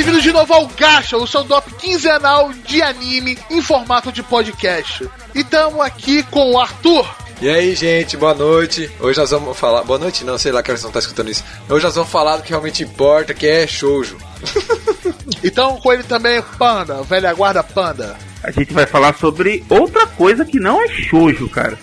[0.00, 5.06] bem-vindos de novo ao Gacha, o seu dop quinzenal de anime em formato de podcast.
[5.34, 7.06] E estamos aqui com o Arthur.
[7.38, 8.90] E aí, gente, boa noite.
[8.98, 9.82] Hoje nós vamos falar.
[9.82, 11.44] Boa noite, não, sei lá que eles não tá escutando isso.
[11.68, 14.16] Hoje nós vamos falar do que realmente importa, que é shoujo.
[15.42, 18.16] Então com ele também Panda, velha guarda Panda.
[18.42, 21.78] A gente vai falar sobre outra coisa que não é shoujo, cara.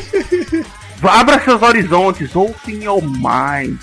[1.02, 3.78] Abra seus horizontes, open your mind.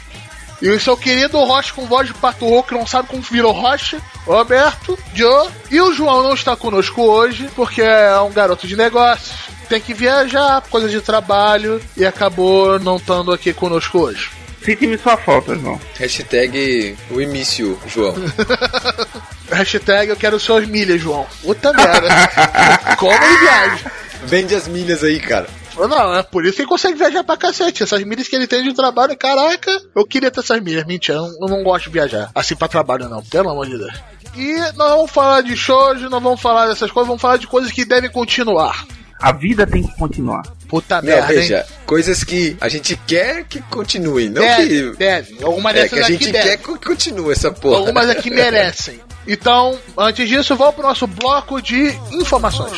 [0.62, 4.02] E o seu querido Rocha com voz de pato que não sabe como virou Rocha,
[4.26, 5.50] Roberto, Joe.
[5.70, 9.36] E o João não está conosco hoje, porque é um garoto de negócios.
[9.68, 14.30] Tem que viajar, coisa de trabalho, e acabou não estando aqui conosco hoje.
[14.64, 15.80] Sinta-me sua falta, João.
[16.00, 18.16] Hashtag o início, João.
[19.52, 21.28] Hashtag eu quero suas milhas, João.
[21.44, 22.10] Puta merda.
[22.98, 23.92] Como ele viaja?
[24.24, 25.48] Vende as milhas aí, cara.
[25.78, 27.84] Não, é por isso que ele consegue viajar pra cacete.
[27.84, 30.86] Essas milhas que ele tem de trabalho, caraca, eu queria ter essas milhas.
[30.86, 32.30] Mentira, eu não, eu não gosto de viajar.
[32.34, 33.94] Assim pra trabalho, não, pelo amor de Deus.
[34.36, 37.72] E nós vamos falar de shoujo, não vamos falar dessas coisas, vamos falar de coisas
[37.72, 38.86] que devem continuar.
[39.22, 40.44] A vida tem que continuar.
[40.68, 41.64] Puta Não, merda, veja, hein?
[41.86, 44.98] coisas que a gente quer que continuem, não Deve, que.
[44.98, 45.38] deve.
[45.44, 46.50] Alguma É, dessas que a gente deve.
[46.50, 47.78] quer que continue essa porra.
[47.78, 49.00] Algumas aqui merecem.
[49.26, 52.74] Então, antes disso, vamos pro nosso bloco de informações.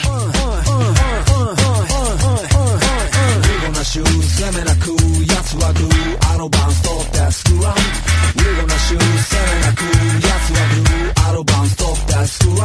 [4.36, 4.90] 攻めなく
[5.32, 9.82] 奴はグーあのバンストップスクラムウィゴなしゅう攻めなく
[10.26, 12.60] 奴はグーあのバンストップスクラム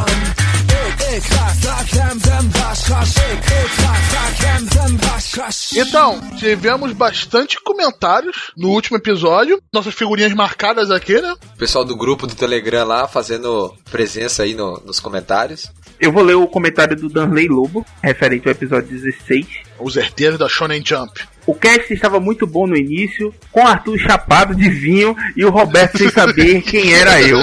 [0.70, 9.60] エイエイクラクラクヘンゼンバシカシエイエイクラクラクヘンゼンバシカシ Então, tivemos bastante comentários no último episódio.
[9.72, 11.34] Nossas figurinhas marcadas aqui, né?
[11.54, 15.70] O pessoal do grupo do Telegram lá fazendo presença aí no- nos comentários.
[15.99, 19.45] Eu vou ler o comentário do Danley Lobo, referente ao episódio 16.
[19.79, 21.21] Os herdeiros da Shonen Jump.
[21.45, 25.97] O cast estava muito bom no início, com Arthur chapado de vinho e o Roberto
[25.97, 27.41] sem saber quem era eu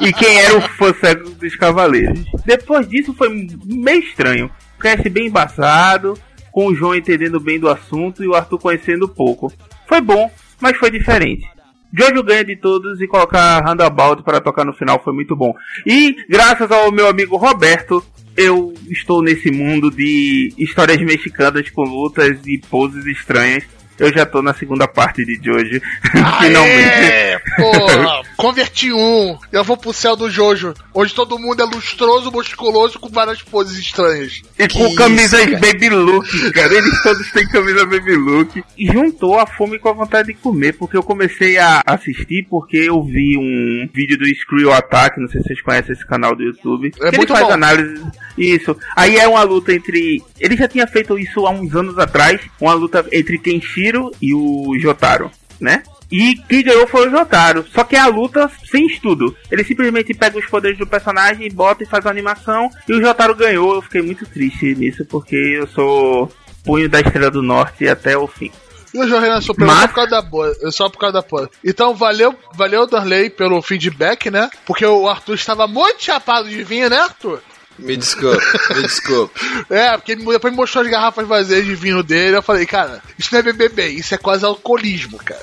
[0.00, 2.20] e quem era o fã cego dos Cavaleiros.
[2.44, 3.28] Depois disso foi
[3.64, 4.50] meio estranho.
[4.80, 6.18] Cast bem embaçado,
[6.52, 9.52] com o João entendendo bem do assunto e o Arthur conhecendo pouco.
[9.86, 11.46] Foi bom, mas foi diferente.
[11.92, 15.52] Jojo ganha de todos e colocar Roundabout para tocar no final foi muito bom.
[15.84, 18.02] E graças ao meu amigo Roberto,
[18.36, 23.64] eu estou nesse mundo de histórias mexicanas com lutas e poses estranhas.
[24.00, 25.80] Eu já tô na segunda parte de Jojo.
[26.40, 26.88] Finalmente.
[26.88, 29.36] Aê, porra, converti um.
[29.52, 33.78] Eu vou pro céu do Jojo, onde todo mundo é lustroso, musculoso, com várias poses
[33.78, 34.40] estranhas.
[34.58, 35.58] E Que com isso, camisas cara.
[35.58, 36.74] baby look, cara.
[36.74, 38.64] Eles todos têm camisa baby look.
[38.78, 42.78] E juntou a fome com a vontade de comer, porque eu comecei a assistir porque
[42.78, 46.42] eu vi um vídeo do Screw Attack, não sei se vocês conhecem esse canal do
[46.42, 46.90] YouTube.
[47.02, 47.52] É que muito ele faz bom.
[47.52, 48.02] análise.
[48.38, 48.74] Isso.
[48.96, 50.22] Aí é uma luta entre.
[50.38, 53.89] Ele já tinha feito isso há uns anos atrás, uma luta entre Kenshiro
[54.20, 55.30] e o Jotaro,
[55.60, 55.82] né?
[56.10, 57.64] E quem ganhou foi o Jotaro.
[57.72, 59.36] Só que é a luta sem estudo.
[59.50, 62.68] Ele simplesmente pega os poderes do personagem, bota e faz a animação.
[62.88, 63.74] E o Jotaro ganhou.
[63.76, 66.28] Eu fiquei muito triste nisso, porque eu sou
[66.64, 68.50] punho da Estrela do Norte até o fim.
[68.92, 71.22] E o João Renan superou Mas- só por causa da boa, só por causa da
[71.22, 71.48] porra.
[71.64, 74.50] Então valeu, valeu Darley pelo feedback, né?
[74.66, 77.40] Porque o Arthur estava muito chapado de vinho, né, Arthur?
[77.80, 79.40] Me desculpe, me desculpe.
[79.70, 82.36] É, porque ele depois me mostrou as garrafas vazias de vinho dele.
[82.36, 85.40] Eu falei, cara, isso não é beber bem, isso é quase alcoolismo, cara.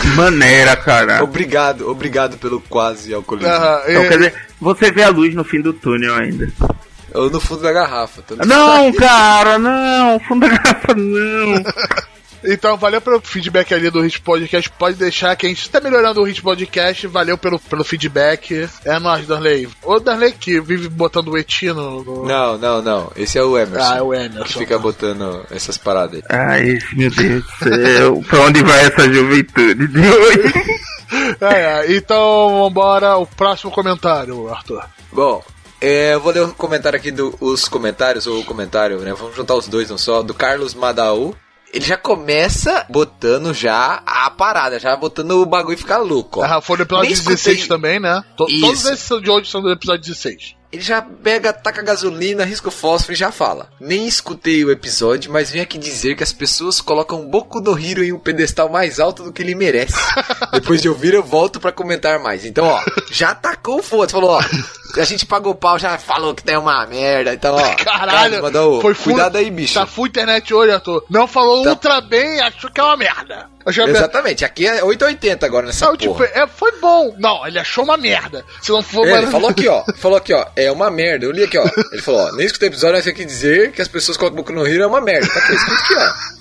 [0.00, 1.22] Que maneira, cara.
[1.24, 3.50] Obrigado, obrigado pelo quase alcoolismo.
[3.52, 6.48] Ah, Então, é, quer dizer, você vê a luz no fim do túnel ainda.
[7.12, 8.22] Eu no fundo da garrafa.
[8.46, 10.20] Não, cara, não.
[10.20, 11.54] Fundo da garrafa, não.
[12.44, 14.70] Então, valeu pelo feedback ali do Hit Podcast.
[14.70, 17.06] Pode deixar que a gente tá melhorando o Hit Podcast.
[17.06, 18.68] Valeu pelo, pelo feedback.
[18.84, 19.68] É nóis, Darley.
[19.82, 22.24] Ô, Darley que vive botando o etino no.
[22.24, 23.12] Não, não, não.
[23.16, 23.92] Esse é o Emerson.
[23.92, 24.58] Ah, é o Que Emerson.
[24.58, 26.38] fica botando essas paradas aí.
[26.38, 28.22] Ai, meu Deus do céu.
[28.28, 30.88] Pra onde vai essa juventude de hoje?
[31.40, 31.54] É,
[31.86, 31.96] é.
[31.96, 33.16] Então, vambora.
[33.16, 34.84] O próximo comentário, Arthur.
[35.10, 35.42] Bom,
[35.80, 39.14] é, eu vou ler o comentário aqui dos os comentários, ou o comentário, né?
[39.14, 40.22] Vamos juntar os dois, não só.
[40.22, 41.34] Do Carlos Madaú.
[41.72, 46.40] Ele já começa botando já a parada, já botando o bagulho ficar louco.
[46.40, 46.44] Ó.
[46.44, 48.24] Ah, foi no episódio Nem escutei- 16 também, né?
[48.36, 48.60] To- Isso.
[48.60, 50.54] Todos esses de hoje são do episódio 16.
[50.70, 53.70] Ele já pega, taca gasolina, risca o fósforo e já fala.
[53.80, 58.04] Nem escutei o episódio, mas vim aqui dizer que as pessoas colocam Boku no Hiro
[58.04, 59.94] em um pedestal mais alto do que ele merece.
[60.52, 62.44] Depois de ouvir, eu volto pra comentar mais.
[62.44, 64.12] Então, ó, já tacou o foda.
[64.12, 64.40] Falou, ó,
[65.00, 67.32] a gente pagou pau, já falou que tem uma merda.
[67.32, 69.72] Então, ó, Caralho, mandou, foi full, cuidado aí, bicho.
[69.72, 71.02] Tá full internet hoje, Arthur.
[71.08, 71.70] Não falou Tá.
[71.70, 73.48] ultra bem, achou que é uma merda.
[73.68, 76.30] Exatamente, aqui é 880 agora nessa Não, tipo, porra.
[76.34, 77.14] é, foi bom.
[77.18, 78.44] Não, ele achou uma merda.
[78.62, 79.84] Se não for É, ele uma- falou aqui, ó.
[79.98, 80.46] Falou aqui, ó.
[80.56, 81.24] É uma merda.
[81.26, 81.66] Eu li aqui, ó.
[81.92, 82.32] Ele falou, ó.
[82.32, 84.82] Nem escutei o episódio, mas tem que dizer que as pessoas colocam Boku no Hero
[84.82, 85.26] é uma merda.
[85.28, 86.38] Tá aqui, escuta aqui, ó.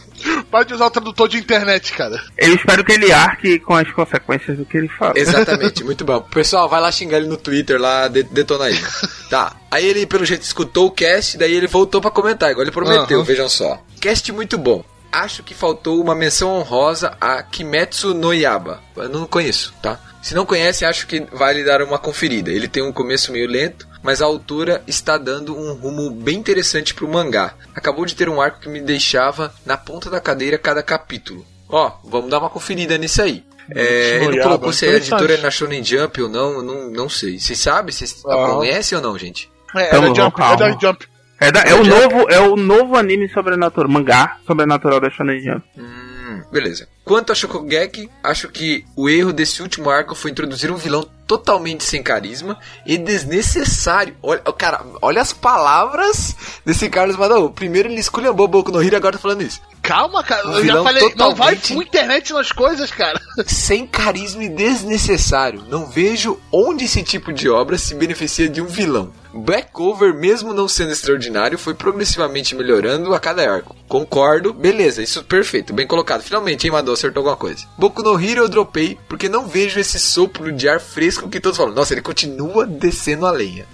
[0.50, 2.20] Pode usar o tradutor de internet, cara.
[2.38, 5.14] Eu espero que ele arque com as consequências do que ele fala.
[5.16, 6.22] Exatamente, muito bom.
[6.22, 8.82] Pessoal, vai lá xingar ele no Twitter, lá, de, detona ele.
[9.30, 9.56] Tá.
[9.70, 13.18] Aí ele, pelo jeito, escutou o cast, daí ele voltou pra comentar, igual ele prometeu,
[13.18, 13.26] Aham.
[13.26, 13.78] vejam só.
[14.00, 14.84] Cast muito bom.
[15.24, 18.82] Acho que faltou uma menção honrosa a Kimetsu no Yaba.
[18.96, 20.00] Eu não conheço, tá?
[20.22, 22.52] Se não conhece, acho que vale dar uma conferida.
[22.52, 26.94] Ele tem um começo meio lento, mas a autora está dando um rumo bem interessante
[26.94, 27.54] pro mangá.
[27.74, 31.46] Acabou de ter um arco que me deixava na ponta da cadeira cada capítulo.
[31.70, 33.44] Ó, vamos dar uma conferida nisso aí.
[33.74, 35.14] É, ele não colocou se a interessante.
[35.14, 37.40] editora é na Shonen Jump ou não, eu não, não sei.
[37.40, 37.92] Vocês sabem?
[37.92, 38.54] Vocês Ah.
[38.54, 39.50] conhecem ou não, gente?
[39.76, 41.08] É, é da Jump, é da Jump.
[41.40, 45.64] É, da- é o novo, é o novo anime sobrenatural, mangá sobrenatural da Shonen Jump.
[45.78, 46.88] Hum, beleza.
[47.04, 51.84] Quanto a Shokugeki, acho que o erro desse último arco foi introduzir um vilão totalmente
[51.84, 54.16] sem carisma e desnecessário.
[54.24, 56.36] Olha, cara, olha as palavras
[56.66, 57.52] desse Carlos Madaú.
[57.52, 59.62] Primeiro ele esculhambou Boku no Hero, agora tá falando isso.
[59.82, 60.48] Calma, cara.
[60.48, 63.20] Um Eu já falei, não vai com internet nas coisas, cara.
[63.46, 65.64] Sem carisma e desnecessário.
[65.70, 69.14] Não vejo onde esse tipo de obra se beneficia de um vilão.
[69.34, 73.76] Black Clover, mesmo não sendo extraordinário, foi progressivamente melhorando a cada arco.
[73.88, 76.22] Concordo, beleza, isso perfeito, bem colocado.
[76.22, 77.66] Finalmente, hein, Madou, acertou alguma coisa.
[77.78, 81.58] Boku no Hero eu dropei porque não vejo esse sopro de ar fresco que todos
[81.58, 81.74] falam.
[81.74, 83.66] Nossa, ele continua descendo a lenha.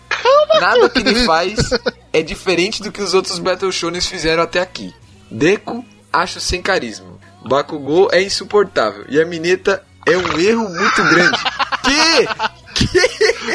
[0.60, 1.72] Nada que ele faz
[2.12, 4.94] é diferente do que os outros Battle Shonens fizeram até aqui.
[5.30, 7.08] Deku, acho sem carisma.
[7.46, 9.06] Bakugou é insuportável.
[9.10, 11.38] E a Mineta é um erro muito grande.
[11.84, 12.28] Que?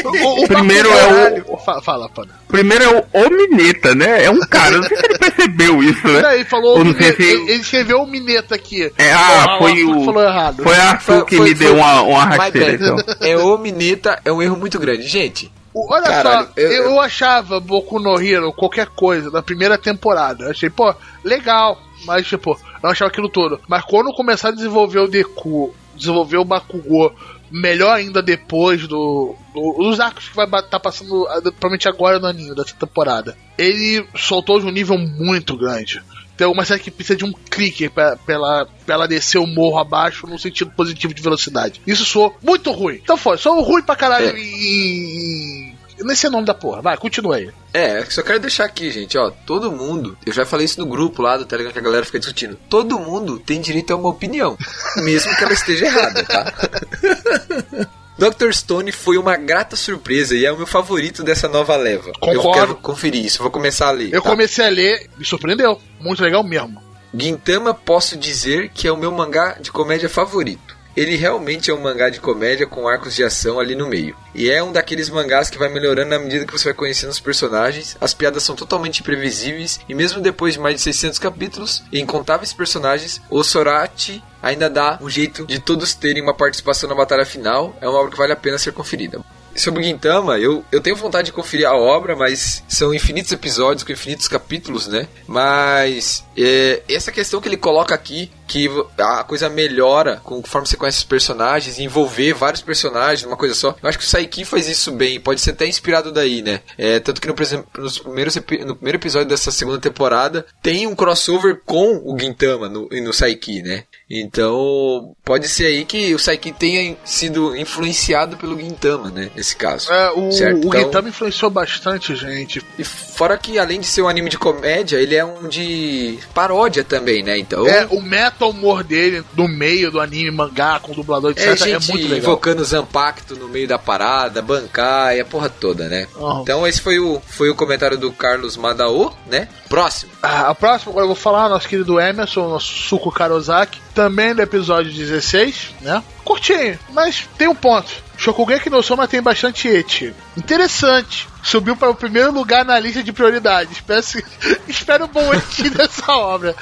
[0.05, 2.33] O, o Primeiro é o- Fa- Fala, Pana.
[2.49, 4.25] Primeiro é o Omineta, né?
[4.25, 6.21] É um cara, eu não sei se ele percebeu isso, né?
[6.23, 6.85] Não, ele falou.
[6.85, 8.93] Não sei se- ele escreveu o Mineta aqui.
[8.99, 10.05] É, ah, foi o.
[10.05, 10.63] falou errado.
[10.63, 12.97] Foi a Arthur que Foi- me foi- deu uma, uma My rasteira, então.
[13.21, 15.03] É o Mineta, é um erro muito grande.
[15.03, 19.79] Gente, Olha Caralho, só, eu- eu, eu- achava Boku no Hero qualquer coisa da primeira
[19.79, 20.45] temporada.
[20.47, 20.93] Eu achei, pô,
[21.23, 21.79] legal.
[22.05, 23.61] Mas, tipo, eu achava aquilo todo.
[23.69, 27.13] Mas quando começar a desenvolver o Deku, desenvolver o Bakugou,
[27.51, 32.27] melhor ainda depois do, do- dos arcos que vai estar passando, ah, provavelmente agora no
[32.27, 33.37] anime dessa temporada.
[33.57, 36.03] Ele soltou de um nível muito grande.
[36.37, 39.47] Tem alguma série que precisa de um clique pra, pra, ela, pra ela descer o
[39.47, 41.81] morro abaixo no sentido positivo de velocidade.
[41.85, 43.01] Isso soou muito ruim.
[43.03, 44.39] Então foi, soou ruim pra caralho É.
[44.39, 45.75] e.
[45.99, 46.81] Eu nem sei o nome da porra.
[46.81, 47.51] Vai, continua aí.
[47.75, 51.21] é, só quero deixar aqui, gente, ó, todo mundo, eu já falei isso no grupo
[51.23, 52.57] lá do Telegram que a galera fica discutindo.
[52.69, 54.57] Todo mundo tem direito a uma opinião,
[55.03, 56.53] mesmo que ela esteja errada, tá?
[58.19, 58.53] Dr.
[58.53, 62.09] Stone foi uma grata surpresa e é o meu favorito dessa nova leva.
[62.09, 62.53] Eu Concordo.
[62.53, 64.13] quero conferir isso, vou começar a ler.
[64.13, 64.31] Eu tá?
[64.31, 65.81] comecei a ler, me surpreendeu.
[66.01, 66.83] Muito legal mesmo.
[67.15, 70.77] Gintama posso dizer que é o meu mangá de comédia favorito.
[70.97, 74.17] Ele realmente é um mangá de comédia com arcos de ação ali no meio.
[74.35, 77.21] E é um daqueles mangás que vai melhorando na medida que você vai conhecendo os
[77.21, 77.97] personagens.
[78.01, 82.53] As piadas são totalmente imprevisíveis e mesmo depois de mais de 600 capítulos e incontáveis
[82.53, 87.77] personagens, o Sorati ainda dá um jeito de todos terem uma participação na batalha final.
[87.81, 89.21] É uma obra que vale a pena ser conferida.
[89.59, 93.83] Sobre o Gintama, eu, eu tenho vontade de conferir a obra, mas são infinitos episódios
[93.83, 95.09] com infinitos capítulos, né?
[95.27, 100.99] Mas é, essa questão que ele coloca aqui, que a coisa melhora conforme você conhece
[100.99, 103.77] os personagens, envolver vários personagens numa coisa só.
[103.83, 106.61] Eu acho que o Saiki faz isso bem, pode ser até inspirado daí, né?
[106.77, 107.35] É, tanto que no,
[107.79, 112.89] nos primeiros, no primeiro episódio dessa segunda temporada tem um crossover com o Gintama no,
[112.89, 113.85] no Saiki, né?
[114.11, 119.31] Então, pode ser aí que o Saiki tenha sido influenciado pelo Gintama, né?
[119.35, 119.93] Nesse caso.
[119.93, 122.63] É, o, Certo, o então- Gintama influenciou bastante, gente.
[122.79, 126.83] E fora que, além de ser um anime de comédia, ele é um de paródia
[126.85, 127.39] também, né?
[127.39, 127.67] Então.
[127.67, 131.47] É, o meta humor dele no meio do anime, mangá, com dublador, etc.
[131.47, 132.19] É É, gente muito legal.
[132.19, 136.07] invocando Zampacto no meio da parada, bancar e a porra toda, né?
[136.17, 136.41] Aham.
[136.43, 139.49] Então esse foi o, foi o comentário do Carlos Madaô, né?
[139.69, 140.13] Próximo.
[140.23, 144.41] Ah, a próxima, agora eu vou falar, nosso querido Emerson, nosso Suko Karozaki, também do
[144.41, 146.01] episódio 16, né?
[146.25, 147.91] Curtinho, mas tem um ponto.
[148.17, 150.15] Shokugeki no Soma tem bastante eti.
[150.37, 151.27] Interessante.
[151.43, 153.81] Subiu para o primeiro lugar na lista de prioridades.
[153.81, 154.23] Peço,
[154.69, 156.55] espero um bom eti nessa obra.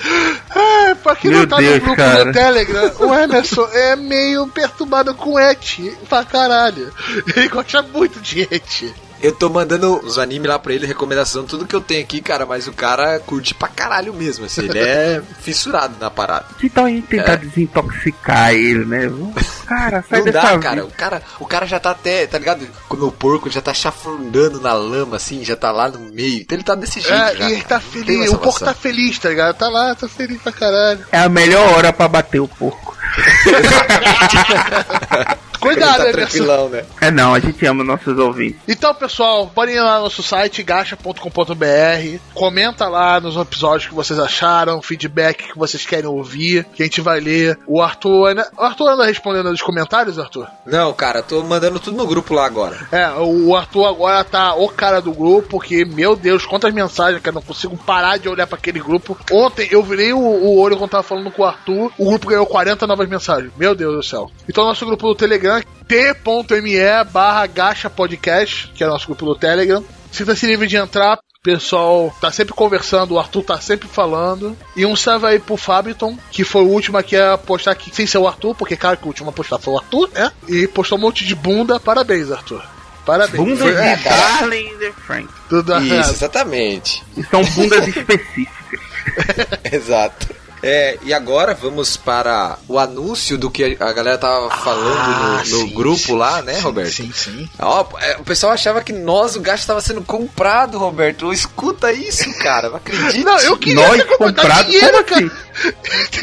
[0.48, 2.24] Ah, pra quem não Meu tá Deus, no grupo cara.
[2.24, 6.90] do Telegram, o Emerson é meio perturbado com eti pra caralho.
[7.36, 8.94] Ele gosta muito de eti.
[9.22, 12.44] Eu tô mandando os animes lá pra ele, recomendação, tudo que eu tenho aqui, cara,
[12.44, 16.44] mas o cara curte pra caralho mesmo, assim, ele é fissurado na parada.
[16.58, 17.36] Que tal a gente tentar É.
[17.38, 19.10] desintoxicar ele, né?
[19.66, 20.60] Cara, sai Não dessa dá, vida.
[20.62, 20.84] cara.
[20.84, 22.64] O cara, o cara já tá até, tá ligado?
[22.88, 26.42] Quando o porco já tá chafurdando na lama, assim, já tá lá no meio.
[26.42, 27.12] Então ele tá desse jeito.
[27.16, 27.80] É, já, e ele cara.
[27.80, 28.30] tá tem feliz.
[28.32, 29.56] O porco tá feliz, tá ligado?
[29.56, 31.04] Tá lá, tá feliz pra caralho.
[31.10, 32.94] É a melhor hora pra bater o porco.
[35.74, 36.16] Cuidado, tá Emerson.
[36.20, 36.84] tranquilão, né?
[37.00, 38.60] É não, a gente ama nossos ouvintes.
[38.68, 42.18] Então, pessoal, podem ir lá no nosso site, gacha.com.br.
[42.34, 47.00] Comenta lá nos episódios que vocês acharam, feedback que vocês querem ouvir, que a gente
[47.00, 47.58] vai ler.
[47.66, 48.28] O Arthur.
[48.28, 50.46] ainda- O Arthur anda respondendo nos comentários, Arthur?
[50.64, 52.86] Não, cara, tô mandando tudo no grupo lá agora.
[52.92, 57.28] É, o Arthur agora tá o cara do grupo, que, meu Deus, quantas mensagens, que
[57.28, 59.16] eu não consigo parar de olhar pra aquele grupo.
[59.32, 62.46] Ontem eu virei o, o olho quando tava falando com o Arthur, o grupo ganhou
[62.46, 63.50] 40 novas mensagens.
[63.56, 64.30] Meu Deus do céu.
[64.48, 65.55] Então, nosso grupo do Telegram,
[65.86, 69.84] t.me barra gacha podcast, que é nosso grupo do Telegram.
[70.12, 71.14] Sinta-se livre de entrar.
[71.14, 74.56] O pessoal tá sempre conversando, o Arthur tá sempre falando.
[74.74, 78.04] E um salve aí pro Fabiton, que foi o último aqui a postar aqui, sem
[78.06, 80.32] ser o Arthur, porque claro que o último a postar foi o Arthur, né?
[80.48, 81.78] E postou um monte de bunda.
[81.78, 82.64] Parabéns, Arthur.
[83.04, 83.36] Parabéns.
[83.44, 85.28] Bundas Foi- de é, Darling e The Frank.
[85.48, 87.04] tudo- Isso, exatamente.
[87.16, 88.80] E são bundas específicas.
[89.72, 90.34] Exato.
[90.62, 95.58] É, e agora vamos para o anúncio do que a galera tava falando Ah, no,
[95.58, 96.92] no sim, grupo sim, lá, né, sim, Roberto?
[96.92, 97.48] Sim, sim.
[97.58, 101.32] Ó, é, o pessoal achava que nós, o gasto, estava sendo comprado, Roberto.
[101.32, 102.68] Escuta isso, cara.
[102.70, 103.24] Não acredito.
[103.24, 105.28] Não, eu queria Nós ter comprado dinheiro, Como assim?
[105.28, 105.46] cara.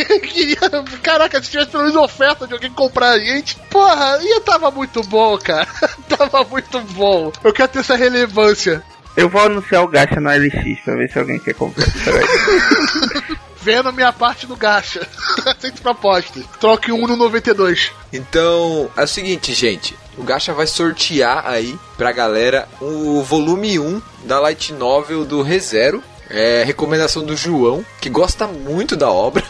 [0.09, 0.57] Eu queria.
[1.01, 5.01] Caraca, se tivesse pelo menos oferta de alguém comprar a gente, porra, ia tava muito
[5.03, 5.67] bom, cara.
[6.07, 7.31] tava muito bom.
[7.43, 8.83] Eu quero ter essa relevância.
[9.15, 11.85] Eu vou anunciar o gacha no LX pra ver se alguém quer comprar.
[13.63, 13.75] Peraí.
[13.75, 15.07] Vendo minha parte do gacha.
[15.45, 16.41] Aceito proposta.
[16.59, 17.91] Troque um no 92.
[18.11, 19.95] Então, é o seguinte, gente.
[20.17, 26.03] O Gacha vai sortear aí pra galera o volume 1 da Light Novel do ReZero.
[26.29, 29.43] É recomendação do João, que gosta muito da obra.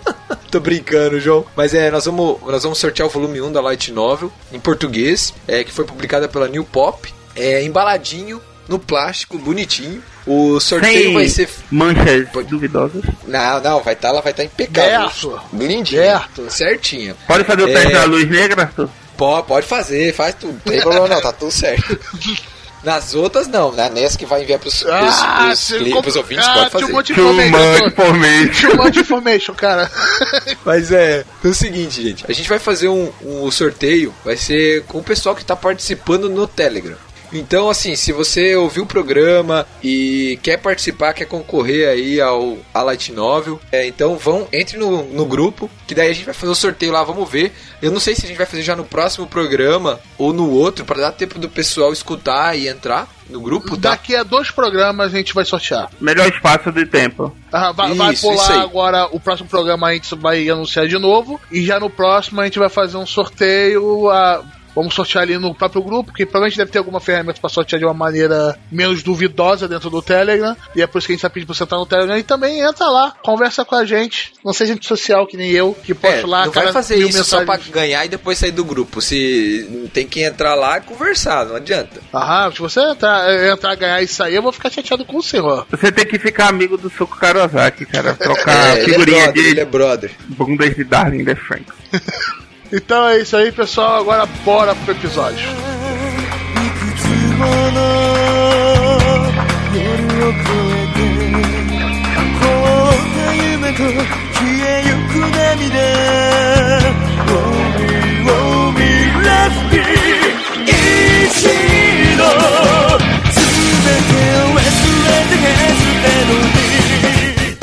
[0.50, 1.46] Tô brincando, João.
[1.56, 5.32] Mas é, nós vamos, nós vamos sortear o volume 1 da Light Novel em português,
[5.46, 7.12] é, que foi publicada pela New Pop.
[7.36, 10.02] É embaladinho no plástico, bonitinho.
[10.26, 11.48] O sorteio Sem vai ser.
[11.70, 13.02] manchas duvidosas.
[13.26, 15.08] Não, não, vai estar, ela vai estar impecável.
[15.10, 15.40] Certo.
[15.52, 16.02] Lindinha.
[16.02, 16.50] Certo.
[16.50, 17.16] Certinha.
[17.26, 17.72] Pode fazer o É.
[17.72, 18.88] teste da luz negra, Arthur?
[19.16, 20.52] Pode, pode fazer, faz tudo.
[20.64, 21.98] Não tem problema não, tá tudo certo.
[22.82, 23.90] Nas outras não, né?
[23.90, 26.80] Nessa que vai enviar pros, pros, pros, você cli- compra- pros ouvintes, ah, pode too
[26.80, 26.92] fazer.
[26.94, 27.50] much Too information.
[27.50, 28.76] much Too information.
[28.76, 29.90] much information, cara.
[30.64, 32.24] Mas é, é o seguinte, gente.
[32.26, 36.30] A gente vai fazer um, um sorteio, vai ser com o pessoal que tá participando
[36.30, 36.96] no Telegram.
[37.32, 42.82] Então, assim, se você ouviu o programa e quer participar, quer concorrer aí ao a
[42.82, 46.52] Light Novel, é, então vão, entre no, no grupo, que daí a gente vai fazer
[46.52, 47.52] o sorteio lá, vamos ver.
[47.80, 50.84] Eu não sei se a gente vai fazer já no próximo programa ou no outro,
[50.84, 53.90] para dar tempo do pessoal escutar e entrar no grupo, tá?
[53.90, 55.88] Daqui a dois programas a gente vai sortear.
[56.00, 57.34] Melhor espaço de tempo.
[57.52, 58.60] Ah, vai, vai Isso, isso pular aí.
[58.60, 61.40] agora o próximo programa a gente vai anunciar de novo.
[61.50, 64.10] E já no próximo a gente vai fazer um sorteio.
[64.10, 64.42] ah,
[64.74, 67.84] vamos sortear ali no próprio grupo, que provavelmente deve ter alguma ferramenta para sortear de
[67.84, 70.56] uma maneira menos duvidosa dentro do Telegram.
[70.74, 72.18] E é por isso que a gente tá pedindo pra você entrar no Telegram.
[72.18, 74.32] E também entra lá, conversa com a gente.
[74.44, 76.44] Não seja gente social que nem eu, que posto É, lá.
[76.46, 77.74] não vai fazer isso só pra mensagens.
[77.74, 79.00] ganhar e depois sair do grupo.
[79.00, 82.00] Se tem que entrar lá e conversar, não adianta.
[82.14, 85.66] Aham, se você entrar, entrar, ganhar e sair, eu vou ficar chateado com o senhor.
[85.70, 88.14] Você tem que ficar amigo do Soco Karozaki, cara.
[88.14, 88.50] Trocar
[88.80, 90.10] É, ele é figurinha brother, ele de é brother.
[90.28, 91.64] bundas de Darling The Frank.
[92.72, 94.00] Então é isso aí, pessoal.
[94.00, 95.48] Agora bora pro episódio.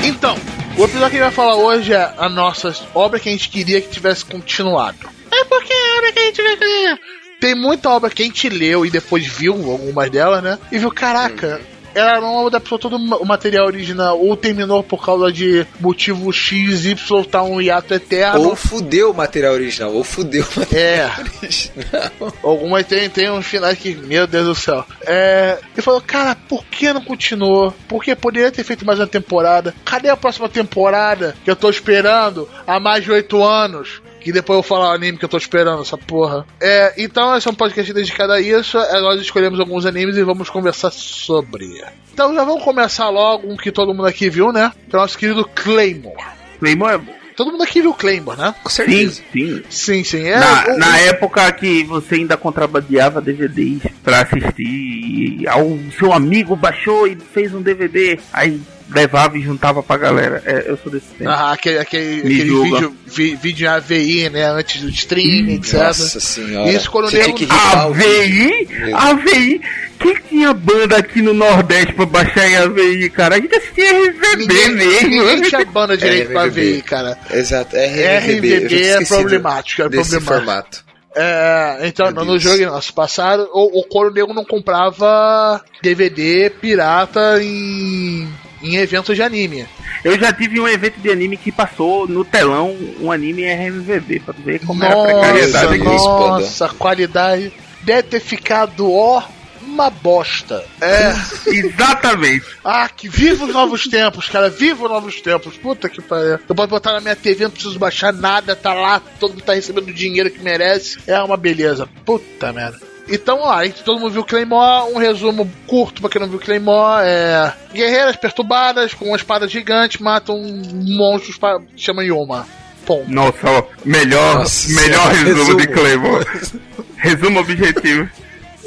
[0.03, 0.35] Então,
[0.77, 3.49] o episódio que a gente vai falar hoje é a nossa obra que a gente
[3.49, 5.09] queria que tivesse continuado.
[5.31, 6.99] É porque é a obra que a gente queria.
[7.39, 10.59] Tem muita obra que a gente leu e depois viu algumas delas, né?
[10.71, 11.61] E viu, caraca.
[11.97, 17.23] Ela não adaptou todo o material original, ou terminou por causa de motivo X, Y,
[17.25, 18.49] tá um hiato eterno.
[18.49, 21.11] Ou fudeu o material original, ou fudeu o material É,
[21.41, 22.33] original.
[22.43, 24.85] algumas tem, tem uns finais que, meu Deus do céu.
[25.05, 27.73] É, ele falou, cara, por que não continuou?
[27.87, 29.73] Porque poderia ter feito mais uma temporada.
[29.83, 34.01] Cadê a próxima temporada que eu tô esperando há mais de oito anos?
[34.19, 36.45] Que depois eu vou falar o anime que eu tô esperando, essa porra.
[36.59, 38.77] É, então esse é um podcast dedicado a isso.
[38.77, 41.81] É, nós escolhemos alguns animes e vamos conversar sobre.
[42.13, 44.71] Então já vamos começar logo um que todo mundo aqui viu, né?
[44.89, 46.15] Que é o nosso querido Claymore.
[46.59, 47.13] Claymore é bom.
[47.35, 48.55] Todo mundo aqui viu Claymore, né?
[48.63, 49.21] Com Sim, certeza.
[49.31, 49.63] sim.
[49.69, 50.25] Sim, sim.
[50.27, 56.11] É, na, o- na época que você ainda contrabandeava DVDs pra assistir, e o seu
[56.11, 58.59] amigo baixou e fez um DVD, aí
[58.89, 60.41] levava e juntava pra galera.
[60.45, 61.29] É, eu sou desse tempo.
[61.29, 64.45] Ah, aquele, aquele, aquele vídeo, vi- vídeo em AVI, né?
[64.49, 65.73] Antes do streaming, etc.
[65.73, 66.71] Nossa senhora.
[66.71, 67.47] Isso quando Você nego-.
[67.51, 68.67] AVI?
[68.93, 69.61] AVI?
[69.99, 73.35] quem tinha banda aqui no Nordeste pra baixar em AVI, cara?
[73.35, 75.09] A gente assistia RVB Ninguém, mesmo.
[75.09, 76.61] ninguém tinha banda direito pra RMVB.
[76.73, 77.17] ver, cara.
[77.31, 80.45] Exato, RMVB tinha é problemático, é desse problemático.
[80.45, 80.87] formato.
[81.19, 82.43] É, então, Meu no Deus.
[82.43, 88.27] jogo nosso passado, o, o Coro Negro não comprava DVD pirata em,
[88.61, 89.65] em eventos de anime.
[90.03, 94.33] Eu já tive um evento de anime que passou no telão um anime RMVB, pra
[94.37, 97.51] ver como era a precariedade nossa, a qualidade
[97.83, 99.23] deve ter ficado, ó,
[99.61, 100.63] uma bosta.
[100.81, 101.13] É.
[101.49, 102.45] Exatamente.
[102.63, 104.49] Ah, que viva os novos tempos, cara.
[104.49, 105.57] Viva os novos tempos.
[105.57, 106.39] Puta que pariu.
[106.47, 109.53] Eu posso botar na minha TV, não preciso baixar nada, tá lá, todo mundo tá
[109.53, 110.97] recebendo o dinheiro que merece.
[111.05, 111.87] É uma beleza.
[112.05, 112.79] Puta merda.
[113.09, 117.03] Então, ó, aí todo mundo viu Claymore, um resumo curto pra quem não viu Claymore,
[117.05, 117.53] é...
[117.73, 120.37] Guerreiras perturbadas com uma espada gigante matam
[120.85, 121.59] monstros pra...
[121.75, 122.45] chama Yoma.
[122.85, 123.09] Ponto.
[123.11, 125.57] Nossa, ó, melhor, Nossa, melhor resumo, resumo.
[125.61, 126.25] de Claymore.
[126.97, 128.09] resumo objetivo.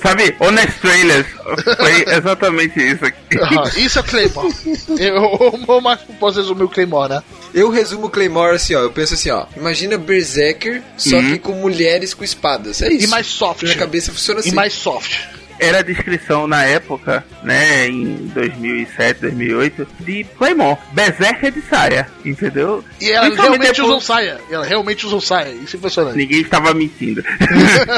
[0.03, 1.27] Sabe, Honest Trailers
[1.77, 3.39] foi exatamente isso aqui.
[3.39, 4.55] Aham, Isso é Claymore.
[4.99, 7.23] Eu, eu mais posso resumir o Claymore, né?
[7.55, 8.81] Eu resumo o Claymore assim, ó.
[8.81, 9.47] Eu penso assim, ó.
[9.57, 11.31] Imagina Berserker, só Uhum.
[11.33, 12.81] que com mulheres com espadas.
[12.83, 13.07] É isso.
[13.07, 13.63] E mais soft.
[13.65, 14.51] Minha cabeça funciona assim.
[14.51, 15.19] E mais soft.
[15.63, 20.79] Era a descrição na época, né, em 2007, 2008, de Claymore.
[20.93, 22.83] Berserker de saia, entendeu?
[22.99, 24.41] E ela realmente depois- usou saia.
[24.51, 25.51] Ela realmente usou saia.
[25.51, 26.17] Isso é impressionante.
[26.17, 27.23] Ninguém estava mentindo.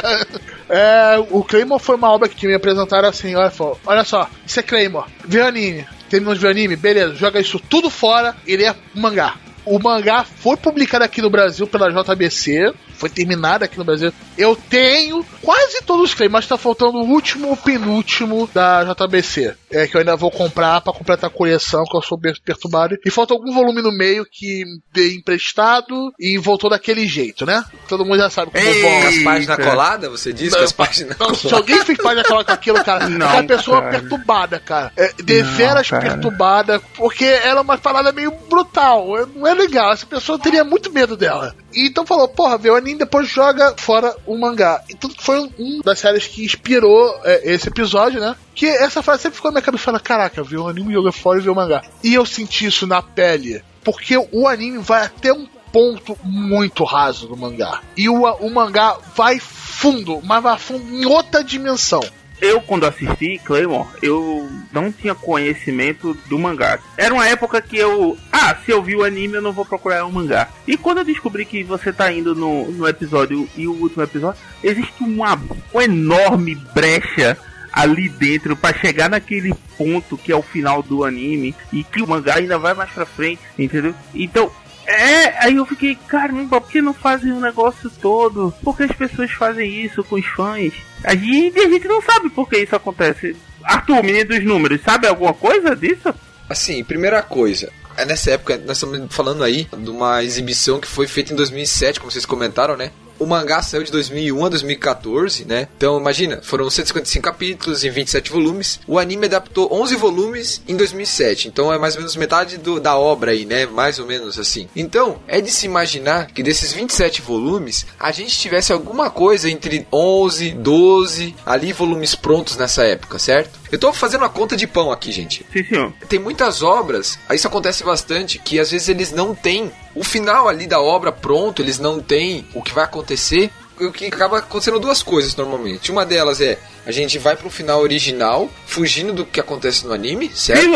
[0.74, 3.52] É, o Claymore foi uma obra que me apresentaram assim, olha,
[3.84, 7.40] olha só, isso é Claymore, vê o anime, terminou de ver o anime, beleza, joga
[7.40, 9.36] isso tudo fora, ele é mangá.
[9.64, 14.12] O mangá foi publicado aqui no Brasil pela JBC, foi terminado aqui no Brasil.
[14.36, 19.54] Eu tenho quase todos os Claymore, mas tá faltando o último ou penúltimo da JBC.
[19.72, 22.96] É que eu ainda vou comprar pra completar a coleção, que eu sou per- perturbado.
[23.04, 27.64] E falta algum volume no meio que dei emprestado e voltou daquele jeito, né?
[27.88, 29.08] Todo mundo já sabe como Ei, volta.
[29.08, 29.70] As páginas Eita.
[29.70, 30.54] coladas, você diz?
[30.54, 33.44] Com as páginas Não, se alguém fez página coloca com aquilo, cara, Não, é uma
[33.44, 33.90] pessoa cara.
[33.98, 34.92] perturbada, cara.
[34.96, 36.10] É, deveras Não, cara.
[36.12, 39.18] perturbada, porque ela é uma parada meio brutal.
[39.18, 39.92] é- Não é legal.
[39.92, 41.54] Essa pessoa teria muito medo dela.
[41.74, 44.82] E então falou, porra, vê o anime depois joga fora o mangá.
[44.88, 48.36] E que foi um das séries que inspirou é, esse episódio, né?
[48.54, 51.38] Que essa frase sempre ficou na minha cabeça, fala, caraca, viu o anime, joga fora
[51.38, 51.82] e vê o mangá.
[52.02, 53.62] E eu senti isso na pele.
[53.82, 57.80] Porque o anime vai até um ponto muito raso do mangá.
[57.96, 62.02] E o, o mangá vai fundo, mas vai fundo em outra dimensão.
[62.42, 66.76] Eu, quando assisti Claymore, eu não tinha conhecimento do mangá.
[66.96, 68.18] Era uma época que eu.
[68.32, 70.48] Ah, se eu vi o anime, eu não vou procurar o mangá.
[70.66, 74.40] E quando eu descobri que você tá indo no, no episódio e o último episódio,
[74.60, 75.40] existe uma,
[75.72, 77.38] uma enorme brecha
[77.72, 82.08] ali dentro pra chegar naquele ponto que é o final do anime e que o
[82.08, 83.94] mangá ainda vai mais pra frente, entendeu?
[84.12, 84.50] Então,
[84.86, 88.52] é, aí eu fiquei, caramba, por que não fazem o negócio todo?
[88.62, 90.72] Por que as pessoas fazem isso com os fãs?
[91.04, 93.36] A gente, a gente não sabe por que isso acontece.
[93.62, 96.12] Arthur, menino dos números, sabe alguma coisa disso?
[96.48, 97.72] Assim, primeira coisa.
[97.96, 102.00] É nessa época, nós estamos falando aí de uma exibição que foi feita em 2007,
[102.00, 102.90] como vocês comentaram, né?
[103.22, 105.68] O mangá saiu de 2001 a 2014, né?
[105.76, 108.80] Então, imagina, foram 155 capítulos em 27 volumes.
[108.86, 111.46] O anime adaptou 11 volumes em 2007.
[111.46, 113.64] Então, é mais ou menos metade do- da obra aí, né?
[113.66, 114.68] Mais ou menos assim.
[114.74, 119.86] Então, é de se imaginar que desses 27 volumes, a gente tivesse alguma coisa entre
[119.92, 123.60] 11, 12, ali volumes prontos nessa época, certo?
[123.70, 125.92] Eu tô fazendo a conta de pão aqui, gente Sim, senhor.
[126.08, 130.66] tem muitas obras, isso acontece bastante, que às vezes eles não têm o final ali
[130.66, 133.50] da obra pronto, eles não têm o que vai acontecer.
[133.80, 135.90] O que acaba acontecendo duas coisas normalmente.
[135.90, 140.30] Uma delas é a gente vai pro final original, fugindo do que acontece no anime,
[140.34, 140.68] certo?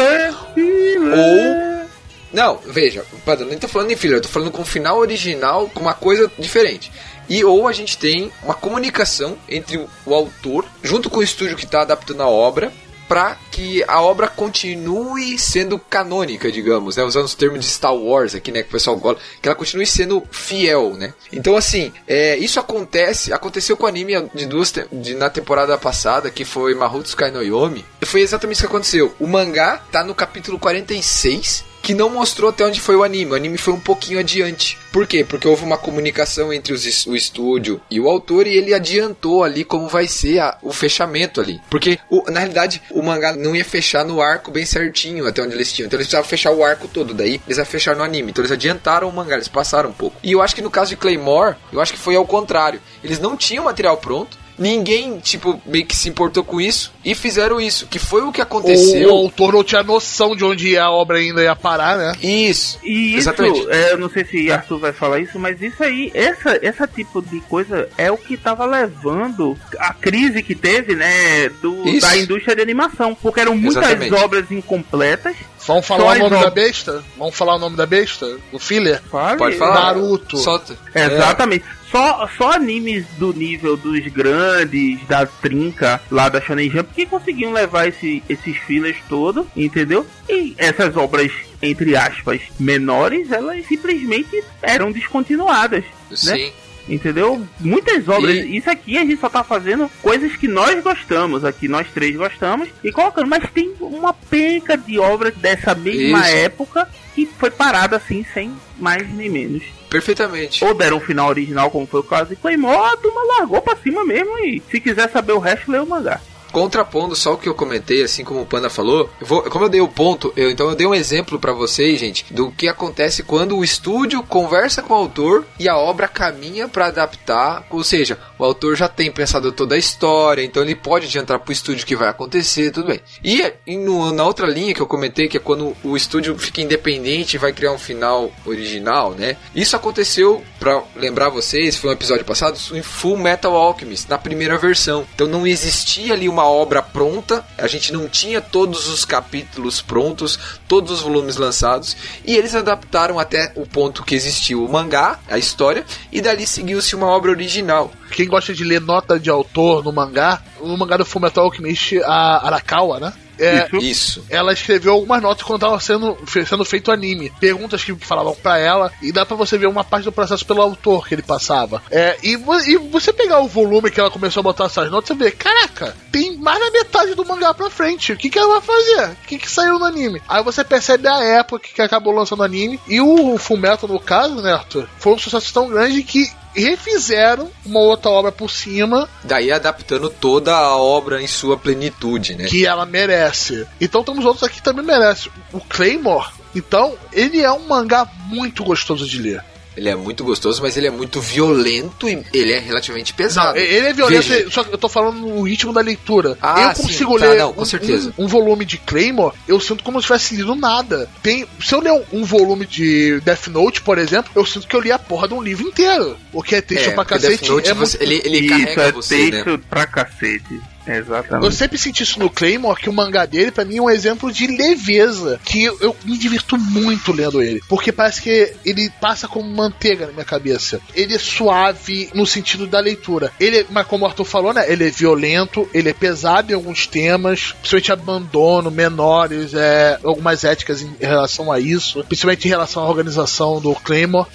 [0.56, 1.86] Ou.
[2.32, 5.70] Não, veja, eu nem tô falando em filler, eu tô falando com o final original,
[5.72, 6.92] com uma coisa diferente.
[7.28, 11.56] E ou a gente tem uma comunicação entre o, o autor, junto com o estúdio
[11.56, 12.72] que tá adaptando a obra,
[13.08, 17.04] para que a obra continue sendo canônica, digamos, né?
[17.04, 18.62] Usando os termos de Star Wars aqui, né?
[18.62, 21.14] Que o pessoal gosta, que ela continue sendo fiel, né?
[21.32, 25.76] Então, assim, é, isso acontece, aconteceu com o anime de duas te- de, na temporada
[25.78, 27.84] passada, que foi Mahotsukai no Yomi.
[28.04, 29.14] Foi exatamente isso que aconteceu.
[29.18, 33.30] O mangá tá no capítulo 46 que não mostrou até onde foi o anime.
[33.30, 34.76] O anime foi um pouquinho adiante.
[34.92, 35.22] Por quê?
[35.22, 39.62] Porque houve uma comunicação entre os o estúdio e o autor e ele adiantou ali
[39.64, 41.60] como vai ser a- o fechamento ali.
[41.70, 45.54] Porque, o- na realidade, o mangá não ia fechar no arco bem certinho até onde
[45.54, 45.86] eles tinham.
[45.86, 47.14] Então eles precisavam fechar o arco todo.
[47.14, 48.30] Daí eles iam fechar no anime.
[48.32, 50.16] Então eles adiantaram o mangá, eles passaram um pouco.
[50.24, 52.80] E eu acho que no caso de Claymore, eu acho que foi ao contrário.
[53.04, 54.36] Eles não tinham material pronto.
[54.58, 58.40] Ninguém, tipo, meio que se importou com isso e fizeram isso, que foi o que
[58.40, 59.08] aconteceu.
[59.08, 62.12] o autor não tinha noção de onde a obra ainda ia parar, né?
[62.22, 62.78] Isso.
[62.82, 63.66] E isso, Exatamente.
[63.70, 67.22] é, eu não sei se Arthur vai falar isso, mas isso aí, essa, essa tipo
[67.22, 72.06] de coisa é o que tava levando a crise que teve, né, do, Isso.
[72.06, 74.14] da indústria de animação, porque eram muitas Exatamente.
[74.14, 75.36] obras incompletas.
[75.66, 77.04] Vamos falar o nome da besta?
[77.16, 78.38] Vamos falar o nome da besta?
[78.52, 79.02] O filler?
[79.10, 79.38] Fale.
[79.38, 79.94] Pode falar.
[79.94, 80.36] Naruto.
[80.36, 80.78] Solta.
[80.94, 81.64] Exatamente.
[81.90, 87.52] Só, só animes do nível dos grandes, da trinca lá da Shonen Jump, que conseguiam
[87.52, 90.06] levar esse, esses fillers todos, entendeu?
[90.28, 95.84] E essas obras, entre aspas, menores, elas simplesmente eram descontinuadas.
[96.26, 96.52] É, né?
[96.88, 97.44] Entendeu?
[97.58, 98.34] Muitas obras.
[98.36, 101.44] E- Isso aqui a gente só tá fazendo coisas que nós gostamos.
[101.44, 102.68] Aqui nós três gostamos.
[102.84, 103.28] E colocando.
[103.28, 106.36] Mas tem uma penca de obras dessa mesma Isso.
[106.36, 109.62] época que foi parada assim, sem mais nem menos.
[109.90, 110.64] Perfeitamente.
[110.64, 113.76] Ou deram um final original, como foi o caso de Claymore, a turma largou pra
[113.76, 114.38] cima mesmo.
[114.38, 116.20] E se quiser saber o resto, lê o mangá.
[116.56, 119.68] Contrapondo só o que eu comentei, assim como o Panda falou, eu vou- como eu
[119.68, 123.22] dei o ponto, eu, então eu dei um exemplo pra vocês, gente, do que acontece
[123.22, 128.18] quando o estúdio conversa com o autor e a obra caminha pra adaptar, ou seja,
[128.38, 131.94] o autor já tem pensado toda a história, então ele pode adiantar pro estúdio que
[131.94, 133.00] vai acontecer, tudo bem.
[133.22, 136.62] E, e no- na outra linha que eu comentei, que é quando o estúdio fica
[136.62, 139.36] independente e vai criar um final original, né?
[139.54, 144.56] Isso aconteceu, pra lembrar vocês, foi um episódio passado, em Full Metal Alchemist, na primeira
[144.56, 145.06] versão.
[145.14, 150.38] Então não existia ali uma obra pronta, a gente não tinha todos os capítulos prontos,
[150.66, 155.38] todos os volumes lançados, e eles adaptaram até o ponto que existiu o mangá, a
[155.38, 157.92] história, e dali seguiu-se uma obra original.
[158.10, 162.46] Quem gosta de ler nota de autor no mangá, no mangá do Fullmetal Alchemist, a
[162.46, 163.12] Arakawa, né?
[163.38, 163.76] É, Isso.
[163.96, 164.24] Isso.
[164.30, 167.32] ela escreveu algumas notas quando estava sendo, sendo feito anime.
[167.40, 170.62] Perguntas que falavam pra ela, e dá pra você ver uma parte do processo pelo
[170.62, 171.82] autor que ele passava.
[171.90, 175.24] É, e, e você pegar o volume que ela começou a botar essas notas, você
[175.24, 178.12] vê, caraca, tem mais da metade do mangá pra frente.
[178.12, 179.12] O que, que ela vai fazer?
[179.12, 180.22] O que, que saiu no anime?
[180.28, 182.80] Aí você percebe a época que acabou lançando o anime.
[182.86, 186.30] E o Fullmetal, no caso, né, Arthur, foi um sucesso tão grande que
[186.62, 192.44] refizeram uma outra obra por cima Daí adaptando toda a obra em sua plenitude, né?
[192.44, 193.66] que ela merece.
[193.80, 195.30] Então temos outros aqui que também merecem.
[195.52, 199.44] O Claymore, então, ele é um mangá muito gostoso de ler.
[199.76, 203.58] Ele é muito gostoso, mas ele é muito violento e ele é relativamente pesado.
[203.58, 206.36] Ele é violento, Veja, só que eu tô falando no ritmo da leitura.
[206.40, 208.12] Ah, eu sim, consigo tá, ler não, com um, certeza.
[208.16, 211.08] um- um volume de Claymore, eu sinto como se tivesse lido nada.
[211.22, 214.74] Tem, se eu ler um, um volume de Death Note, por exemplo, eu sinto que
[214.74, 216.16] eu li a porra de um livro inteiro.
[216.32, 217.38] O que é texto é, pra cacete.
[217.42, 219.42] Death Note, é você- muito- ele, ele Isso, carrega é você, né?
[219.44, 220.60] texto pra cacete.
[220.86, 221.54] Eu Exatamente.
[221.54, 224.46] sempre senti isso no Claymore, que o mangá dele, pra mim, é um exemplo de
[224.46, 225.40] leveza.
[225.44, 227.60] Que eu, eu me divirto muito lendo ele.
[227.68, 230.80] Porque parece que ele passa como manteiga na minha cabeça.
[230.94, 233.32] Ele é suave no sentido da leitura.
[233.40, 234.64] Ele, é- mas como o Arthur falou, né?
[234.70, 240.82] Ele é violento, ele é pesado em alguns temas, principalmente abandono, menores, é, algumas éticas
[240.82, 244.26] em relação a isso, principalmente em relação à organização do Claymore.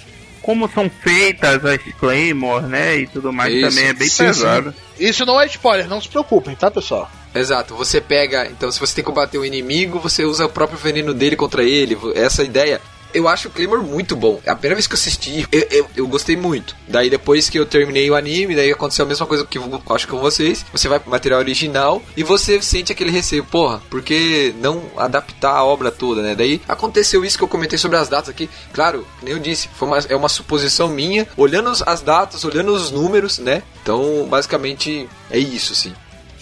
[0.42, 2.96] Como são feitas as Claymore, né?
[2.96, 3.68] E tudo mais Isso.
[3.68, 4.74] também é bem Sim, pesado.
[4.98, 7.10] Isso não é spoiler, não se preocupem, tá, pessoal?
[7.34, 10.78] Exato, você pega, então se você tem que combater o inimigo, você usa o próprio
[10.78, 12.80] veneno dele contra ele, essa ideia.
[13.14, 14.40] Eu acho o Claymore muito bom.
[14.44, 16.74] É a primeira vez que eu assisti, eu, eu, eu gostei muito.
[16.88, 20.08] Daí depois que eu terminei o anime, daí aconteceu a mesma coisa que eu acho
[20.08, 20.64] com vocês.
[20.72, 25.52] Você vai pro material original e você sente aquele receio, porra, por que não adaptar
[25.52, 26.34] a obra toda, né?
[26.34, 28.48] Daí aconteceu isso que eu comentei sobre as datas aqui.
[28.72, 32.90] Claro, nem eu disse, foi uma, é uma suposição minha, olhando as datas, olhando os
[32.90, 33.62] números, né?
[33.82, 35.92] Então, basicamente, é isso, sim.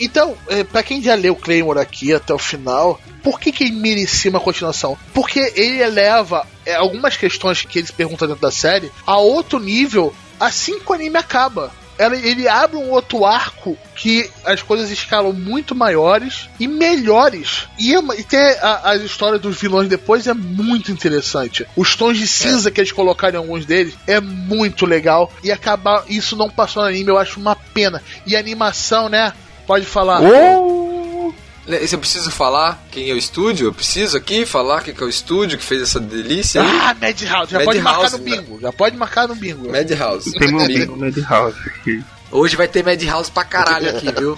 [0.00, 3.72] Então, é, para quem já leu Claymore aqui até o final, por que, que ele
[3.72, 4.96] merecia uma continuação?
[5.12, 10.14] Porque ele eleva é, algumas questões que eles perguntam dentro da série a outro nível
[10.40, 11.70] assim que o anime acaba.
[11.98, 17.68] Ele abre um outro arco que as coisas escalam muito maiores e melhores.
[17.78, 21.66] E, é e tem a, as histórias dos vilões depois é muito interessante.
[21.76, 25.30] Os tons de cinza que eles colocaram em alguns deles é muito legal.
[25.44, 28.02] E acabar isso não passou no anime, eu acho uma pena.
[28.24, 29.34] E a animação, né?
[29.70, 30.20] Pode falar.
[30.20, 31.32] Oh!
[31.64, 35.00] Né, Se eu preciso falar quem é o estúdio, eu preciso aqui falar quem que
[35.00, 36.66] é o estúdio que fez essa delícia aí.
[36.68, 38.24] Ah, Madhouse, já Madhouse, pode marcar no né?
[38.24, 38.60] bingo.
[38.60, 39.70] Já pode marcar no bingo.
[39.70, 40.32] Madhouse.
[40.32, 42.02] Temos um bingo Madhouse aqui.
[42.32, 44.36] Hoje vai ter Madhouse pra caralho aqui, viu?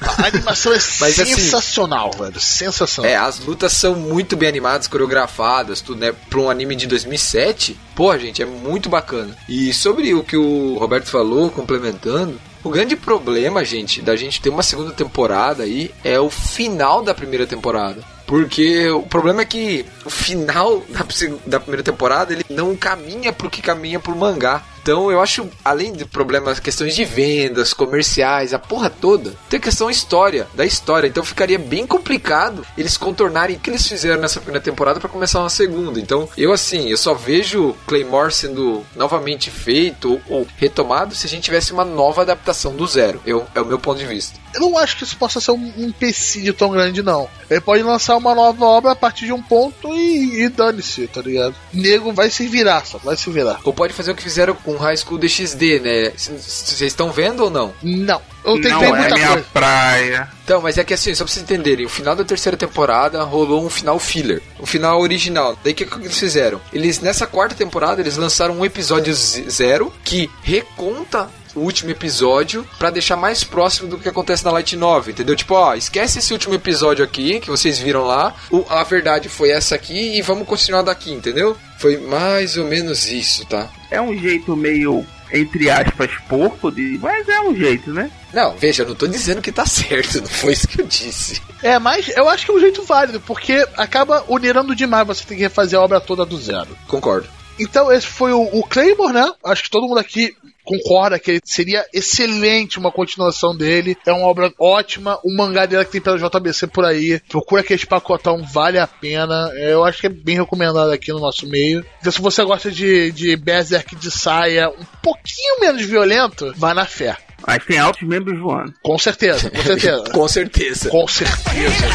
[0.00, 2.40] A animação é Mas, assim, sensacional, velho.
[2.40, 3.08] Sensacional.
[3.08, 6.12] É, as lutas são muito bem animadas, coreografadas, tudo, né?
[6.28, 9.36] Pra um anime de 2007, pô, gente, é muito bacana.
[9.48, 14.50] E sobre o que o Roberto falou, complementando, o grande problema, gente, da gente ter
[14.50, 18.02] uma segunda temporada aí é o final da primeira temporada.
[18.26, 21.04] Porque o problema é que o final da,
[21.46, 24.62] da primeira temporada ele não caminha pro que caminha pro mangá.
[24.82, 29.62] Então eu acho, além de problemas, questões de vendas, comerciais, a porra toda, tem a
[29.62, 31.06] questão história, da história.
[31.06, 35.40] Então ficaria bem complicado eles contornarem o que eles fizeram nessa primeira temporada para começar
[35.40, 36.00] uma segunda.
[36.00, 41.44] Então eu assim, eu só vejo Claymore sendo novamente feito ou retomado se a gente
[41.44, 43.20] tivesse uma nova adaptação do zero.
[43.24, 44.40] Eu, é o meu ponto de vista.
[44.54, 47.28] Eu não acho que isso possa ser um empecilho tão grande, não.
[47.48, 51.22] Ele pode lançar uma nova obra a partir de um ponto e, e dane-se, tá
[51.22, 51.54] ligado?
[51.72, 53.60] Nego vai se virar, só vai se virar.
[53.64, 56.12] Ou pode fazer o que fizeram com High School DxD, né?
[56.16, 57.72] Vocês estão vendo ou não?
[57.82, 58.20] Não.
[58.44, 59.46] Eu tentei Não é muita minha coisa.
[59.52, 60.28] praia.
[60.44, 63.64] Então, mas é que assim, só pra vocês entenderem, o final da terceira temporada rolou
[63.64, 65.56] um final filler, um final original.
[65.62, 66.60] Daí o que, que eles fizeram?
[66.72, 72.88] Eles, nessa quarta temporada, eles lançaram um episódio zero que reconta o último episódio pra
[72.90, 75.36] deixar mais próximo do que acontece na Light Novel, entendeu?
[75.36, 79.50] Tipo, ó, esquece esse último episódio aqui que vocês viram lá, o- a verdade foi
[79.50, 81.56] essa aqui e vamos continuar daqui, entendeu?
[81.78, 83.68] Foi mais ou menos isso, tá?
[83.92, 86.98] É um jeito meio, entre aspas, porco, de...
[86.98, 88.10] mas é um jeito, né?
[88.32, 91.42] Não, veja, eu não tô dizendo que tá certo, não foi isso que eu disse.
[91.62, 95.36] É, mas eu acho que é um jeito válido, porque acaba onerando demais você ter
[95.36, 96.74] que refazer a obra toda do zero.
[96.88, 97.28] Concordo.
[97.60, 99.30] Então, esse foi o, o Claymore, né?
[99.44, 103.96] Acho que todo mundo aqui concorda que seria excelente uma continuação dele.
[104.06, 105.18] É uma obra ótima.
[105.24, 107.20] O mangá dela que tem pela JBC por aí.
[107.28, 109.50] Procura aquele pacotão, vale a pena.
[109.54, 111.84] É, Eu acho que é bem recomendado aqui no nosso meio.
[112.00, 116.84] Então, se você gosta de, de Berserk de saia um pouquinho menos violento, vá na
[116.84, 117.16] fé.
[117.46, 118.72] Mas tem altos membros voando.
[118.82, 120.04] Com certeza, com certeza.
[120.12, 120.88] Com certeza.
[120.90, 121.86] com certeza.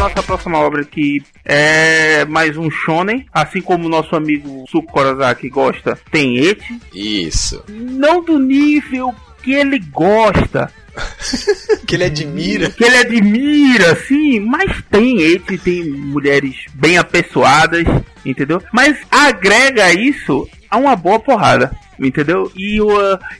[0.00, 5.50] Nossa próxima obra aqui é mais um shonen, assim como o nosso amigo Suko Korazaki
[5.50, 6.80] gosta, tem Eti.
[6.94, 7.62] Isso.
[7.68, 10.72] Não do nível que ele gosta,
[11.86, 12.70] Que ele admira.
[12.70, 17.84] que ele admira, sim, mas tem Eti, tem mulheres bem apessoadas,
[18.24, 18.62] entendeu?
[18.72, 22.50] Mas agrega isso a uma boa porrada, entendeu?
[22.56, 22.88] E o,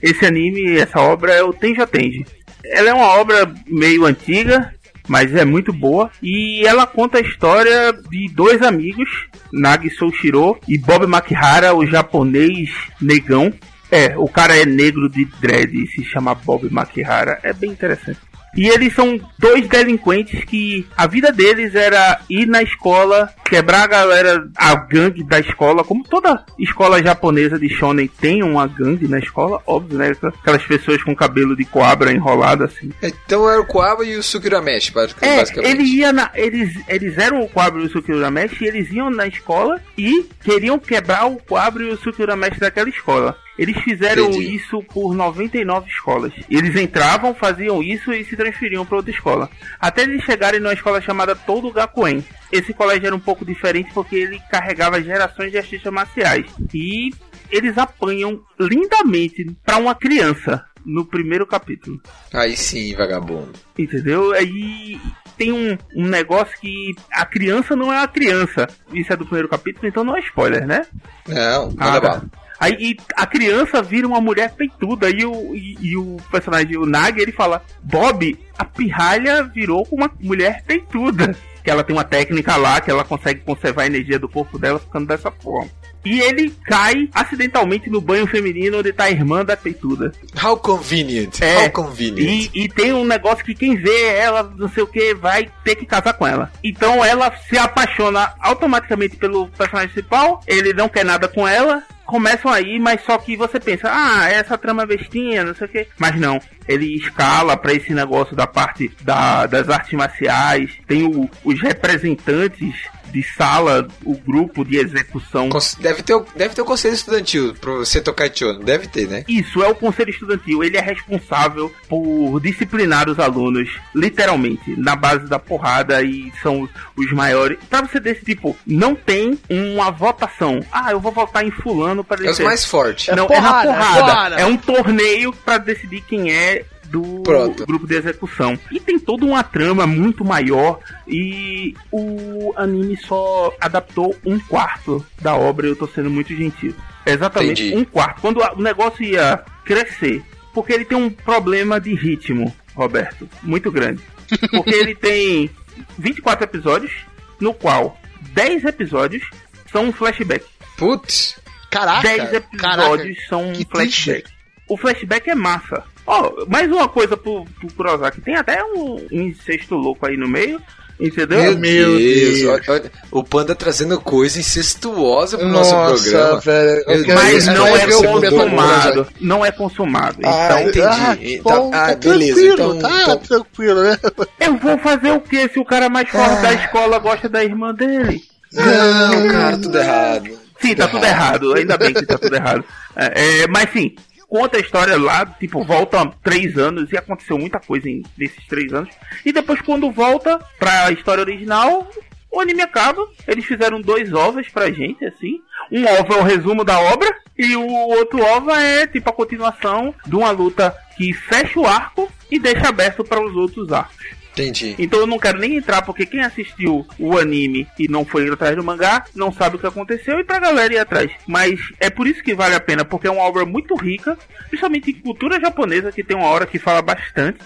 [0.03, 2.27] esse anime, essa obra é o Tenja Tenji.
[2.63, 4.75] Ela é uma obra meio antiga,
[5.11, 6.09] mas é muito boa.
[6.23, 12.71] E ela conta a história de dois amigos, Nagi Soushiro e Bob Makihara, o japonês
[13.01, 13.53] negão.
[13.91, 17.41] É, o cara é negro de dread e se chama Bob Makihara.
[17.43, 18.21] É bem interessante.
[18.57, 23.87] E eles são dois delinquentes que a vida deles era ir na escola, quebrar a
[23.87, 29.19] galera, a gangue da escola, como toda escola japonesa de shonen tem uma gangue na
[29.19, 30.13] escola, óbvio, né?
[30.41, 32.91] Aquelas pessoas com cabelo de coabra enrolado assim.
[33.03, 35.71] Então era o Koaba e o Sukirameshi, basic- É, basicamente.
[35.73, 39.27] ele ia na, eles, eles eram o Quabro e o Sukurameshi e eles iam na
[39.27, 43.37] escola e queriam quebrar o Quabro e o Sukurameshi daquela escola.
[43.61, 44.57] Eles fizeram Entendi.
[44.57, 46.33] isso por 99 escolas.
[46.49, 49.51] Eles entravam, faziam isso e se transferiam para outra escola.
[49.79, 52.25] Até eles chegarem numa escola chamada Todo Gakuen.
[52.51, 56.47] Esse colégio era um pouco diferente porque ele carregava gerações de artistas marciais.
[56.73, 57.11] E
[57.51, 62.01] eles apanham lindamente para uma criança no primeiro capítulo.
[62.33, 63.53] Aí sim, vagabundo.
[63.79, 64.33] Entendeu?
[64.33, 64.99] Aí
[65.37, 68.67] tem um, um negócio que a criança não é a criança.
[68.91, 70.87] Isso é do primeiro capítulo, então não é spoiler, né?
[71.29, 72.23] Não, Ah, nada tá.
[72.61, 77.19] Aí a criança vira uma mulher peituda e o, e, e o personagem, o Nag,
[77.19, 81.35] ele fala: Bob, a pirralha virou uma mulher peituda.
[81.65, 84.79] Que ela tem uma técnica lá que ela consegue conservar a energia do corpo dela
[84.79, 85.71] ficando dessa forma.
[86.05, 90.13] E ele cai acidentalmente no banho feminino onde tá a irmã da peituda.
[90.43, 91.41] How convenient.
[91.41, 92.51] É, How convenient.
[92.55, 95.77] E, e tem um negócio que quem vê ela, não sei o que, vai ter
[95.77, 96.51] que casar com ela.
[96.65, 101.83] Então ela se apaixona automaticamente pelo personagem principal, ele não quer nada com ela.
[102.07, 105.87] Começam aí, mas só que você pensa, ah, essa trama bestinha, não sei o que.
[105.97, 110.73] Mas não, ele escala pra esse negócio da parte da- das artes marciais.
[110.89, 112.75] Tem o- os representantes
[113.11, 115.49] de sala, o grupo de execução
[115.81, 118.61] Deve ter, o- deve ter o conselho estudantil pro Seto Kaichon.
[118.61, 119.25] Deve ter, né?
[119.29, 120.63] Isso é o conselho estudantil.
[120.65, 127.13] Ele é responsável por disciplinar os alunos, literalmente, na base da porrada e são os,
[127.13, 127.59] maiores.
[127.69, 130.61] Pra você desse tipo, não tem uma votação.
[130.71, 133.09] Ah, eu vou votar em fulano para É os mais fortes.
[133.09, 134.01] É Não, porrada, é é na porrada.
[134.13, 134.37] porrada.
[134.37, 137.65] É um torneio pra decidir quem é do Pronto.
[137.65, 138.59] grupo de execução.
[138.71, 145.35] E tem toda uma trama muito maior e o anime só adaptou um quarto da
[145.35, 146.75] obra eu tô sendo muito gentil.
[147.07, 147.81] Exatamente Entendi.
[147.81, 148.21] um quarto.
[148.21, 150.23] Quando o negócio ia crescer,
[150.53, 154.03] porque ele tem um problema de ritmo, Roberto, muito grande.
[154.51, 155.51] Porque ele tem
[155.99, 156.93] 24 episódios,
[157.41, 157.99] no qual
[158.33, 159.29] 10 episódios
[159.73, 160.45] são um flashback.
[160.77, 161.37] Putz.
[161.69, 164.31] Caraca, 10 episódios caraca, são um flashback.
[164.69, 165.85] O flashback é massa.
[166.13, 168.21] Ó, mais uma coisa pro, pro Kurosaki.
[168.21, 170.61] Tem até um, um incesto louco aí no meio.
[170.99, 171.57] Entendeu?
[171.57, 176.41] Meu, Deus, Olha, olha, o Panda trazendo coisa incestuosa pro nosso programa.
[176.41, 176.85] velho.
[177.07, 179.07] Meu Mas Deus, não é consumado.
[179.19, 180.19] Não é consumado.
[180.25, 181.41] Ah, Então, entendi.
[181.41, 183.99] Ah, Tá- bom, ah, tá beleza, tranquilo, então- tá então- tranquilo, né?
[184.41, 187.73] eu vou fazer o que se o cara mais forte da escola gosta da irmã
[187.73, 188.21] dele?
[188.53, 190.31] Não, cara, tudo errado.
[190.61, 191.55] Sim, tá tudo errado.
[191.55, 192.63] Ainda bem que tá tudo errado.
[192.95, 193.95] É, é, mas sim,
[194.31, 198.73] conta a história lá, tipo, volta três anos e aconteceu muita coisa em, nesses três
[198.73, 198.89] anos.
[199.27, 201.91] E depois, quando volta pra história original,
[202.31, 203.05] o anime acaba.
[203.27, 205.41] Eles fizeram dois ovos pra gente, assim.
[205.71, 209.93] Um ovo é o resumo da obra e o outro ova é tipo a continuação
[210.07, 214.20] de uma luta que fecha o arco e deixa aberto para os outros arcos.
[214.33, 214.75] Entendi.
[214.79, 218.57] Então eu não quero nem entrar, porque quem assistiu o anime e não foi atrás
[218.57, 221.11] do mangá, não sabe o que aconteceu e pra galera ir atrás.
[221.27, 224.17] Mas é por isso que vale a pena, porque é uma obra muito rica,
[224.49, 227.39] principalmente em cultura japonesa, que tem uma hora que fala bastante.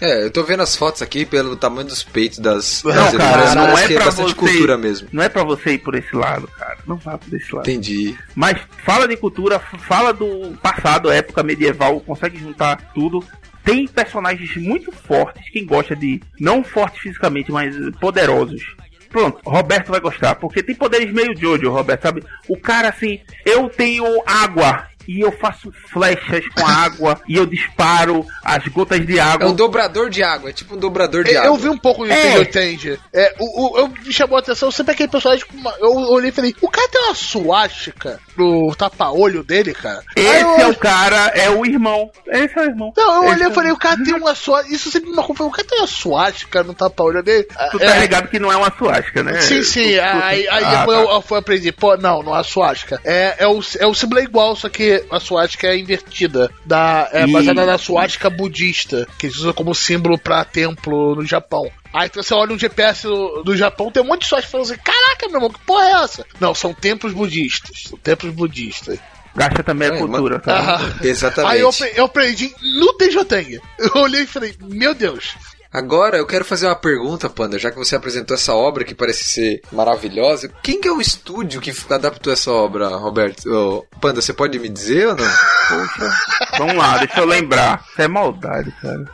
[0.00, 2.82] É, eu tô vendo as fotos aqui pelo tamanho dos peitos das.
[2.82, 4.34] Não, das cara, não é que pra você.
[4.34, 5.08] cultura mesmo.
[5.12, 6.78] Não é pra você ir por esse lado, cara.
[6.86, 7.68] Não vá por esse lado.
[7.68, 8.16] Entendi.
[8.34, 13.22] Mas fala de cultura, fala do passado, época medieval, consegue juntar tudo.
[13.64, 16.20] Tem personagens muito fortes, quem gosta de.
[16.38, 18.74] Não fortes fisicamente, mas poderosos.
[19.10, 22.22] Pronto, Roberto vai gostar, porque tem poderes meio Jojo, Roberto, sabe?
[22.48, 27.46] O cara assim, eu tenho água e eu faço flechas com a água e eu
[27.46, 29.48] disparo as gotas de É água.
[29.48, 31.58] um dobrador de água, é tipo um dobrador de Eu, água.
[31.58, 32.40] vi um pouco de É.
[32.40, 32.44] é.
[32.44, 32.98] Tende.
[33.12, 36.30] É, o, o, eu me chamou a atenção sempre aquele personagem com uma, Eu olhei
[36.30, 40.02] e falei, o cara tem uma suástica no tapa-olho dele, cara.
[40.16, 42.10] Esse eu, é o cara, é o irmão.
[42.26, 42.92] Esse é o irmão.
[42.96, 44.74] Não, eu Esse olhei é e falei, o cara tem uma suástica.
[44.74, 45.34] Isso sempre me marcou.
[45.34, 47.44] Eu falei, O cara tem uma suástica no tapa-olho dele.
[47.70, 49.40] Tu tá É, ligado que não é uma suástica, né?
[49.40, 49.98] Sim, sim.
[49.98, 51.04] Aí, aí Ah, depois tá.
[51.04, 53.00] eu, eu fui aprender, pô, não, não é a suástica.
[53.04, 56.50] É, é, o, é o símbolo igual, só que a suástica é invertida.
[56.64, 61.70] Da, é baseada na suástica budista, que eles usam como símbolo pra templo no Japão.
[61.92, 64.66] Aí então, você olha um GPS do, do Japão, tem um monte de suástica falando
[64.72, 66.26] assim, caraca, meu irmão, que porra é essa?
[66.40, 67.84] Não, são templos budistas.
[67.88, 68.98] São templos budistas.
[69.34, 70.40] Gasta também a É, cultura, mano.
[70.40, 70.58] tá?
[70.58, 70.94] Aham.
[71.02, 71.52] Exatamente.
[71.54, 73.60] Aí eu, eu aprendi no Tejoteng.
[73.78, 75.34] Eu olhei e falei, meu Deus.
[75.72, 79.22] Agora eu quero fazer uma pergunta, Panda, já que você apresentou essa obra que parece
[79.22, 80.50] ser maravilhosa.
[80.62, 83.48] Quem que é o estúdio que adaptou essa obra, Roberto?
[83.48, 85.30] Ô, Panda, você pode me dizer ou não?
[85.68, 86.12] Poxa.
[86.58, 87.84] Vamos lá, deixa eu lembrar.
[87.92, 89.04] Isso é maldade, cara.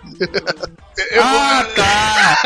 [1.20, 2.36] Ah, tá!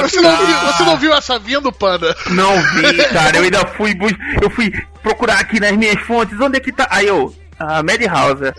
[0.00, 2.16] você, não viu, você não viu essa vindo, Panda?
[2.30, 3.36] Não vi, cara.
[3.36, 3.94] Eu ainda fui
[4.40, 6.40] eu fui procurar aqui nas minhas fontes.
[6.40, 6.88] Onde é que tá?
[6.90, 7.34] Aí eu.
[7.59, 8.51] Ah, Madhouse.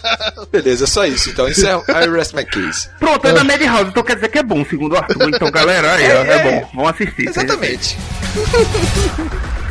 [0.51, 1.29] Beleza, só isso.
[1.29, 2.89] Então, isso é I rest my case.
[2.99, 3.89] Pronto, é da Madhouse.
[3.89, 5.29] Então quer dizer que é bom, segundo o Arthur.
[5.29, 6.69] Então, galera, aí, ó, é, bom.
[6.73, 7.27] Vamos assistir.
[7.29, 7.97] Exatamente.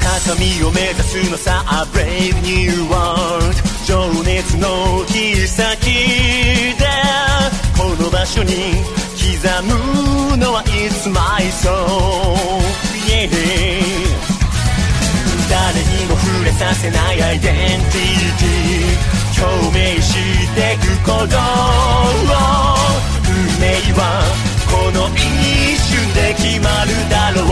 [0.00, 3.54] 高みを目指すのさ A brave new world
[3.86, 5.84] 情熱の切っ先
[6.76, 6.84] で
[7.76, 8.74] この場所に
[9.16, 12.60] 刻むのは It's my soul
[13.06, 13.30] yeah
[15.48, 16.11] 誰にも触れ
[16.62, 17.78] させないアイデンティ
[18.38, 20.14] ティ共鳴し
[20.54, 21.18] てくことを
[23.26, 24.02] 運命は
[24.70, 27.44] この一瞬で決まるだろう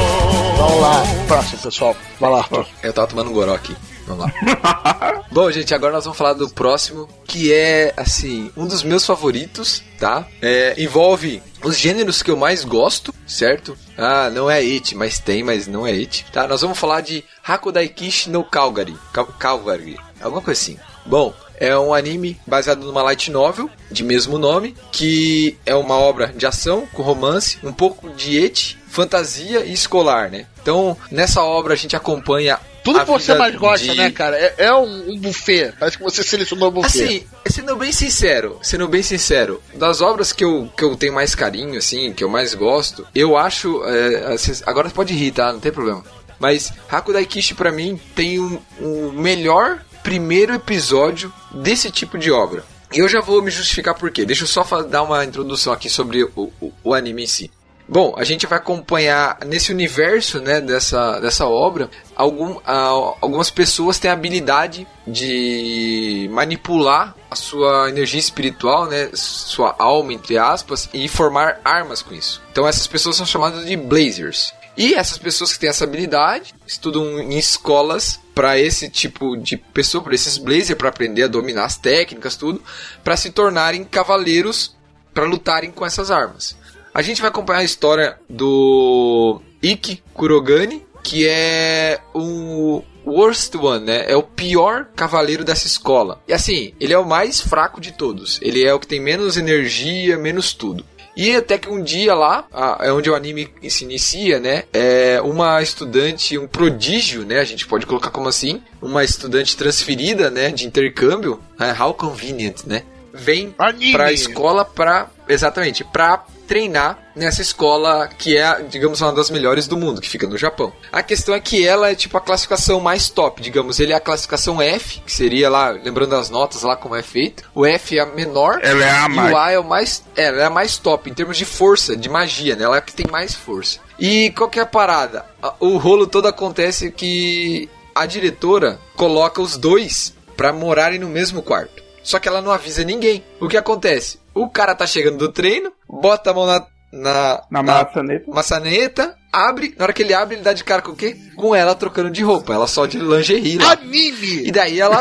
[0.58, 1.94] Vamos lá, próximo, pessoal.
[2.18, 2.66] Vai lá, Arthur.
[2.82, 3.76] Eu tava tomando um goró aqui.
[4.11, 5.23] Vamos lá.
[5.31, 9.81] Bom, gente, agora nós vamos falar do próximo, que é, assim, um dos meus favoritos,
[9.97, 10.27] tá?
[10.41, 13.77] É, envolve os gêneros que eu mais gosto, certo?
[13.97, 16.47] Ah, não é It, mas tem, mas não é It, tá?
[16.47, 18.97] Nós vamos falar de Hakudaikishi no Calgary.
[19.13, 20.77] Cal Calgary, alguma coisa assim.
[21.05, 26.27] Bom, é um anime baseado numa light novel de mesmo nome, que é uma obra
[26.27, 30.47] de ação com romance, um pouco de et, fantasia e escolar, né?
[30.61, 34.35] Então, nessa obra a gente acompanha Tudo a que você mais gosta, de- né, cara?
[34.37, 35.73] É, é um, um buffet.
[35.79, 37.03] Parece que você selecionou o buffet.
[37.03, 41.35] Assim, sendo bem sincero, sendo bem sincero, das obras que eu, que eu tenho mais
[41.35, 43.83] carinho, assim, que eu mais gosto, eu acho.
[43.85, 45.51] é, assim, agora pode rir, tá?
[45.53, 46.03] Não tem problema.
[46.39, 52.63] Mas Hakudai Kishi pra mim tem um, um melhor primeiro episódio desse tipo de obra.
[52.93, 54.25] E eu já vou me justificar por quê.
[54.25, 57.51] Deixa eu só dar uma introdução aqui sobre o, o, o anime em si.
[57.87, 61.89] Bom, a gente vai acompanhar nesse universo né, dessa, dessa obra.
[62.15, 70.13] Algum, algumas pessoas têm a habilidade de manipular a sua energia espiritual, né, sua alma,
[70.13, 72.41] entre aspas, e formar armas com isso.
[72.51, 74.53] Então essas pessoas são chamadas de Blazers.
[74.77, 80.03] E essas pessoas que têm essa habilidade estudam em escolas para esse tipo de pessoa,
[80.03, 82.63] para esses Blazers, para aprender a dominar as técnicas, tudo,
[83.03, 84.75] para se tornarem cavaleiros
[85.13, 86.55] para lutarem com essas armas.
[86.93, 94.05] A gente vai acompanhar a história do Ikki Kurogane, que é o Worst One, né?
[94.07, 96.21] É o pior cavaleiro dessa escola.
[96.27, 98.39] E assim, ele é o mais fraco de todos.
[98.41, 100.85] Ele é o que tem menos energia, menos tudo.
[101.15, 102.45] E até que um dia lá,
[102.79, 104.63] é onde o anime se inicia, né?
[104.71, 107.39] É uma estudante, um prodígio, né?
[107.39, 110.49] A gente pode colocar como assim, uma estudante transferida, né?
[110.51, 111.39] De intercâmbio.
[111.59, 112.83] É, how convenient, né?
[113.13, 113.91] Vem Anime.
[113.91, 115.09] pra escola pra.
[115.27, 120.27] Exatamente, pra treinar nessa escola que é, digamos, uma das melhores do mundo, que fica
[120.27, 120.73] no Japão.
[120.91, 124.01] A questão é que ela é tipo a classificação mais top, digamos, ele é a
[124.01, 127.49] classificação F, que seria lá, lembrando as notas lá como é feito.
[127.55, 129.31] O F é a menor Ela é a e mais.
[129.33, 131.95] o A é o mais, é, ela é a mais top em termos de força,
[131.95, 132.65] de magia, né?
[132.65, 133.79] Ela é a que tem mais força.
[133.97, 135.25] E qual que é a parada?
[135.57, 141.80] O rolo todo acontece que a diretora coloca os dois pra morarem no mesmo quarto.
[142.03, 143.23] Só que ela não avisa ninguém.
[143.39, 144.19] O que acontece?
[144.33, 148.25] O cara tá chegando do treino, bota a mão na na, Na maçaneta.
[148.29, 151.15] maçaneta, abre, na hora que ele abre, ele dá de cara com o quê?
[151.37, 153.71] Com ela trocando de roupa, ela só de lingerie lá.
[153.73, 154.45] Anime!
[154.47, 154.99] E daí ela.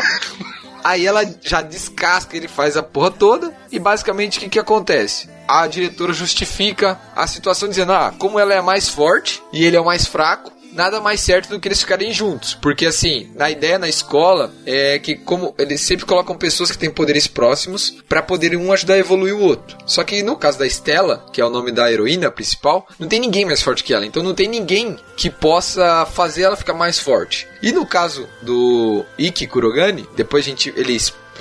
[0.83, 3.53] Aí ela já descasca, ele faz a porra toda.
[3.71, 5.29] E basicamente o que, que acontece?
[5.47, 9.81] A diretora justifica a situação dizendo: Ah, como ela é mais forte e ele é
[9.81, 10.51] o mais fraco.
[10.71, 12.53] Nada mais certo do que eles ficarem juntos.
[12.53, 16.89] Porque, assim, na ideia na escola é que, como eles sempre colocam pessoas que têm
[16.89, 19.77] poderes próximos pra poderem um ajudar a evoluir o outro.
[19.85, 23.19] Só que no caso da Stella, que é o nome da heroína principal, não tem
[23.19, 24.05] ninguém mais forte que ela.
[24.05, 27.47] Então não tem ninguém que possa fazer ela ficar mais forte.
[27.61, 30.93] E no caso do Ikki Kurogane, depois a gente ele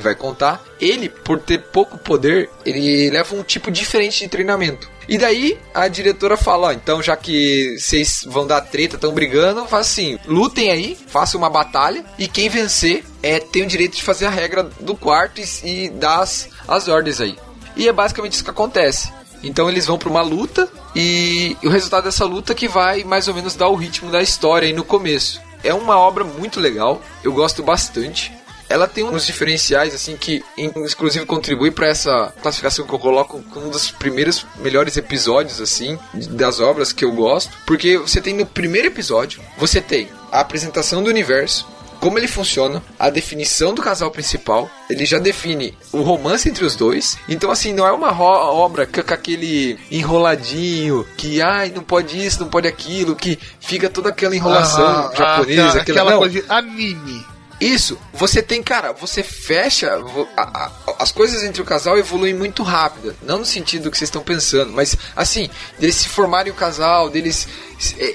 [0.03, 4.89] vai contar, ele por ter pouco poder, ele leva um tipo diferente de treinamento.
[5.09, 9.67] E daí a diretora fala, ó, então já que vocês vão dar treta, estão brigando,
[9.67, 14.03] faz assim, lutem aí, façam uma batalha e quem vencer é tem o direito de
[14.03, 17.37] fazer a regra do quarto e, e dar as, as ordens aí.
[17.77, 19.13] E é basicamente isso que acontece.
[19.43, 23.35] Então eles vão para uma luta e o resultado dessa luta que vai mais ou
[23.35, 25.41] menos dar o ritmo da história aí no começo.
[25.63, 28.33] É uma obra muito legal, eu gosto bastante.
[28.71, 33.67] Ela tem uns diferenciais assim que inclusive contribui para essa classificação que eu coloco como
[33.67, 38.47] um dos primeiros melhores episódios assim das obras que eu gosto, porque você tem no
[38.47, 41.67] primeiro episódio, você tem a apresentação do universo,
[41.99, 46.75] como ele funciona, a definição do casal principal, ele já define o romance entre os
[46.75, 47.19] dois.
[47.29, 52.49] Então, assim, não é uma obra com aquele enroladinho que, ai, não pode isso, não
[52.49, 57.27] pode aquilo, que fica toda aquela enrolação Ah, japonesa, aquela, aquela, aquela coisa de anime.
[57.61, 59.91] Isso, você tem, cara, você fecha.
[60.37, 63.15] a- a- as coisas entre o casal evoluem muito rápido.
[63.23, 67.47] Não no sentido que vocês estão pensando, mas assim, deles se formarem o casal, deles.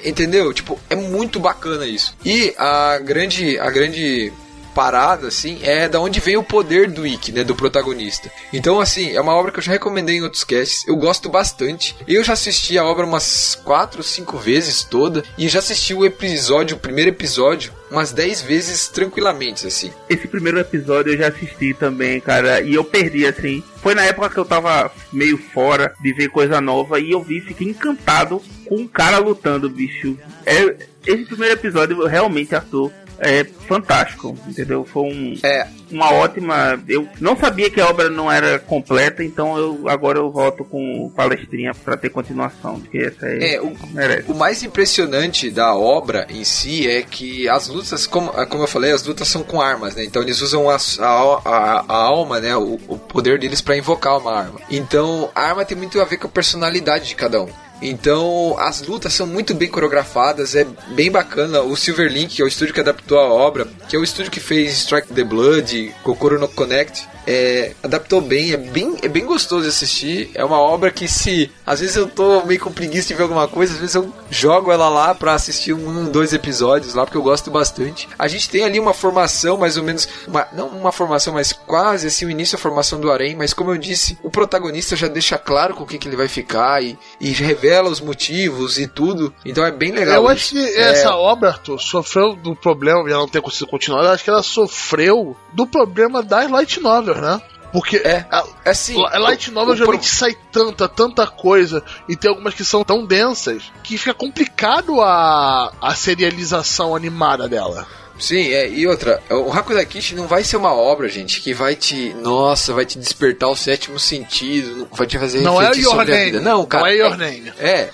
[0.04, 0.52] Entendeu?
[0.52, 2.14] Tipo, é muito bacana isso.
[2.24, 3.58] E a grande.
[3.58, 4.32] A grande
[4.76, 8.30] parada, assim, é da onde vem o poder do Ikki, né, do protagonista.
[8.52, 11.96] Então, assim, é uma obra que eu já recomendei em outros casts, eu gosto bastante.
[12.06, 16.76] Eu já assisti a obra umas 4, 5 vezes toda, e já assisti o episódio,
[16.76, 19.90] o primeiro episódio, umas 10 vezes tranquilamente, assim.
[20.10, 23.64] Esse primeiro episódio eu já assisti também, cara, e eu perdi, assim.
[23.76, 27.40] Foi na época que eu tava meio fora de ver coisa nova e eu vi,
[27.40, 30.18] fiquei encantado com um cara lutando, bicho.
[30.44, 34.84] É, esse primeiro episódio, realmente, Arthur, é fantástico, entendeu?
[34.84, 36.82] Foi um, É, uma ótima.
[36.88, 41.10] Eu não sabia que a obra não era completa, então eu agora eu volto com
[41.14, 44.30] palestrinha pra ter continuação, porque essa aí É, o- merece.
[44.30, 48.92] O mais impressionante da obra em si é que as lutas, como, como eu falei,
[48.92, 50.04] as lutas são com armas, né?
[50.04, 51.04] Então eles usam a, a,
[51.44, 52.56] a- a alma, né?
[52.56, 54.60] O, o poder deles pra invocar uma arma.
[54.70, 57.48] Então a arma tem muito a ver com a personalidade de cada um.
[57.80, 61.60] Então as lutas são muito bem coreografadas, é bem bacana.
[61.60, 64.40] O Silverlink, que é o estúdio que adaptou a obra, que é o estúdio que
[64.40, 69.62] fez Strike the Blood, Kokoro no Connect, é, adaptou bem, é bem, é bem gostoso
[69.62, 70.30] de assistir.
[70.34, 73.48] É uma obra que se às vezes eu tô meio com preguiça de ver alguma
[73.48, 77.22] coisa, às vezes eu jogo ela lá pra assistir um, dois episódios lá, porque eu
[77.22, 78.08] gosto bastante.
[78.18, 82.06] A gente tem ali uma formação, mais ou menos, uma- não uma formação, mas quase
[82.06, 85.36] assim, o início da formação do Arém, mas como eu disse, o protagonista já deixa
[85.38, 89.32] claro com o que, que ele vai ficar e, e revela os motivos e tudo.
[89.44, 90.16] Então é bem legal.
[90.16, 90.30] eu isso.
[90.32, 94.04] acho que É, essa obra, Arthur, sofreu do problema de ela não ter conseguido continuar.
[94.04, 97.40] Eu acho que ela sofreu do problema das light novels, né?
[97.72, 98.24] Porque É.
[98.30, 102.54] a, é assim, a light novel o- geralmente sai tanta, tanta coisa, e tem algumas
[102.54, 107.86] que são tão densas que fica complicado a, a serialização animada dela.
[108.18, 111.74] Sim, é, e outra, o Hakuda Kishi não vai ser uma obra, gente, que vai
[111.76, 115.96] te, nossa, vai te despertar o sétimo sentido, vai te fazer Não é refletir Your
[115.96, 116.30] sobre a Name.
[116.30, 116.40] vida.
[116.40, 116.84] Não, cara.
[116.84, 117.52] não é Your é, Name.
[117.58, 117.90] é,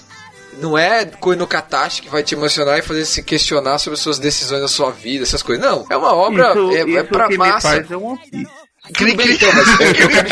[0.61, 4.69] não é Koinokatashi que vai te emocionar e fazer se questionar sobre suas decisões na
[4.69, 5.65] sua vida, essas coisas.
[5.65, 7.55] Não, é uma obra, isso, é, é isso pra que massa.
[7.71, 8.62] me faz é One Piece.
[8.95, 9.61] Tudo bem, então, eu,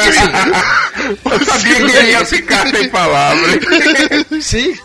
[0.01, 3.61] assim, sabia que ele ia ficar sem palavras.
[4.45, 4.77] Sim.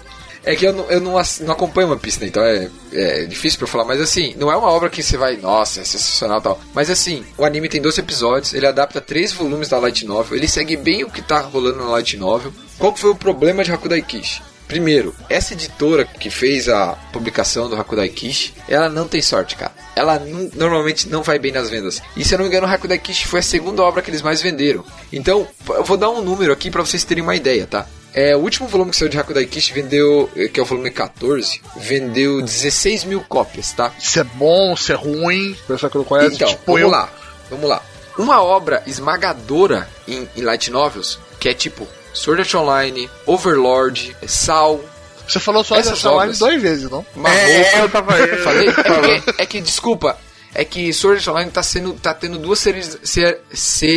[0.43, 2.27] É que eu não, eu não, não acompanho One Piece, né?
[2.27, 3.85] Então é, é difícil pra eu falar.
[3.85, 6.61] Mas assim, não é uma obra que você vai, nossa, é sensacional e tal.
[6.75, 10.47] Mas assim, o anime tem 12 episódios, ele adapta três volumes da Light Novel, ele
[10.47, 12.53] segue bem o que tá rolando na Light Novel.
[12.77, 14.43] Qual que foi o problema de Hakudai Kishi?
[14.67, 19.71] Primeiro, essa editora que fez a publicação do Hakudai Kishi, ela não tem sorte, cara.
[19.95, 20.19] Ela
[20.53, 22.01] normalmente não vai bem nas vendas.
[22.17, 24.21] E se eu não me engano, o Hakudai Kishi foi a segunda obra que eles
[24.23, 24.83] mais venderam.
[25.13, 27.85] Então, eu vou dar um número aqui pra vocês terem uma ideia, tá?
[28.13, 31.61] É, o último volume que saiu de Hakudai Kishi vendeu, que é o volume 14,
[31.75, 33.91] vendeu 16 mil cópias, tá?
[33.99, 36.89] Se é bom, se é ruim, o pessoal que não conhece, Então, tipo vamos eu.
[36.89, 37.09] lá,
[37.49, 37.81] vamos lá.
[38.17, 41.85] Uma obra esmagadora em, em light novels, que é tipo
[42.15, 44.79] Sword Art Online, Overlord, Sal,
[45.27, 46.39] Você falou só Essas dessa online obras.
[46.39, 47.05] duas vezes, não?
[47.15, 47.39] Marroco.
[47.41, 48.67] É, eu tava- eu- Falei?
[48.69, 50.17] É que, é que, desculpa,
[50.53, 53.41] é que Sword Art Online tá, sendo, tá tendo duas series, ser,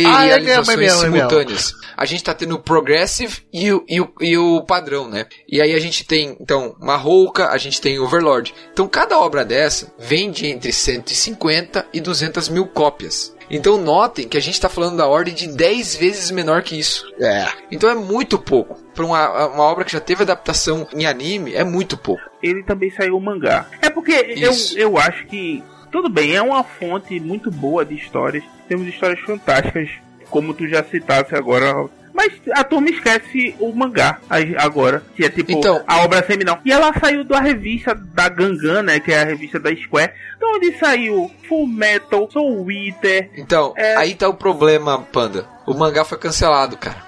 [0.07, 1.73] Ah, é mesmo, é serializações é simultâneas.
[1.95, 5.25] A gente tá tendo o Progressive e o, e, o, e o padrão, né?
[5.47, 8.53] E aí a gente tem, então, Marrouca, a gente tem Overlord.
[8.73, 13.33] Então cada obra dessa vende entre 150 e 200 mil cópias.
[13.49, 17.11] Então notem que a gente tá falando da ordem de 10 vezes menor que isso.
[17.19, 17.47] É.
[17.71, 18.79] Então é muito pouco.
[18.93, 22.21] Pra uma, uma obra que já teve adaptação em anime, é muito pouco.
[22.43, 23.65] ele também saiu o mangá.
[23.81, 25.63] É porque eu, eu acho que.
[25.91, 28.43] Tudo bem, é uma fonte muito boa de histórias.
[28.67, 29.89] Temos histórias fantásticas,
[30.29, 31.89] como tu já citaste agora.
[32.21, 34.19] Mas a turma esquece o mangá
[34.57, 36.59] agora, que é tipo Então- a obra seminal.
[36.65, 38.99] E ela saiu da revista da Gangan, né?
[38.99, 40.11] Que é a revista da Square.
[40.35, 43.29] Então onde saiu Full Metal, Soul Eater.
[43.37, 43.95] Então, É.
[43.95, 45.45] aí tá o problema, Panda.
[45.65, 47.01] O mangá foi cancelado, cara.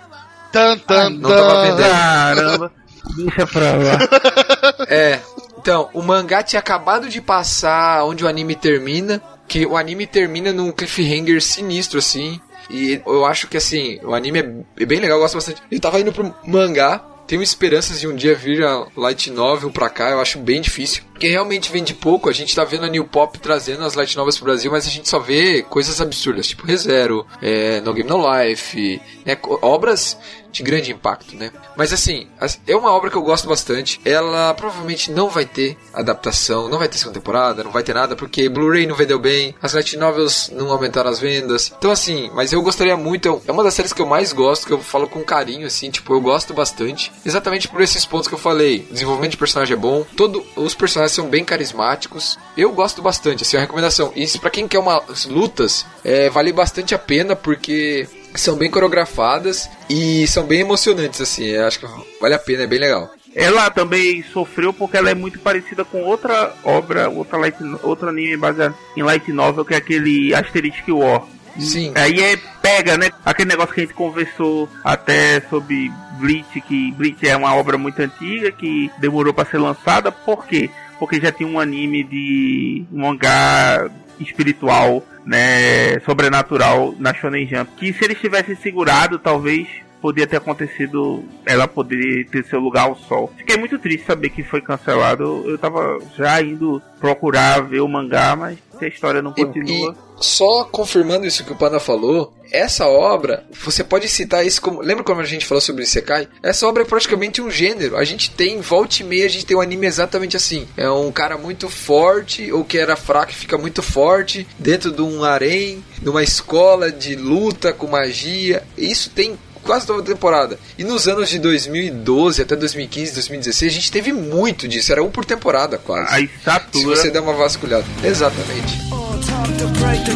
[0.49, 1.89] Tan, tan, não tava vendendo.
[1.89, 2.71] Caramba,
[3.17, 3.97] deixa pra lá.
[4.87, 5.19] É.
[5.59, 9.21] Então, o mangá tinha acabado de passar onde o anime termina.
[9.47, 12.39] Que o anime termina num cliffhanger sinistro, assim.
[12.69, 15.61] E eu acho que, assim, o anime é bem legal, eu gosto bastante.
[15.69, 17.05] Ele tava indo pro mangá.
[17.27, 21.03] Tenho esperanças de um dia vir a Light Novel pra cá, eu acho bem difícil.
[21.21, 24.37] Porque realmente vende pouco, a gente tá vendo a New Pop trazendo as Light Novels
[24.37, 28.17] pro Brasil, mas a gente só vê coisas absurdas, tipo ReZero, é, No Game No
[28.17, 30.17] Life, né, obras
[30.51, 31.49] de grande impacto, né?
[31.77, 34.01] Mas assim, as- é uma obra que eu gosto bastante.
[34.03, 38.17] Ela provavelmente não vai ter adaptação, não vai ter segunda temporada, não vai ter nada,
[38.17, 41.71] porque Blu-ray não vendeu bem, as light novels não aumentaram as vendas.
[41.77, 44.73] Então assim, mas eu gostaria muito, é uma das séries que eu mais gosto, que
[44.73, 47.13] eu falo com carinho, assim, tipo, eu gosto bastante.
[47.25, 48.85] Exatamente por esses pontos que eu falei.
[48.91, 52.37] Desenvolvimento de personagem é bom, todos os personagens são bem carismáticos.
[52.55, 54.11] Eu gosto bastante, assim, é uma recomendação.
[54.15, 59.69] E pra quem quer umas lutas, é, vale bastante a pena, porque são bem coreografadas
[59.89, 61.45] e são bem emocionantes, assim.
[61.45, 61.87] Eu acho que
[62.19, 63.11] vale a pena, é bem legal.
[63.33, 68.35] Ela também sofreu porque ela é muito parecida com outra obra, outra light, outro anime
[68.35, 71.23] baseado em light novel, que é aquele Asterisk War.
[71.59, 71.91] Sim.
[71.95, 73.11] Aí é pega, né?
[73.25, 77.99] Aquele negócio que a gente conversou até sobre Bleach, que Bleach é uma obra muito
[78.01, 80.11] antiga, que demorou para ser lançada.
[80.11, 80.69] Por quê?
[81.01, 83.89] Porque já tinha um anime de um mangá
[84.19, 87.71] espiritual, né, sobrenatural na Shonen Jump.
[87.75, 89.67] Que se eles tivessem segurado, talvez
[90.01, 93.31] podia ter acontecido ela poderia ter seu lugar ao sol.
[93.37, 95.43] Fiquei muito triste saber que foi cancelado.
[95.47, 99.95] Eu tava já indo procurar ver o mangá, mas se a história não E, continua.
[100.19, 104.81] e só confirmando isso que o Panda falou, essa obra, você pode citar isso como.
[104.81, 106.27] Lembra quando a gente falou sobre Isekai?
[106.43, 107.97] Essa obra é praticamente um gênero.
[107.97, 110.67] A gente tem, volta e meia, a gente tem um anime exatamente assim.
[110.77, 115.01] É um cara muito forte, ou que era fraco e fica muito forte, dentro de
[115.01, 118.63] um harém, numa escola de luta com magia.
[118.77, 120.59] Isso tem quase toda a temporada.
[120.77, 124.91] E nos anos de 2012 até 2015, 2016, a gente teve muito disso.
[124.91, 126.13] Era um por temporada quase.
[126.13, 126.95] A Se estatura.
[126.95, 127.85] você der uma vasculhada.
[128.03, 128.79] Exatamente.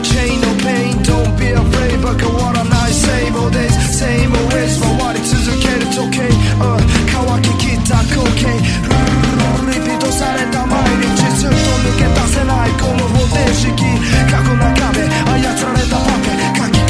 [0.02, 0.46] Time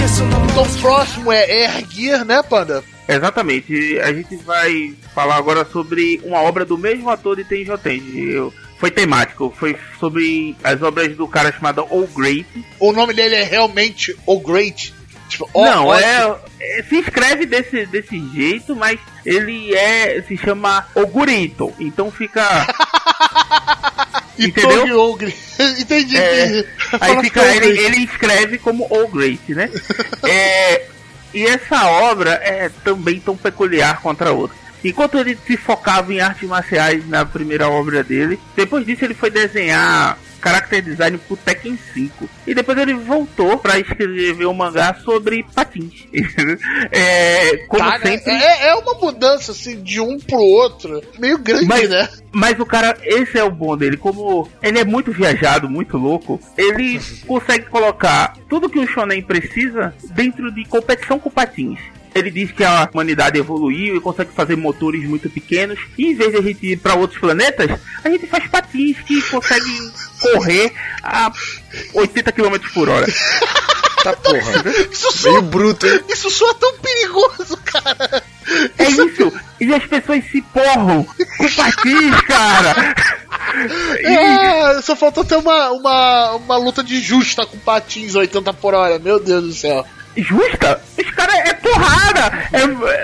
[0.06, 0.52] o nome.
[0.52, 2.84] Então o próximo é, é erguer, né, Panda?
[3.08, 4.00] Exatamente.
[4.00, 8.30] A gente vai falar agora sobre uma obra do mesmo ator de Tenjotenge.
[8.30, 12.46] Eu foi temático, foi sobre as obras do cara chamado O Great.
[12.80, 14.94] O nome dele é realmente O Great.
[15.28, 15.94] Tipo, o Não.
[15.94, 21.74] É, é, se escreve desse, desse jeito, mas ele é se chama O Ogurito.
[21.80, 22.44] Então fica
[24.38, 25.00] E entendeu?
[25.00, 25.34] Ogre.
[25.80, 26.18] Entendi.
[26.18, 26.68] É, entendi.
[27.00, 29.70] Aí fica, ele, ele escreve como O Great, né?
[30.28, 30.88] É,
[31.34, 34.58] e essa obra é também tão peculiar contra a outra.
[34.84, 39.30] Enquanto ele se focava em artes marciais na primeira obra dele, depois disso ele foi
[39.30, 42.30] desenhar character design pro Tekken 5.
[42.46, 46.06] E depois ele voltou pra escrever um mangá sobre patins.
[46.92, 48.18] é, como Tá, né?
[48.18, 48.32] sempre.
[48.34, 52.08] é, é uma mudança assim de um pro outro, meio grande, Mas- né?
[52.32, 53.96] Mas o cara, esse é o bom dele.
[53.98, 59.94] Como ele é muito viajado, muito louco, ele consegue colocar tudo que o Shonen precisa
[60.12, 61.80] dentro de competição com patins.
[62.16, 65.78] Ele diz que a humanidade evoluiu e consegue fazer motores muito pequenos.
[65.98, 67.70] E em vez de a gente ir para outros planetas,
[68.04, 69.92] a gente faz patins que conseguem
[70.22, 70.72] correr
[71.04, 71.30] a
[71.94, 73.06] 80 km por hora.
[74.06, 74.38] Tá porra.
[74.92, 76.00] Isso Meio soa, bruto, hein?
[76.10, 78.22] isso soa tão perigoso, cara.
[78.78, 79.34] É isso!
[79.60, 82.94] E as pessoas se porram com patins, cara!
[84.00, 84.06] E-
[84.78, 89.00] É, só faltou ter uma, uma, uma luta de justa com patins 80 por hora,
[89.00, 89.84] meu Deus do céu.
[90.18, 90.82] Justa.
[90.98, 92.62] Os caras é porrada, é,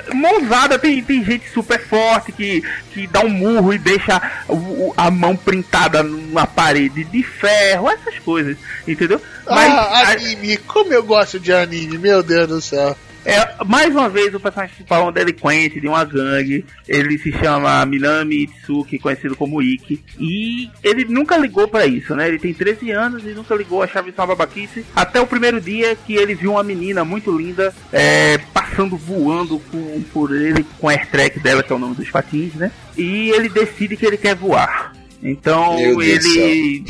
[0.10, 0.78] é mãozada.
[0.80, 4.22] Tem, tem gente super forte que, que dá um murro e deixa
[4.98, 8.58] a mão printada numa parede de ferro, essas coisas,
[8.88, 9.22] entendeu?
[9.46, 12.96] Mas ah, a- anime, como eu gosto de anime, meu Deus do céu.
[13.24, 16.66] É, mais uma vez o personagem principal é um delinquente de uma gangue.
[16.88, 20.04] Ele se chama Minami Itsuki, conhecido como Ikki.
[20.20, 22.28] E ele nunca ligou pra isso, né?
[22.28, 24.86] Ele tem 13 anos e nunca ligou, achava isso uma babaquice.
[24.96, 30.02] Até o primeiro dia que ele viu uma menina muito linda é, passando voando com,
[30.12, 32.72] por ele com a airtrack dela, que é o nome dos patins, né?
[32.98, 34.94] E ele decide que ele quer voar.
[35.22, 36.84] Então ele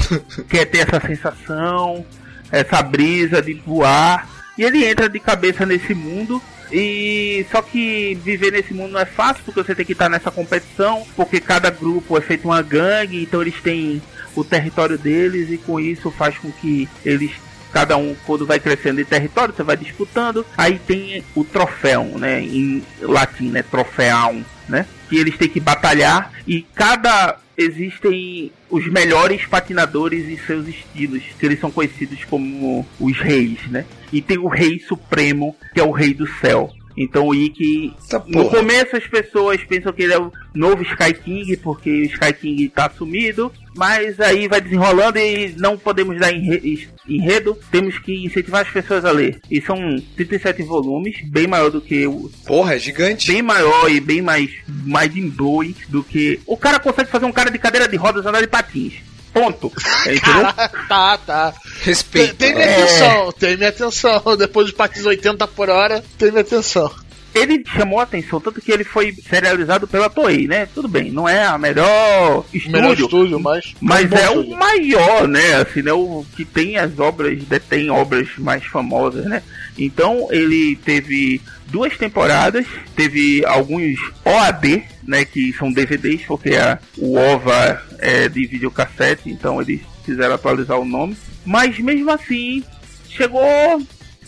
[0.48, 2.06] quer ter essa sensação,
[2.50, 4.41] essa brisa de voar.
[4.58, 6.42] E ele entra de cabeça nesse mundo.
[6.72, 10.32] E só que viver nesse mundo não é fácil, porque você tem que estar nessa
[10.32, 14.02] competição, porque cada grupo é feito uma gangue, então eles têm
[14.34, 17.32] o território deles e com isso faz com que eles
[17.72, 22.42] cada um quando vai crescendo de território, você vai disputando, aí tem o troféu, né,
[22.42, 29.46] em latim, né, troféum, né, que eles têm que batalhar e cada existem os melhores
[29.46, 33.86] patinadores e seus estilos, que eles são conhecidos como os reis, né?
[34.12, 36.72] E tem o rei supremo, que é o rei do céu.
[36.96, 37.94] Então o Ikki
[38.28, 42.34] no começo as pessoas pensam que ele é o novo Sky King, porque o Sky
[42.34, 48.26] King tá sumido, mas aí vai desenrolando e não podemos dar enre- enredo, temos que
[48.26, 49.40] incentivar as pessoas a ler.
[49.50, 49.78] E são
[50.16, 52.30] 37 volumes, bem maior do que o.
[52.46, 53.32] Porra, é gigante.
[53.32, 56.40] Bem maior e bem mais mais blowing do que.
[56.46, 58.94] O cara consegue fazer um cara de cadeira de rodas andar de patins.
[59.34, 59.72] Ponto.
[60.06, 60.44] É, entendeu?
[60.90, 61.52] tá, tá.
[61.54, 62.36] Tem, Respeito.
[62.36, 62.84] tem minha É.
[62.84, 64.22] atenção, tem minha atenção.
[64.38, 66.92] Depois dos patins 80 por hora, tem minha atenção.
[67.34, 70.68] Ele chamou a atenção, tanto que ele foi serializado pela Toei, né?
[70.74, 73.74] Tudo bem, não é a melhor estúdio, Melhor estúdio, mas.
[73.80, 74.54] mas é estúdio.
[74.54, 75.56] o maior, né?
[75.56, 75.94] Assim, né?
[75.94, 79.42] O que tem as obras, detém obras mais famosas, né?
[79.78, 82.66] Então ele teve duas temporadas,
[82.96, 85.24] teve alguns OAD, né?
[85.24, 90.86] Que são DVDs, porque a, o OVA é de videocassete, então eles quiseram atualizar o
[90.86, 91.16] nome.
[91.46, 92.64] Mas mesmo assim,
[93.10, 93.42] chegou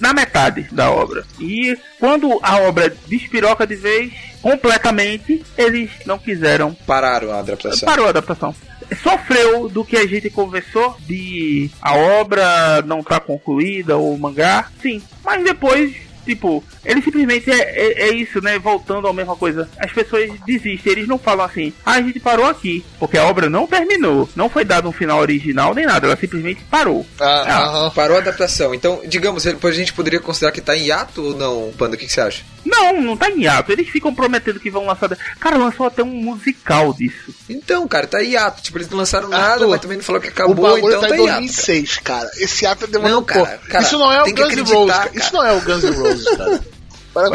[0.04, 1.24] na metade da obra.
[1.40, 7.88] E quando a obra despiroca de vez, completamente, eles não quiseram Pararam a adaptação.
[7.88, 8.54] Parou a adaptação.
[9.02, 14.70] Sofreu do que a gente conversou de a obra não tá concluída ou o mangá,
[14.82, 15.02] sim.
[15.24, 15.96] Mas depois,
[16.26, 18.58] tipo, ele simplesmente é, é, é isso, né?
[18.60, 19.70] Voltando à mesma coisa.
[19.78, 23.50] As pessoas desistem, eles não falam assim, ah, a gente parou aqui, porque a obra
[23.50, 27.06] não terminou, não foi dado um final original nem nada, ela simplesmente parou.
[27.20, 27.90] Ah, Ah, aham.
[27.92, 28.74] Parou a adaptação.
[28.74, 31.96] Então, digamos, depois a gente poderia considerar que tá em hiato ou não, Panda?
[31.96, 32.44] O que, que você acha?
[32.66, 33.72] Não, não tá em hiato.
[33.72, 35.10] Eles ficam prometendo que vão lançar.
[35.40, 37.34] Cara, lançou até um musical disso.
[37.50, 38.62] Então, cara, tá em hiato.
[38.62, 41.02] Tipo, eles não lançaram nada, Arthur, mas também não falou que o acabou, bagulho então
[41.02, 41.28] tá tá em em hiato.
[41.34, 41.40] cara.
[41.42, 42.32] 2006, cara.
[42.38, 43.46] Esse ato demorou Não, um pouco.
[43.46, 44.94] cara, cara, Isso não é o Guns N' Roses.
[44.94, 45.10] cara.
[45.10, 45.18] cara.
[45.20, 46.62] Isso não é o Guns N' Roses, cara.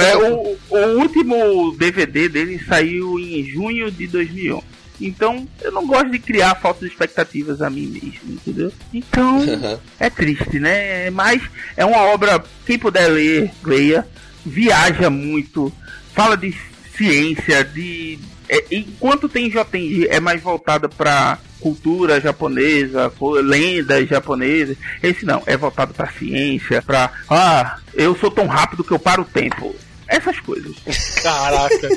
[0.03, 4.79] É, o, o último DVD dele saiu em junho de 2011.
[5.01, 8.72] Então, eu não gosto de criar falsas expectativas a mim mesmo, entendeu?
[8.93, 9.79] Então, Aham.
[10.01, 11.09] é triste, né?
[11.11, 11.41] Mas
[11.76, 14.07] é uma obra, quem puder ler, leia.
[14.45, 15.72] Viaja muito,
[16.14, 16.55] fala de
[16.97, 18.18] ciência, de.
[18.49, 24.76] É, enquanto tem Jotenji é mais voltada pra cultura japonesa, lendas japonesas.
[25.03, 27.11] Esse não, é voltado pra ciência, pra.
[27.28, 29.74] Ah, eu sou tão rápido que eu paro o tempo.
[30.07, 30.74] Essas coisas.
[31.22, 31.88] Caraca.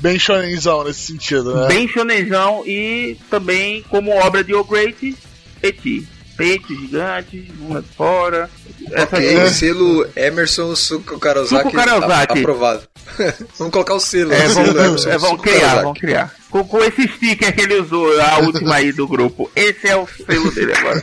[0.00, 1.68] Bem shonenzão nesse sentido, né?
[1.68, 5.16] Bem shonenzão e também como obra de O Great,
[5.62, 6.06] Eti.
[6.36, 8.50] Peitos gigantes, bunda de fora.
[8.92, 9.52] Essas Ok, coisas.
[9.56, 12.38] selo Emerson Suko Karozaki, Karozaki.
[12.40, 12.82] aprovado.
[13.58, 14.32] vamos colocar o selo.
[14.32, 15.82] É, o vão, selo Emerson é, Suko criar, Karozaki.
[15.84, 16.34] vão criar.
[16.50, 19.50] Com, com esse sticker que ele usou, a última aí do grupo.
[19.54, 21.02] Esse é o selo dele agora.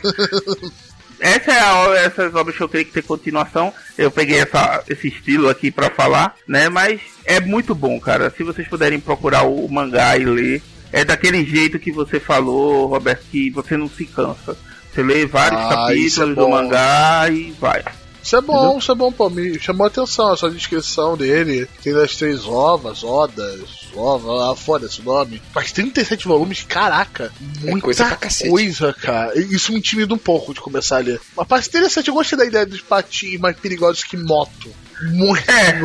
[1.20, 3.72] Essa é a, obra- essas obras que eu creio que tem continuação.
[3.96, 6.68] Eu peguei essa, esse estilo aqui pra falar, né?
[6.68, 8.32] Mas é muito bom, cara.
[8.36, 10.62] Se vocês puderem procurar o mangá e ler,
[10.92, 14.56] é daquele jeito que você falou, Roberto, que você não se cansa.
[14.92, 17.84] Você lê vários Ah, isso é capítulos do mangá e vai.
[18.22, 19.30] Isso é bom, isso é bom, pô.
[19.30, 21.66] Me chamou a atenção essa descrição dele.
[21.82, 25.40] Tem das três ovas, odas, ova, ah, foda-se o nome.
[25.52, 27.32] Faz 37 volumes, caraca.
[27.62, 28.50] Muita coisa pra cacete.
[28.50, 29.38] coisa, cara.
[29.38, 31.20] Isso me intimida um pouco de começar a ler.
[31.34, 34.70] Mas parece interessante, eu gostei da ideia dos patins mais perigosos que moto.
[35.02, 35.78] Muito, É.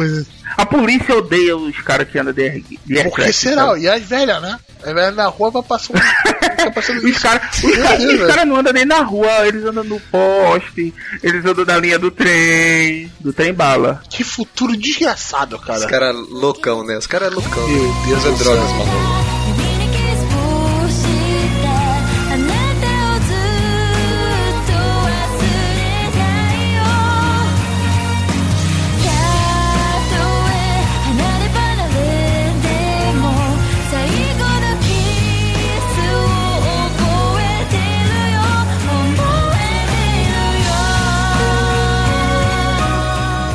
[0.56, 3.66] A polícia odeia os caras que andam de, R- de Por que aircraft, será?
[3.68, 3.82] sabe?
[3.82, 4.60] E as velhas, né?
[4.84, 5.66] As velhas na rua vai um.
[6.72, 10.00] passando Os caras os cara, os cara não andam nem na rua, eles andam no
[10.00, 10.94] poste,
[11.24, 14.02] eles andam na linha do trem, do trem bala.
[14.10, 15.88] Que futuro desgraçado, Os cara.
[15.88, 16.98] caras loucão, né?
[16.98, 17.68] Os caras é loucão.
[17.68, 18.34] Meu Deus céu.
[18.36, 19.33] drogas, mano.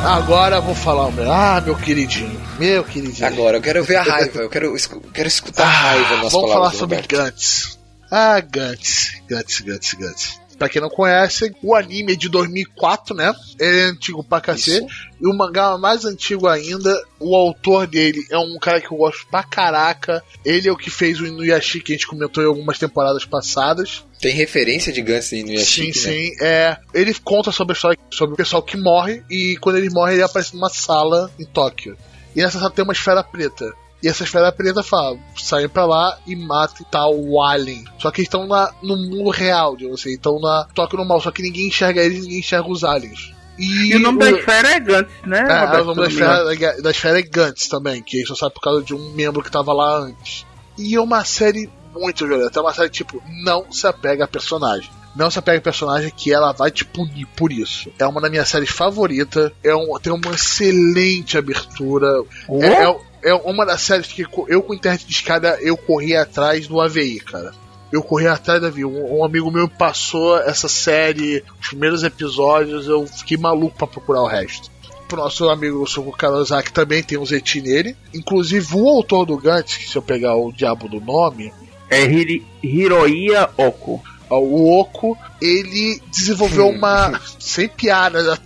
[0.09, 1.31] Agora eu vou falar o meu.
[1.31, 2.41] Ah, meu queridinho.
[2.57, 3.27] Meu queridinho.
[3.27, 4.39] Agora, eu quero ver a raiva.
[4.41, 4.73] Eu quero,
[5.13, 7.15] quero escutar a raiva nas Ah, Vamos falar sobre Roberto.
[7.15, 7.79] Gantz.
[8.09, 9.21] Ah, Gantz.
[9.29, 10.38] Gantz, Gantz, Gantz.
[10.59, 13.33] Pra quem não conhece, o anime é de 2004, né?
[13.57, 14.85] Ele é antigo pra cacete.
[14.85, 15.09] Isso.
[15.21, 19.25] E o mangá mais antigo ainda, o autor dele é um cara que eu gosto
[19.27, 20.21] pra caraca.
[20.43, 24.03] Ele é o que fez o Inuyasha que a gente comentou em algumas temporadas passadas.
[24.19, 26.13] Tem referência de Guns no sim, Yashiki, né?
[26.13, 26.31] sim.
[26.41, 30.15] É, ele conta sobre a história sobre o pessoal que morre e quando ele morre
[30.15, 31.97] ele aparece numa sala em Tóquio.
[32.35, 33.73] E nessa sala tem uma esfera preta.
[34.01, 37.83] E essa esfera preta fala, saem pra lá e matam tal o alien.
[37.97, 38.47] Só que eles estão
[38.81, 42.39] no mundo real, digamos assim, estão na Tóquio normal, só que ninguém enxerga eles, ninguém
[42.39, 43.33] enxerga os aliens.
[43.57, 45.39] E o nome da esfera é Gantz, né?
[45.39, 48.61] é, Roberto, o nome da esfera, da esfera é Gantz também, que isso sabe por
[48.61, 50.45] causa de um membro que tava lá antes.
[50.77, 54.89] E é uma série muito violenta, é uma série tipo, não se apega a personagem.
[55.13, 57.91] Não se apega a personagem que ela vai te punir por isso.
[57.99, 62.07] É uma das minhas séries favoritas, é um, tem uma excelente abertura.
[62.47, 62.63] Oh?
[62.63, 66.67] É, é, é uma das séries que eu com internet de escada eu corri atrás
[66.67, 67.51] do AVI, cara.
[67.91, 68.85] Eu corri atrás da AVI.
[68.85, 73.87] Um, um amigo meu me passou essa série, os primeiros episódios, eu fiquei maluco pra
[73.87, 74.69] procurar o resto.
[75.07, 77.97] Pro nosso amigo Suko Karozaki também tem um Zeti nele.
[78.13, 81.51] Inclusive o autor do Gantz, que se eu pegar o diabo do nome,
[81.89, 84.03] É Hiri, Hiroia Oko.
[84.29, 87.19] o Oko, ele desenvolveu uma.
[87.39, 88.37] sem piada, né?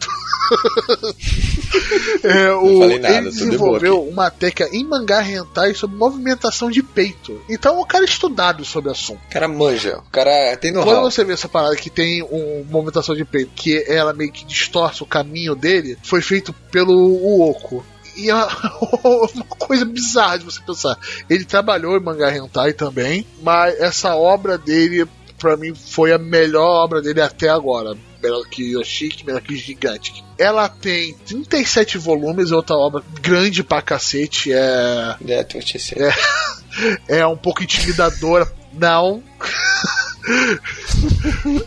[2.23, 7.41] É, o, falei nada, ele desenvolveu uma técnica em mangá hentai sobre movimentação de peito.
[7.49, 9.19] Então é um cara estudado sobre o assunto.
[9.27, 9.97] O cara manja.
[9.97, 11.09] O cara tem Quando know-how.
[11.09, 15.01] você vê essa parada que tem uma movimentação de peito, que ela meio que distorce
[15.01, 17.83] o caminho dele, foi feito pelo Uoko.
[18.15, 18.33] E é
[19.03, 20.97] uma coisa bizarra de você pensar.
[21.29, 25.07] Ele trabalhou em mangá hentai também, mas essa obra dele,
[25.39, 27.97] pra mim, foi a melhor obra dele até agora.
[28.23, 30.23] Melhor que Yoshiki, melhor que Gigantic.
[30.37, 34.53] Ela tem 37 volumes, é outra obra grande pra cacete.
[34.53, 36.13] É É, dizendo.
[37.07, 38.49] é um pouco intimidadora.
[38.73, 39.21] Não.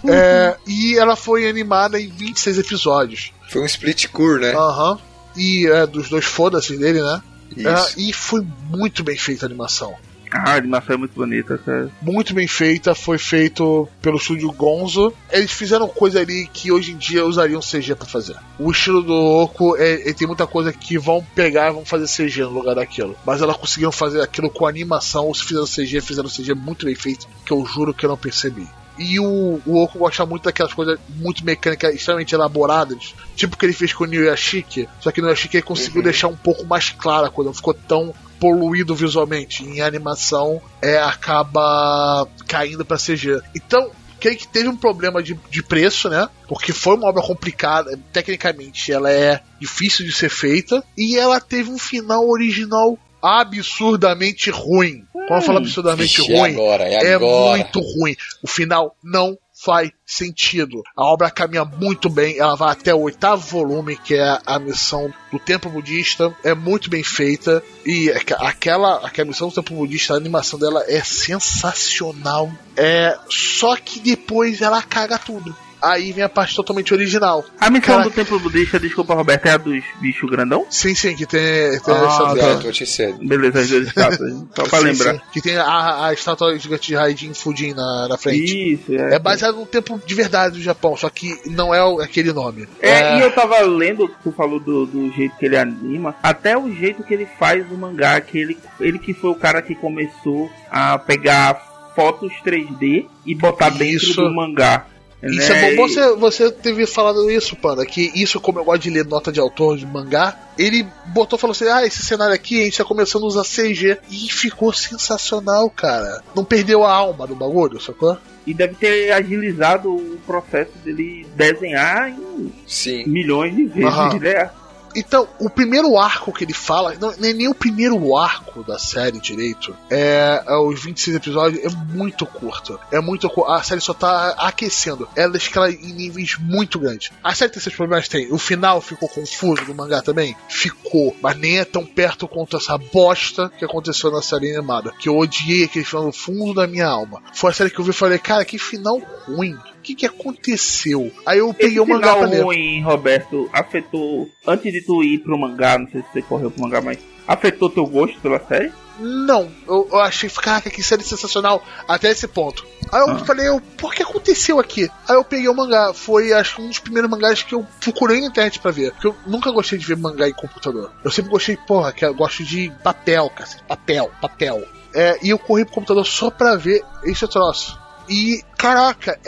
[0.08, 3.32] É, e ela foi animada em 26 episódios.
[3.50, 4.54] Foi um split cur, né?
[4.54, 4.98] Aham.
[5.36, 7.22] E é dos dois foda-se dele, né?
[7.54, 7.68] Isso.
[7.68, 9.94] É, e foi muito bem feita a animação.
[10.32, 11.90] Ah, a animação é muito bonita, sério.
[12.02, 15.12] Muito bem feita, foi feito pelo estúdio Gonzo.
[15.30, 18.36] Eles fizeram coisa ali que hoje em dia usariam CG pra fazer.
[18.58, 22.06] O estilo do Oco, é, ele tem muita coisa que vão pegar e vão fazer
[22.06, 23.16] CG no lugar daquilo.
[23.24, 26.94] Mas elas conseguiram fazer aquilo com animação, ou se fizeram CG, fizeram CG muito bem
[26.94, 28.66] feito, que eu juro que eu não percebi.
[28.98, 33.14] E o, o Oco gosta muito daquelas coisas muito mecânicas, extremamente elaboradas.
[33.34, 34.88] Tipo o que ele fez com o Nuyashiki.
[35.00, 37.74] Só que no Nuyashiki ele conseguiu deixar um pouco mais clara a coisa, não ficou
[37.74, 39.64] tão poluído visualmente.
[39.64, 43.40] Em animação, é, acaba caindo pra CG.
[43.54, 46.28] Então, creio que teve um problema de, de preço, né?
[46.48, 50.82] Porque foi uma obra complicada, tecnicamente ela é difícil de ser feita.
[50.96, 55.04] E ela teve um final original absurdamente ruim.
[55.12, 57.56] Quando eu falo absurdamente Vixe, é ruim, agora, é é agora.
[57.56, 58.16] muito ruim.
[58.42, 60.82] O final não faz sentido.
[60.96, 65.12] A obra caminha muito bem, ela vai até o oitavo volume, que é a missão
[65.32, 67.62] do Templo Budista, é muito bem feita.
[67.84, 72.50] E aque- aquela, aquela missão do Templo Budista, a animação dela é sensacional.
[72.76, 75.56] É só que depois ela caga tudo.
[75.82, 77.44] Aí vem a parte totalmente original.
[77.60, 78.10] A missão Caraca.
[78.10, 80.66] do templo budista, desculpa, Roberto, é a dos bichos grandão?
[80.70, 81.40] Sim, sim, que tem.
[81.80, 83.18] tem Ah, essa- É, tô te dizendo.
[83.26, 84.32] Beleza, as duas estátuas.
[84.54, 85.14] Só pra sim, lembrar.
[85.14, 88.74] sim, que tem a, a estátua gigante de Raijin Fujin na, na frente.
[88.74, 89.14] Isso, é.
[89.14, 92.66] É baseado no tempo de verdade do Japão, só que não é o- aquele nome.
[92.80, 96.72] É, e eu tava lendo, tu falou do, do jeito que ele anima, até o
[96.74, 100.50] jeito que ele faz o mangá, que ele, ele que foi o cara que começou
[100.70, 104.20] a pegar fotos 3D e botar dentro Isso.
[104.22, 104.86] do mangá.
[105.22, 105.72] Isso né?
[105.72, 109.04] é bom você, você teve falado isso, Panda, que isso, como eu gosto de ler
[109.04, 112.78] nota de autor de mangá, ele botou falou assim: ah, esse cenário aqui a gente
[112.78, 113.98] tá começando a usar CG.
[114.10, 116.22] E ficou sensacional, cara.
[116.34, 118.18] Não perdeu a alma do bagulho, sacou?
[118.46, 123.04] E deve ter agilizado o processo dele desenhar em Sim.
[123.06, 124.18] milhões de vezes, Aham.
[124.18, 124.50] né?
[124.96, 129.20] Então, o primeiro arco que ele fala, não nem, nem o primeiro arco da série
[129.20, 132.80] direito, é, é os 26 episódios, é muito curto.
[132.90, 135.06] É muito A série só tá aquecendo.
[135.14, 137.10] Ela escala em níveis muito grandes.
[137.22, 138.08] A série tem seus problemas?
[138.08, 138.32] Tem.
[138.32, 140.34] O final ficou confuso no mangá também?
[140.48, 141.14] Ficou.
[141.20, 144.92] Mas nem é tão perto quanto essa bosta que aconteceu na série animada.
[144.98, 147.22] Que eu odiei aquele final no fundo da minha alma.
[147.34, 149.58] Foi a série que eu vi e falei, cara, que final ruim.
[149.86, 151.12] O que, que aconteceu?
[151.24, 152.42] Aí eu peguei Esse o mangá pra ler.
[152.42, 154.28] ruim, Roberto, afetou.
[154.44, 157.70] Antes de tu ir pro mangá, não sei se você correu pro mangá, mas afetou
[157.70, 158.72] teu gosto pela série?
[158.98, 162.66] Não, eu, eu achei, caraca, que série sensacional até esse ponto.
[162.90, 163.18] Aí eu Ah.
[163.24, 164.90] falei, eu, por que aconteceu aqui?
[165.08, 168.20] Aí eu peguei o mangá, foi acho que um dos primeiros mangás que eu procurei
[168.20, 168.90] na internet pra ver.
[168.90, 170.90] Porque eu nunca gostei de ver mangá em computador.
[171.04, 174.64] Eu sempre gostei, porra, que eu gosto de papel, cara, papel, papel.
[174.92, 177.78] É, e eu corri pro computador só pra ver esse troço.
[178.08, 179.18] E, caraca,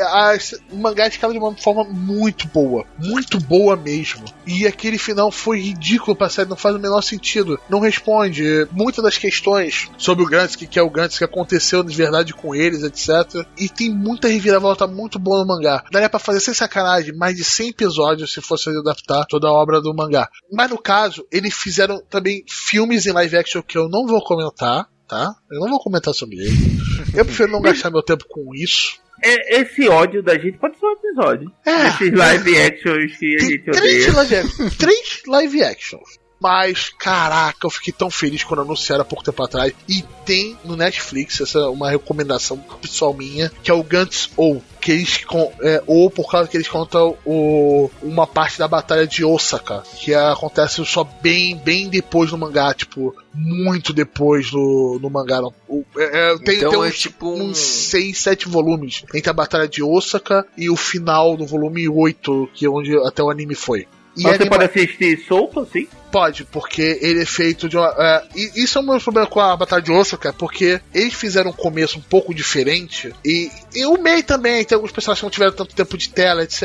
[0.70, 2.84] o mangá escala de uma forma muito boa.
[2.98, 4.24] Muito boa mesmo.
[4.46, 7.58] E aquele final foi ridículo pra série, não faz o menor sentido.
[7.68, 11.94] Não responde muitas das questões sobre o Gantz, que é o Gantz, que aconteceu de
[11.94, 13.46] verdade com eles, etc.
[13.56, 15.84] E tem muita reviravolta muito boa no mangá.
[15.90, 19.80] Daria pra fazer sem sacanagem mais de 100 episódios se fosse adaptar toda a obra
[19.80, 20.28] do mangá.
[20.52, 24.88] Mas no caso, eles fizeram também filmes em live action que eu não vou comentar.
[25.08, 25.34] Tá?
[25.50, 26.78] Eu não vou comentar sobre ele.
[27.14, 29.00] Eu prefiro não gastar meu tempo com isso.
[29.22, 31.52] É, esse ódio da gente pode ser um episódio.
[31.66, 31.88] É.
[31.88, 34.12] Esses live actions que a gente três odeia.
[34.12, 36.18] live, action, três live actions.
[36.40, 39.72] Mas, caraca, eu fiquei tão feliz quando anunciaram há pouco tempo atrás.
[39.88, 44.62] E tem no Netflix, essa é uma recomendação pessoal minha, que é o Gantz ou.
[44.80, 45.24] Que eles
[45.60, 50.14] é, ou por causa que eles contam o, uma parte da batalha de Osaka, que
[50.14, 55.40] acontece só bem, bem depois do mangá, tipo, muito depois do, do mangá.
[55.68, 59.28] O- é, é, tem, Então tem é uns, tipo um- uns 6, 7 volumes entre
[59.28, 63.28] a batalha de Osaka e o final do volume 8, que é onde até o
[63.30, 63.88] anime foi.
[64.16, 65.88] E Mas a você anima- pode assistir solto, assim?
[66.10, 67.94] Pode, porque ele é feito de uma.
[67.98, 71.54] é, isso é o meu problema com a Batalha de Osaka, porque eles fizeram um
[71.54, 73.12] começo um pouco diferente.
[73.24, 76.42] E, e o Mei também, tem alguns personagens que não tiveram tanto tempo de tela,
[76.42, 76.62] etc.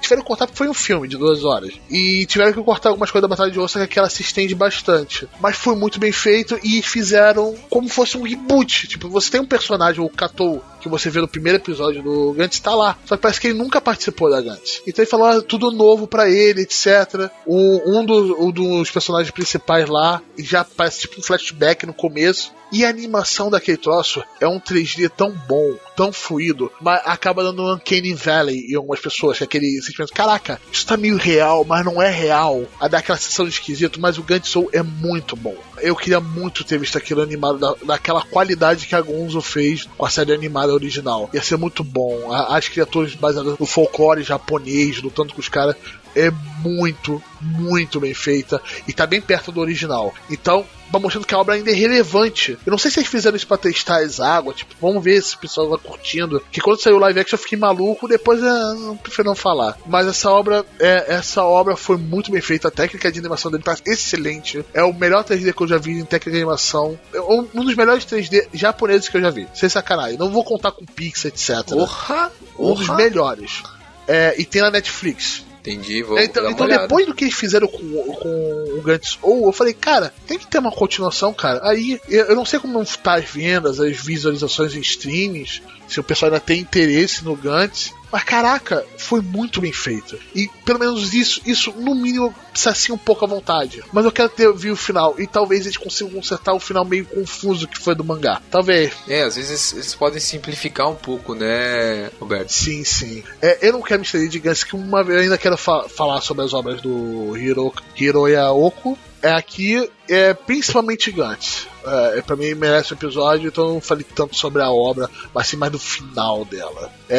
[0.00, 1.72] Tiveram que cortar porque foi um filme de duas horas.
[1.90, 5.28] E tiveram que cortar algumas coisas da Batalha de Osaka que ela se estende bastante.
[5.40, 8.86] Mas foi muito bem feito e fizeram como fosse um reboot.
[8.86, 12.58] Tipo, você tem um personagem, o Katou, que você vê no primeiro episódio do Gantz,
[12.60, 12.98] tá lá.
[13.04, 14.82] Só que parece que ele nunca participou da Gantz.
[14.86, 17.30] Então ele falou ah, tudo novo pra ele, etc.
[17.46, 22.52] O, um, dos, um dos personagens principais lá já parece tipo um flashback no começo.
[22.72, 27.62] E a animação daquele troço é um 3D tão bom, tão fluido, mas acaba dando
[27.62, 31.64] um Uncanny Valley em algumas pessoas, que é aquele sentimento, caraca, isso tá meio real,
[31.64, 32.64] mas não é real.
[32.78, 35.56] A dá aquela sensação de esquisito, mas o Gun Soul é muito bom.
[35.78, 40.06] Eu queria muito ter visto aquilo animado da, daquela qualidade que a Gonzo fez com
[40.06, 41.28] a série animada original.
[41.32, 42.32] Ia ser muito bom.
[42.32, 45.74] A- as criaturas baseadas no folclore japonês, lutando com os caras,
[46.14, 46.30] é
[46.62, 50.14] muito, muito bem feita e tá bem perto do original.
[50.30, 52.58] Então, tá mostrando que a obra ainda é relevante.
[52.66, 55.36] Eu não sei se eles fizeram isso pra testar as águas, tipo, vamos ver se
[55.36, 56.42] o pessoal vai curtindo.
[56.50, 59.78] Que quando saiu o live action eu fiquei maluco, depois é, não prefiro não falar.
[59.86, 63.62] Mas essa obra, é, essa obra foi muito bem feita, a técnica de animação dele
[63.62, 64.64] tá excelente.
[64.74, 66.98] É o melhor 3D que eu já vi em técnica de animação.
[67.14, 69.48] É um um dos melhores 3D japoneses que eu já vi.
[69.54, 70.18] Sem sacanagem.
[70.18, 71.64] Não vou contar com Pixar, etc.
[71.66, 72.32] Porra!
[72.58, 73.62] um dos melhores.
[74.06, 75.44] É, e tem na Netflix.
[75.60, 76.82] Entendi, vou Então, uma então olhada.
[76.82, 80.46] depois do que eles fizeram com, com o Gantz ou eu falei, cara, tem que
[80.46, 81.60] ter uma continuação, cara.
[81.62, 86.04] Aí eu, eu não sei como tá as vendas, as visualizações em streamings, se o
[86.04, 87.92] pessoal ainda tem interesse no Gantz.
[88.12, 90.18] Mas caraca, foi muito bem feito.
[90.34, 93.82] E pelo menos isso, isso no mínimo sacia um pouco à vontade.
[93.92, 95.14] Mas eu quero ter ver o final.
[95.18, 98.40] E talvez eles consigam consertar o final meio confuso que foi do mangá.
[98.50, 98.92] Talvez.
[99.08, 102.50] É, às vezes eles podem simplificar um pouco, né, Roberto?
[102.50, 103.22] Sim, sim.
[103.40, 105.88] É, eu não quero me estender de Gantz, que uma vez eu ainda quero fa-
[105.88, 108.98] falar sobre as obras do Hiro, Hiroya Oko.
[109.22, 111.68] É aqui, é principalmente Gantz.
[111.84, 115.46] É, pra mim merece um episódio, então eu não falei tanto sobre a obra, mas
[115.46, 116.90] sim mais do final dela.
[117.08, 117.16] É,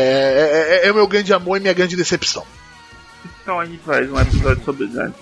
[0.81, 2.45] é, é- é o meu grande amor e minha grande decepção.
[3.41, 5.15] Então a gente faz um episódio sobre Gantz.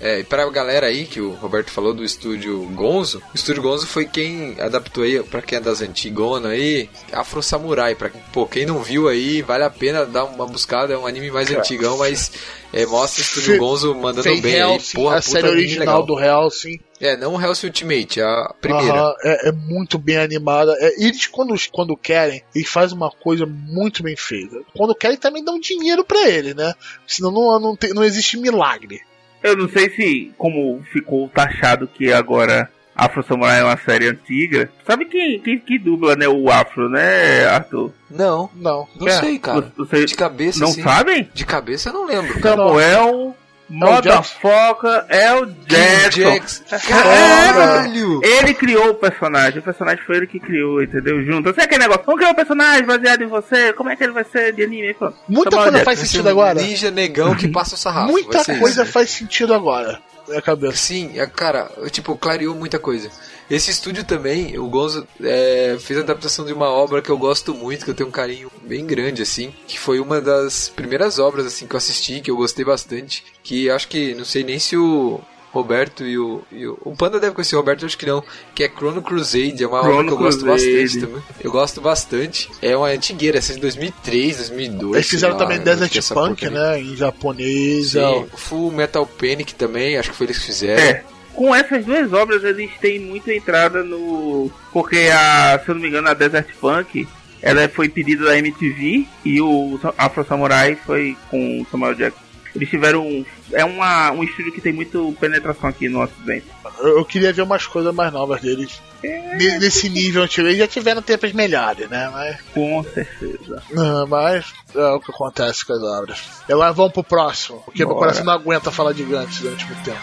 [0.00, 3.86] É, e pra galera aí que o Roberto falou do estúdio Gonzo, o estúdio Gonzo
[3.86, 7.94] foi quem adaptou aí, pra quem é das antigonas aí, Afro Samurai.
[7.94, 11.30] Pra pô, quem não viu aí, vale a pena dar uma buscada, é um anime
[11.30, 12.32] mais antigão, mas
[12.72, 14.80] é, mostra o estúdio Gonzo mandando Fez bem aí.
[14.94, 16.06] Porra, a puta série original legal.
[16.06, 16.80] do Hellsing.
[16.98, 19.14] É, não o Hellsing Ultimate, a primeira.
[19.22, 20.74] É, é muito bem animada.
[20.80, 24.56] É, eles, quando, quando querem, eles fazem uma coisa muito bem feita.
[24.74, 26.74] Quando querem, também dão dinheiro pra ele, né?
[27.06, 29.00] Senão não, não, tem, não existe milagre.
[29.42, 34.70] Eu não sei se, como ficou taxado que agora Afro Samurai é uma série antiga.
[34.86, 37.90] Sabe quem, quem que dubla, né, o Afro, né, Arthur?
[38.10, 38.86] Não, Não.
[38.98, 39.12] não É.
[39.12, 39.72] sei, cara.
[39.78, 41.28] Você De cabeça, não assim, sabem?
[41.32, 42.38] De cabeça eu não lembro.
[42.42, 43.34] Samuel,
[43.70, 46.64] Motherfucker, é o Jackson.
[46.88, 48.20] Caralho!
[48.22, 51.24] Ele criou o personagem, o personagem foi ele que criou, entendeu?
[51.24, 51.50] Junto.
[51.50, 52.02] Sabe aquele negócio?
[52.04, 53.72] Vamos criar um personagem baseado em você?
[53.72, 54.96] Como é que ele vai ser de anime?
[55.28, 55.84] Muita coisa Jackson.
[55.84, 56.60] faz sentido um agora.
[56.60, 58.10] Ninja negão que passa o sarrafo.
[58.10, 60.00] Muita coisa isso, faz sentido agora.
[60.26, 60.76] Na minha cabeça.
[60.76, 63.08] Sim, é, cara, tipo, clareou muita coisa.
[63.50, 67.52] Esse estúdio também, o Gonzo é, fez a adaptação de uma obra que eu gosto
[67.52, 71.46] muito, que eu tenho um carinho bem grande, assim, que foi uma das primeiras obras,
[71.46, 74.76] assim, que eu assisti, que eu gostei bastante, que acho que, não sei nem se
[74.76, 75.20] o
[75.52, 76.78] Roberto e o, e o...
[76.84, 78.22] o Panda deve conhecer o Roberto, acho que não,
[78.54, 80.72] que é Chrono Crusade, é uma obra Chrono que eu gosto Crusade.
[80.72, 81.22] bastante também.
[81.40, 82.50] Eu gosto bastante.
[82.62, 86.80] É uma antigueira, essa é de 2003, 2002, Eles fizeram lá, também Desert Punk, né?
[86.80, 87.96] Em japonês.
[87.96, 90.80] é Sim, Full Metal Panic também, acho que foi eles que fizeram.
[90.80, 91.04] É.
[91.34, 94.50] Com essas duas obras eles têm muita entrada no.
[94.72, 97.06] Porque a, se eu não me engano, a Desert Punk
[97.42, 102.20] ela foi pedida da MTV e o Afro Samurai foi com o Samuel Jackson.
[102.54, 103.06] Eles tiveram.
[103.06, 106.46] um- É uma, um estúdio que tem muito penetração aqui no Ocidente.
[106.80, 108.80] Eu, eu queria ver umas coisas mais novas deles.
[109.02, 110.46] Ne- Nesse nível antigo.
[110.46, 112.08] Eles já tiveram tempos melhores, né?
[112.12, 113.62] Mas, Com certeza.
[113.76, 116.18] ah, mas é o que acontece com as obras.
[116.48, 117.60] E agora vamos pro próximo.
[117.64, 118.00] Porque meu Bora.
[118.00, 119.98] coração não aguenta falar de Gantz durante muito tempo.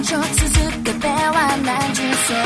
[0.00, 0.24] 現状続
[0.82, 2.40] けては何十層イ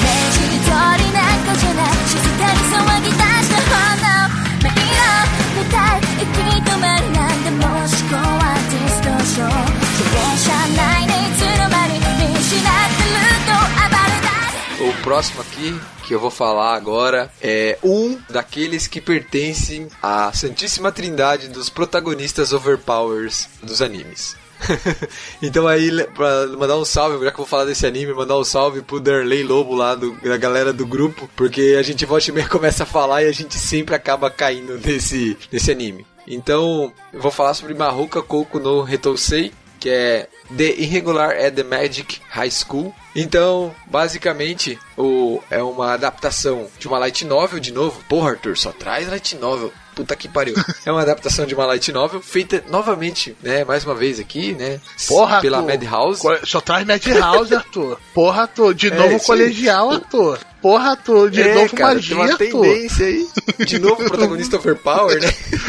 [0.00, 4.32] メージ通りなんかじゃない静かに騒ぎ出した炎
[4.62, 5.04] 迷路
[5.52, 9.48] みたい行き止まりなんでも思考はディストーション
[9.92, 20.90] 自転車内にいつの間に見失ってると暴れ出す O próximo aqui que eu vou falar agora é um daqueles que pertencem à Santíssima
[20.90, 24.36] Trindade dos protagonistas overpowers dos animes.
[25.41, 28.43] então aí, pra mandar um salve, já que eu vou falar desse anime, mandar um
[28.43, 32.33] salve pro Derley Lobo lá, do, da galera do grupo, porque a gente volta e
[32.33, 36.05] meia começa a falar e a gente sempre acaba caindo nesse, nesse anime.
[36.27, 41.63] Então, eu vou falar sobre Maruka Kouko no Retousei, que é The Irregular at the
[41.63, 42.93] Magic High School.
[43.15, 48.03] Então, basicamente, o, é uma adaptação de uma light novel de novo.
[48.09, 49.71] Porra, Arthur, só traz light novel.
[49.97, 50.53] Puta que pariu.
[50.85, 54.79] É uma adaptação de uma light novel feita novamente, né, mais uma vez aqui, né,
[55.07, 55.71] Porra, pela Arthur.
[55.73, 56.21] Madhouse.
[56.45, 57.99] Só traz Madhouse, Arthur.
[58.13, 58.73] Porra, Arthur.
[58.73, 60.39] De É, novo colegial, Arthur.
[60.61, 61.29] Porra, Arthur.
[61.31, 62.61] De é, novo cara, magia, tem uma Arthur.
[62.61, 63.27] tendência aí.
[63.65, 65.27] De novo protagonista overpower, né?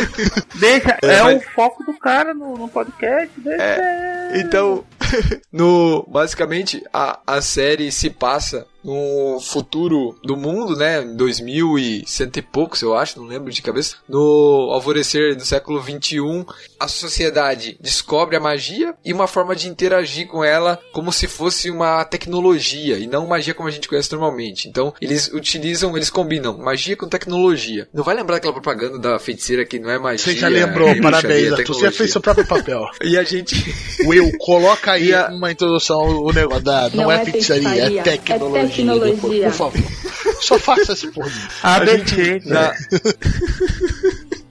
[0.57, 3.31] Deixa, É, é, mas- o foco do cara no, no podcast.
[3.39, 3.81] Deixa.
[4.35, 4.85] Então,
[5.53, 12.05] no basicamente a, a série se passa no futuro do mundo, né, em 2000 e
[12.07, 13.97] cento e poucos, eu acho, não lembro de cabeça.
[14.09, 16.45] No alvorecer do século 21,
[16.79, 21.71] a sociedade descobre a magia e uma forma de interagir com ela como se fosse
[21.71, 24.69] uma tecnologia e não magia como a gente conhece normalmente.
[24.69, 27.89] Então, eles utilizam, eles combinam magia com tecnologia.
[27.93, 30.19] Não vai lembrar aquela propaganda da feiticeira que não é magia.
[30.33, 31.75] Você já lembrou, é parabéns, é Arthur.
[31.75, 32.85] Você já fez seu próprio papel.
[33.03, 33.55] E a gente
[34.05, 36.89] Will, coloca aí a- uma introdução, o negócio da.
[36.91, 38.13] Não, Não é, é pizzaria, é feitiçaria, tecnologia.
[38.13, 38.68] é tecnologia.
[38.99, 39.83] Depois, por favor.
[40.41, 41.41] Só faça isso por mim.
[41.63, 42.75] A a gente, gente, na,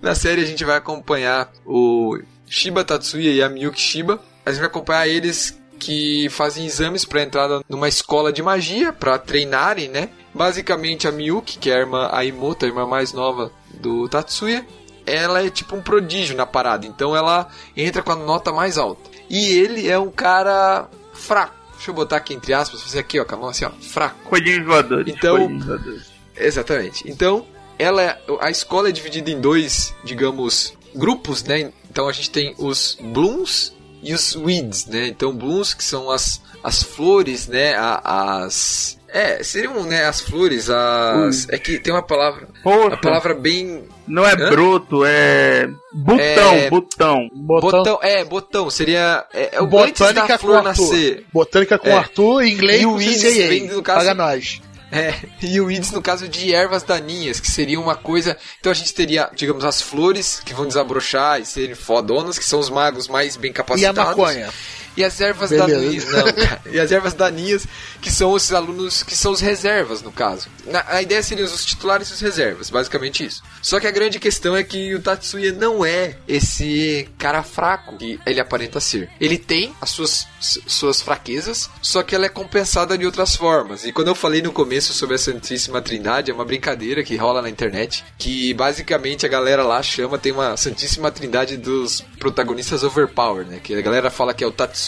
[0.01, 4.19] na série a gente vai acompanhar o Shiba Tatsuya e a Miyuki Shiba.
[4.45, 9.17] A gente vai acompanhar eles que fazem exames para entrada numa escola de magia para
[9.17, 10.09] treinarem, né?
[10.33, 14.65] Basicamente a Miyuki, que é a irmã a Imota, a irmã mais nova do Tatsuya,
[15.05, 19.09] ela é tipo um prodígio na parada, então ela entra com a nota mais alta.
[19.29, 21.56] E ele é um cara fraco.
[21.77, 24.19] Deixa eu botar aqui entre aspas, fazer aqui ó, com a mão assim ó, fraco.
[24.25, 25.13] Coelhinhos voadores.
[25.15, 26.03] Então- voadores.
[26.35, 27.09] Exatamente.
[27.09, 27.45] Então,
[27.79, 31.71] ela é- a escola é dividida em dois, digamos, grupos, né?
[31.89, 33.73] Então a gente tem os blooms
[34.03, 35.07] e os weeds, né?
[35.07, 37.75] Então blooms que são as, as flores, né?
[37.75, 42.97] A- as é, seriam, né, as flores, as é que tem uma palavra, Poxa, a
[42.97, 44.49] palavra bem não é Hã?
[44.49, 45.67] broto, é.
[45.93, 47.29] Botão, É- botão.
[47.33, 50.67] Botão, botão, é, botão, seria é, é o antes Botânica da com flor Arthur.
[50.69, 51.25] nascer.
[51.33, 51.93] Botânica com É.
[51.93, 53.47] Arthur, inglês E o CCA.
[53.49, 54.61] vem, no caso- Paga nós.
[54.89, 55.13] É,
[55.43, 58.37] e o Ides no caso de ervas daninhas, que seria uma coisa.
[58.57, 62.57] Então a gente teria, digamos, as flores que vão desabrochar e serem fodonas, que são
[62.57, 63.97] os magos mais bem E a capacitados.
[64.05, 64.47] maconha?
[64.97, 65.67] E as ervas Beleza.
[65.79, 66.61] daninhas, não, cara.
[66.71, 67.67] E as ervas daninhas,
[68.01, 70.47] que são esses alunos que são os reservas, no caso.
[70.65, 73.43] Na- a ideia seria os titulares e os reservas, basicamente isso.
[73.61, 78.19] Só que a grande questão é que o Tatsuya não é esse cara fraco que
[78.25, 79.09] ele aparenta ser.
[79.21, 83.85] Ele tem as suas, suas fraquezas, só que ela é compensada de outras formas.
[83.85, 87.41] E quando eu falei no começo sobre a Santíssima Trindade, é uma brincadeira que rola
[87.41, 93.45] na internet, que basicamente a galera lá chama, tem uma Santíssima Trindade dos protagonistas overpower,
[93.45, 93.59] né?
[93.63, 94.86] Que a galera fala que é o Tatsuya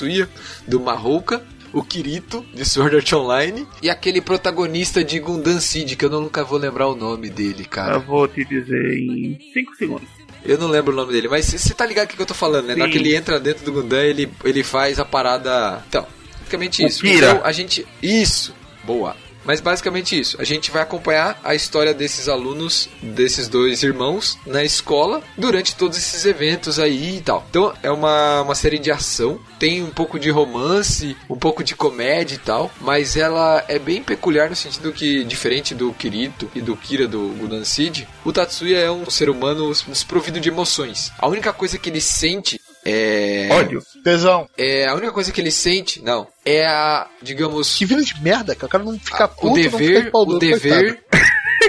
[0.67, 6.05] do Mahouka, o Kirito de Sword Art Online e aquele protagonista de Gundam Seed, que
[6.05, 7.95] eu nunca vou lembrar o nome dele, cara.
[7.95, 10.07] Eu vou te dizer em 5 segundos.
[10.43, 12.67] Eu não lembro o nome dele, mas você tá ligado o que eu tô falando,
[12.67, 12.75] né?
[12.75, 13.05] Na hora que Sim.
[13.05, 15.83] ele entra dentro do Gundam, ele, ele faz a parada.
[15.87, 16.07] Então,
[16.39, 17.01] basicamente isso.
[17.01, 17.31] Kira.
[17.31, 17.85] Então, a gente.
[18.01, 18.53] Isso!
[18.83, 19.15] Boa!
[19.49, 20.39] Mas basicamente isso.
[20.39, 25.97] A gente vai acompanhar a história desses alunos, desses dois irmãos, na escola, durante todos
[25.97, 27.43] esses eventos aí e tal.
[27.49, 31.75] Então é uma, uma série de ação, tem um pouco de romance, um pouco de
[31.75, 36.61] comédia e tal, mas ela é bem peculiar no sentido que, diferente do Kirito e
[36.61, 41.11] do Kira do Gundam Seed, o Tatsuya é um ser humano desprovido de emoções.
[41.17, 43.47] A única coisa que ele sente é.
[43.51, 43.84] Ódio.
[44.03, 44.47] Tesão.
[44.57, 48.55] É, a única coisa que ele sente, não, é a, digamos, Que vida de merda,
[48.55, 48.67] cara.
[48.67, 51.03] O cara não fica puto, Ah, o não fica dever, de pau o dever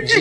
[0.04, 0.20] de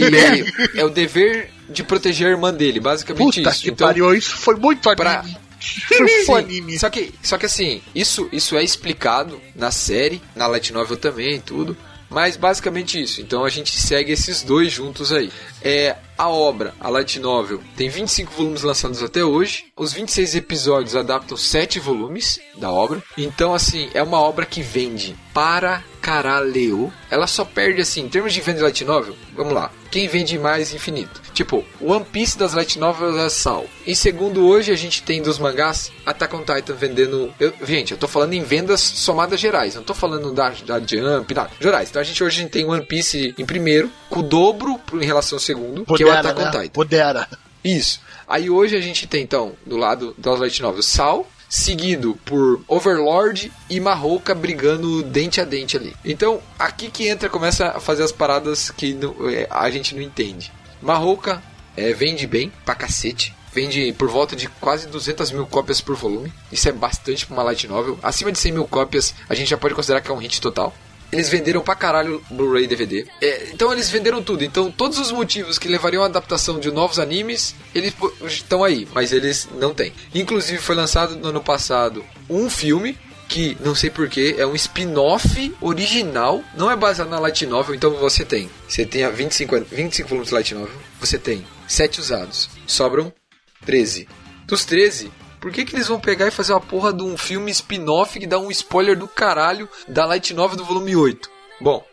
[0.79, 3.61] é o dever de proteger a irmã dele, basicamente Puta isso.
[3.61, 5.23] que Então, pariu, isso foi muito pra-
[5.61, 6.79] Sim, anime.
[6.79, 11.35] Só que, só que assim, isso, isso é explicado na série, na light novel também,
[11.35, 11.75] e tudo.
[12.09, 13.21] Mas basicamente isso.
[13.21, 15.29] Então a gente segue esses dois juntos aí.
[15.61, 19.67] É a obra, a light novel, tem 25 volumes lançados até hoje.
[19.77, 23.01] Os 26 episódios adaptam 7 volumes da obra.
[23.17, 26.91] Então assim, é uma obra que vende para caralho.
[27.11, 29.71] Ela só perde assim, em termos de venda de light novel, vamos lá.
[29.91, 31.21] Quem vende mais infinito?
[31.33, 33.65] Tipo, One Piece das light novels é Sal.
[33.85, 37.31] Em segundo, hoje a gente tem dos mangás Attack on Titan vendendo.
[37.39, 41.33] Eu, gente, eu tô falando em vendas somadas gerais, não tô falando da, da Jump,
[41.33, 41.51] nada.
[41.61, 41.89] Gerais.
[41.89, 45.39] Então a gente hoje tem One Piece em primeiro, com o dobro em relação ao
[45.39, 46.51] segundo, que é o Podera, Attack on né?
[46.51, 46.69] Titan.
[46.73, 47.27] Podera.
[47.63, 48.01] Isso.
[48.27, 53.51] Aí hoje a gente tem então, do lado das light novels, Sal, seguido por Overlord
[53.69, 55.95] e Marrouca brigando dente a dente ali.
[56.05, 58.97] Então, aqui que entra, começa a fazer as paradas que
[59.33, 60.51] é, a gente não entende.
[60.81, 61.41] Marrouca
[61.75, 63.35] é, vende bem pra cacete.
[63.51, 66.31] Vende por volta de quase 200 mil cópias por volume.
[66.51, 67.97] Isso é bastante pra uma light novel.
[68.03, 70.73] Acima de 100 mil cópias, a gente já pode considerar que é um hit total.
[71.11, 73.05] Eles venderam pra caralho Blu-ray e DVD.
[73.21, 74.43] É, então eles venderam tudo.
[74.43, 77.93] Então todos os motivos que levariam à adaptação de novos animes, eles
[78.23, 79.91] estão aí, mas eles não têm.
[80.13, 82.97] Inclusive foi lançado no ano passado um filme
[83.29, 87.91] que não sei porquê, é um spin-off original, não é baseado na Light Novel, então
[87.91, 92.49] você tem, você tem a 25, 25 volumes de Light Novel, você tem 7 usados,
[92.65, 93.13] sobram
[93.65, 94.09] 13.
[94.47, 97.49] Dos 13, por que, que eles vão pegar e fazer uma porra de um filme
[97.51, 101.29] spin-off que dá um spoiler do caralho da Light Novel do volume 8?
[101.61, 101.83] Bom,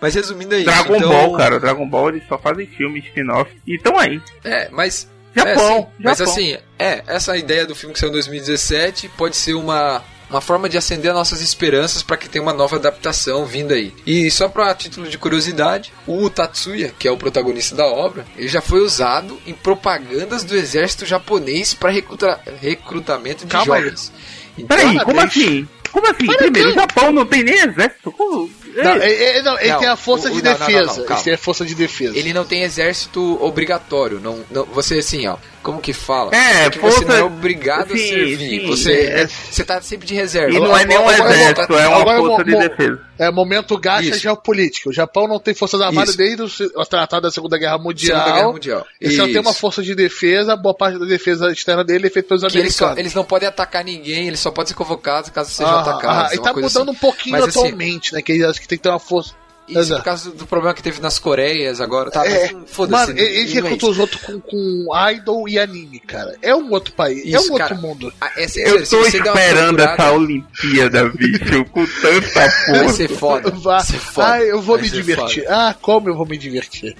[0.00, 0.66] mas resumindo é isso.
[0.66, 1.60] Dragon então, Ball, cara.
[1.60, 3.50] Dragon Ball eles só fazem filme, spin-off.
[3.66, 4.20] E tão aí.
[4.44, 5.08] É, mas.
[5.34, 6.32] Japão, é, assim, Mas Japão.
[6.32, 10.02] assim, é, essa ideia do filme que saiu em 2017 pode ser uma.
[10.30, 13.92] Uma forma de acender nossas esperanças para que tenha uma nova adaptação vindo aí.
[14.06, 18.46] E só para título de curiosidade, o Tatsuya, que é o protagonista da obra, ele
[18.48, 23.82] já foi usado em propagandas do exército japonês para recruta recrutamento de Calma aí.
[23.82, 24.12] jovens.
[24.56, 25.68] Então, Peraí, como assim?
[25.90, 26.26] Como assim?
[26.26, 28.12] Primeiro, o Japão não tem nem exército.
[28.12, 28.48] Como?
[28.76, 31.02] Não, Ei, é- é- não, ele Não, tem a força o- de defesa.
[31.02, 32.16] não, ele tem a força de defesa.
[32.16, 34.20] ele não tem exército obrigatório.
[34.20, 35.36] Não, não, você assim, ó.
[35.62, 36.34] Como que fala?
[36.34, 38.60] É, que você não é obrigado a sim, servir.
[38.60, 39.20] sim, você, é.
[39.22, 40.56] é, você tá sempre de reserva.
[40.56, 43.00] E não é nem um agora- exército, é uma agora força de defesa.
[43.18, 44.20] É momento gacha Isso.
[44.20, 44.88] geopolítica.
[44.88, 48.16] O Japão não tem forças armadas desde o tratado da Segunda Guerra Mundial.
[48.18, 48.86] Segunda Guerra Mundial.
[48.98, 52.28] Ele só tem uma força de defesa, boa parte da defesa externa dele é feita
[52.28, 52.98] pelos que eles, só, americanos.
[52.98, 56.30] eles não podem atacar ninguém, eles só podem ser convocados caso sejam Ah, atacados.
[56.30, 56.90] ah, é e tá mudando assim.
[56.90, 58.22] um pouquinho Mas, assim, atualmente, né?
[58.22, 59.34] Que eles acham que tem que ter uma força.
[59.70, 60.00] Isso Exato.
[60.00, 62.10] por causa do problema que teve nas Coreias agora.
[62.10, 63.06] Tá, É, mas foda-se.
[63.12, 66.36] mano, eles é recrutam os outros com, com idol e anime, cara.
[66.42, 67.74] É um outro país, é Isso, um cara.
[67.74, 68.12] outro mundo.
[68.36, 72.92] É sério, Eu tô esperando essa Olimpíada, bicho, com tanta Vai força.
[72.96, 73.50] ser foda.
[73.56, 73.76] Vá.
[73.78, 74.32] Vai ser foda.
[74.32, 75.44] Ah, eu vou Vai me divertir.
[75.44, 75.56] foda.
[75.68, 76.96] Ah, como eu vou me divertir.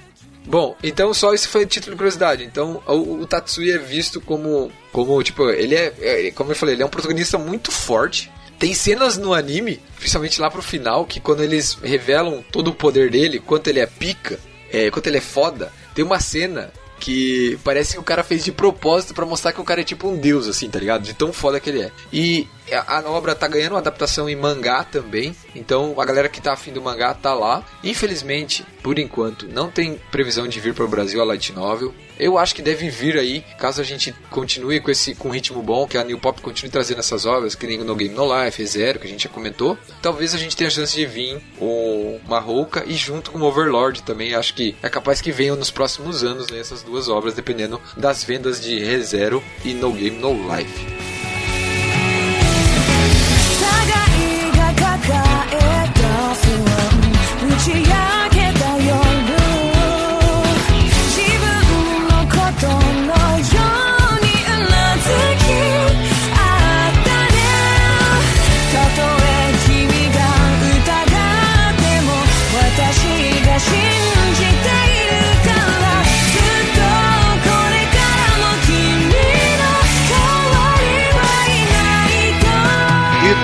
[0.46, 2.44] Bom, então só isso foi título de curiosidade.
[2.44, 6.74] Então o, o Tatsuya é visto como, como tipo, ele é, é, como eu falei,
[6.74, 8.30] ele é um protagonista muito forte.
[8.60, 13.10] Tem cenas no anime, principalmente lá pro final, que quando eles revelam todo o poder
[13.10, 14.38] dele, quanto ele é pica,
[14.70, 16.70] é, quanto ele é foda, tem uma cena
[17.00, 20.06] que parece que o cara fez de propósito pra mostrar que o cara é tipo
[20.06, 21.02] um deus, assim, tá ligado?
[21.02, 21.90] De tão foda que ele é.
[22.12, 22.46] E
[22.86, 25.34] A, obra tá ganhando uma adaptação em mangá também.
[25.54, 27.64] Então a galera que tá afim do mangá tá lá.
[27.82, 31.94] Infelizmente, por enquanto, não tem previsão de vir para o Brasil a Light Novel.
[32.20, 35.86] Eu acho que deve vir aí, caso a gente continue com esse com ritmo bom,
[35.86, 38.98] que a New Pop continue trazendo essas obras, que nem No Game No Life, Zero,
[38.98, 39.78] que a gente já comentou.
[40.02, 44.02] Talvez a gente tenha a chance de vir o Marrouca e junto com o Overlord
[44.02, 44.34] também.
[44.34, 48.22] Acho que é capaz que venham nos próximos anos né, essas duas obras, dependendo das
[48.22, 51.29] vendas de ReZero e No Game No Life.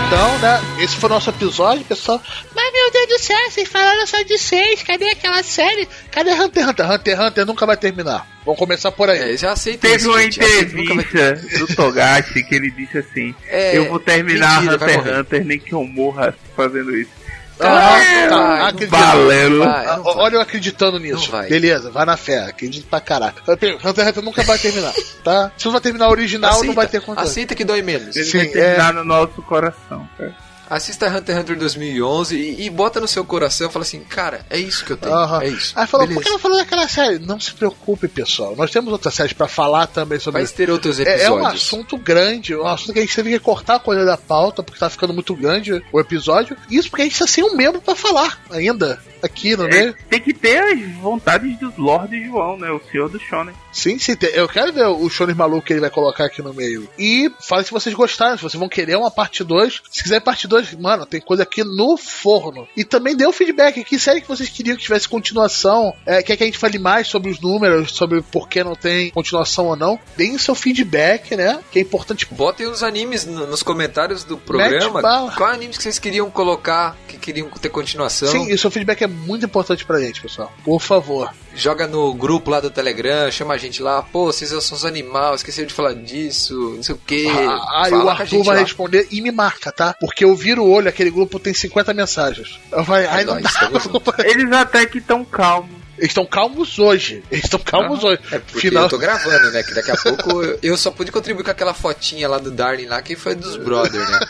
[0.06, 2.22] Então, né, esse foi o nosso episódio, pessoal.
[2.54, 5.88] Mas meu Deus do céu, vocês falaram só de seis, cadê aquela série?
[6.12, 6.90] Cadê Hunter x Hunter?
[6.92, 8.24] Hunter x Hunter nunca vai terminar.
[8.44, 9.34] Vamos começar por aí.
[9.34, 10.38] É, já aceita Teve isso, uma gente.
[10.38, 15.18] Entrevista do Togashi que ele disse assim: É, Eu vou terminar mentira, Hunter.
[15.18, 17.10] Hunter, nem que eu morra fazendo isso.
[17.58, 18.90] Ah, tá, acredito.
[18.90, 19.58] Valendo.
[19.60, 20.14] vai, não vai.
[20.16, 21.24] Olha eu acreditando nisso.
[21.24, 21.48] Não vai.
[21.48, 22.40] Beleza, vai na fé.
[22.44, 23.40] Acredito pra caraca.
[23.50, 24.92] Hunter x Hunter nunca vai terminar,
[25.24, 25.50] tá?
[25.56, 27.24] Se não vai terminar o original, não Aceita, vai ter contato.
[27.24, 28.14] aceita que dói menos.
[28.14, 30.08] Ele Sim, vai terminar no nosso coração.
[30.18, 30.45] cara.
[30.68, 34.44] Assista Hunter x Hunter 2011 e, e bota no seu coração e fala assim, cara,
[34.50, 35.42] é isso que eu tenho, Aham.
[35.42, 35.72] é isso.
[35.76, 36.20] Aí falou, Beleza.
[36.20, 37.18] por que não falou daquela série?
[37.18, 38.54] Não se preocupe, pessoal.
[38.56, 41.26] Nós temos outras séries pra falar também sobre Vai ter outros É, episódios.
[41.28, 44.16] é um assunto grande, um assunto que a gente teve que cortar a coisa da
[44.16, 46.56] pauta, porque tá ficando muito grande o episódio.
[46.70, 49.88] Isso porque a gente tá sem um membro pra falar ainda aqui, não é?
[49.88, 52.70] É, tem que ter as vontades do Lorde João, né?
[52.70, 53.54] O senhor do Shonen.
[53.72, 54.14] Sim, sim.
[54.14, 56.88] tem- Eu quero ver o Shonen maluco que ele vai colocar aqui no meio.
[56.98, 59.82] E fale se vocês gostaram, se vocês vão querer uma parte 2.
[59.90, 62.66] Se quiser parte 2, mano, tem coisa aqui no forno.
[62.76, 63.98] E também o feedback aqui.
[63.98, 65.92] Série que vocês queriam que tivesse continuação.
[66.04, 69.10] É, quer que a gente fale mais sobre os números, sobre por que não tem
[69.10, 69.98] continuação ou não.
[70.16, 71.60] Deem seu feedback, né?
[71.70, 72.26] Que é importante.
[72.30, 75.00] Botem os animes no- nos comentários do programa.
[75.36, 78.28] Qual animes que vocês queriam colocar, que queriam ter continuação?
[78.28, 80.52] Sim, e seu feedback é muito importante pra gente, pessoal.
[80.64, 81.32] Por favor.
[81.56, 84.02] Joga no grupo lá do Telegram, chama a gente lá.
[84.02, 87.26] Pô, vocês são os animais, esqueceram de falar disso, não sei o quê.
[87.30, 88.62] Ah, Aí Fala o com a Arthur vai lá.
[88.62, 89.94] responder e me marca, tá?
[89.98, 92.60] Porque eu viro o olho, aquele grupo tem 50 mensagens.
[92.70, 94.24] Eu falei, ai, não nóis, dá.
[94.24, 95.74] Eles até que estão calmos.
[95.96, 97.22] Eles estão calmos hoje.
[97.30, 98.20] Eles estão calmos hoje.
[98.30, 98.82] É porque Final...
[98.82, 99.62] eu tô gravando, né?
[99.62, 102.84] Que daqui a pouco eu- eu só pude contribuir com aquela fotinha lá do Darling
[102.84, 104.20] lá, que foi dos brother, né?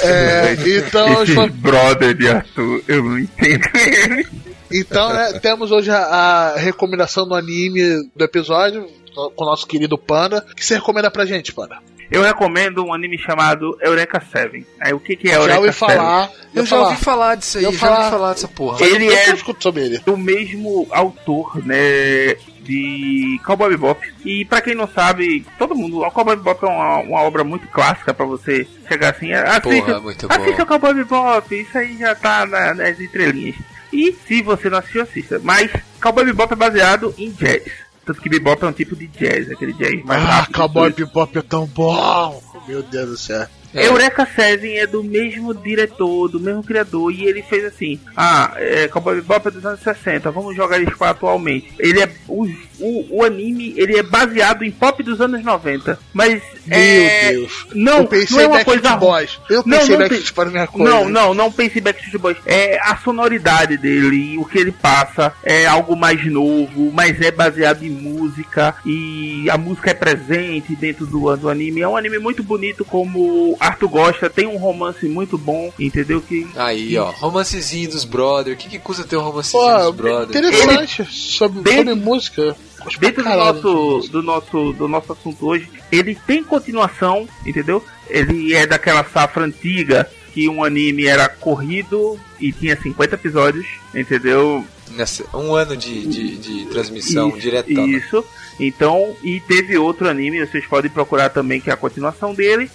[0.00, 4.26] É, então, Esses foi- brother de Arthur, eu não entendo ele.
[4.74, 9.96] Então né, temos hoje a, a recomendação do anime do episódio com o nosso querido
[9.96, 10.44] Panda.
[10.50, 11.78] O que você recomenda pra gente, Panda?
[12.10, 14.64] Eu recomendo um anime chamado Eureka Seven.
[14.78, 15.96] Aí o que, que é já Eureka ouvi Seven?
[15.96, 16.30] falar.
[16.54, 16.88] Eu já falar.
[16.90, 17.98] ouvi falar disso aí, Eu já falar.
[17.98, 18.84] ouvi falar dessa porra.
[18.84, 19.98] Ele eu é- sobre ele.
[20.00, 24.00] do mesmo autor, né, de Cowboy Bebop.
[24.24, 27.66] E pra quem não sabe, todo mundo, o Cowboy Bebop é uma, uma obra muito
[27.68, 30.34] clássica pra você chegar assim, assista, Porra, muito bom.
[30.34, 33.56] assista o Cowboy Bebop, isso aí já tá na- nas entrelinhas.
[33.94, 35.40] E se você não assistiu, assista.
[35.42, 35.70] Mas
[36.02, 37.62] Cowboy Bebop é baseado em jazz.
[38.04, 40.54] Tanto que bebop é um tipo de jazz, aquele jazz mais Ah, rápido.
[40.56, 41.06] Cowboy tudo.
[41.06, 42.42] Bebop é tão bom.
[42.66, 43.46] Meu Deus do céu.
[43.74, 43.88] É.
[43.88, 48.86] Eureka Seven é do mesmo diretor, do mesmo criador, e ele fez assim: Ah, é,
[48.86, 51.72] Cowboy é dos anos 60, vamos jogar isso para atualmente.
[51.80, 52.08] Ele é.
[52.28, 52.44] O,
[52.78, 55.98] o, o anime ele é baseado em pop dos anos 90.
[56.12, 56.40] Mas.
[56.66, 57.66] Meu é, Deus.
[57.74, 59.40] Não, eu pensei não é uma Backstreet coisa Boys.
[59.50, 60.90] Eu Não, pensei não Backstreet tem- Boys minha coisa.
[60.90, 62.36] Não, não, não pense em Backstreet Boys.
[62.46, 67.82] É a sonoridade dele, o que ele passa é algo mais novo, mas é baseado
[67.82, 71.82] em música e a música é presente dentro do, do anime.
[71.82, 76.20] É um anime muito bonito, como Arthur gosta, tem um romance muito bom, entendeu?
[76.20, 78.54] Que Aí, ó, romancezinho dos brother.
[78.54, 80.28] O que, que custa ter um romancezinho Pô, dos brother?
[80.36, 81.04] interessante.
[81.10, 82.56] Sobre, Dentro- sobre música.
[83.00, 87.82] Dentro do nosso, do nosso do nosso assunto hoje, ele tem continuação, entendeu?
[88.10, 94.66] Ele é daquela safra antiga que um anime era corrido e tinha 50 episódios, entendeu?
[94.90, 97.86] Nessa, um ano de, de, de transmissão Isso, diretona.
[97.86, 98.24] Isso.
[98.58, 102.68] Então, e teve outro anime, vocês podem procurar também que é a continuação dele,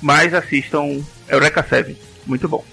[0.00, 2.64] mas assistam Eureka 7, muito bom.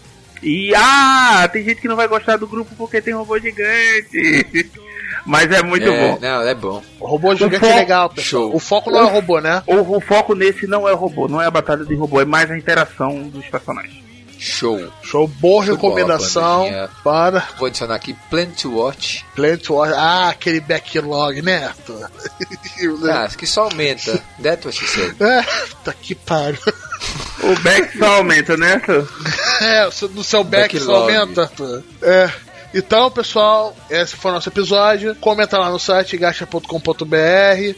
[0.41, 4.67] E ah, tem gente que não vai gostar do grupo porque tem robô gigante.
[5.25, 6.19] Mas é muito é, bom.
[6.21, 6.83] Não, é bom.
[6.99, 8.43] O robô gigante fo- é legal, pessoal.
[8.43, 8.55] Show.
[8.55, 9.63] O foco não é o robô, né?
[9.65, 12.25] O, o foco nesse não é o robô, não é a batalha de robô, é
[12.25, 14.06] mais a interação dos personagens.
[14.39, 14.91] Show.
[15.03, 16.89] Show, boa Show recomendação bandinha.
[17.03, 19.25] para Vou adicionar aqui Plan to Watch.
[19.35, 19.93] Plant War.
[19.95, 21.71] Ah, aquele backlog, né?
[23.11, 24.23] Ah, que só aumenta.
[24.41, 25.15] That's what she said.
[25.19, 25.41] É,
[25.83, 26.59] tá que pariu.
[27.43, 28.81] O back só aumenta, né?
[29.61, 31.15] É, no seu back só Backlog.
[31.15, 31.83] aumenta.
[32.01, 32.31] É.
[32.73, 35.15] Então, pessoal, esse foi o nosso episódio.
[35.15, 37.15] Comenta lá no site gacha.com.br.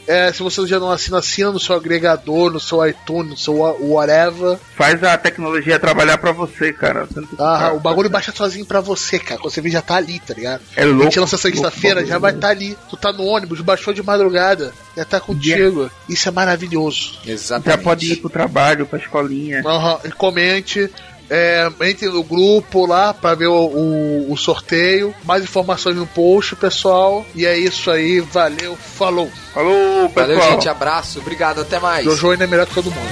[0.07, 3.55] É, se você já não assina, assina no seu agregador, no seu iTunes, no seu
[3.57, 4.57] wha- whatever.
[4.75, 7.05] Faz a tecnologia trabalhar pra você, cara.
[7.05, 9.39] Você Ah, o bagulho baixa sozinho pra você, cara.
[9.39, 10.61] Quando você vê, já tá ali, tá ligado?
[10.75, 11.03] É A louco.
[11.03, 12.77] gente lança sexta-feira, já vai estar tá ali.
[12.89, 15.89] Tu tá no ônibus, baixou de madrugada, já tá contigo.
[16.07, 17.13] Isso é maravilhoso.
[17.25, 17.77] Exatamente.
[17.77, 19.61] Já pode ir pro trabalho, pra escolinha.
[19.65, 20.89] Aham, E comente.
[21.29, 25.13] É, entre no grupo lá pra ver o, o- o sorteio.
[25.23, 27.25] Mais informações no post, pessoal.
[27.35, 28.19] E é isso aí.
[28.19, 29.29] Valeu, falou.
[29.53, 30.37] Falou, pessoal.
[30.37, 30.69] Valeu, gente.
[30.69, 31.19] Abraço.
[31.19, 31.61] Obrigado.
[31.61, 32.03] Até mais.
[32.05, 33.09] Jojo ainda é melhor que todo mundo.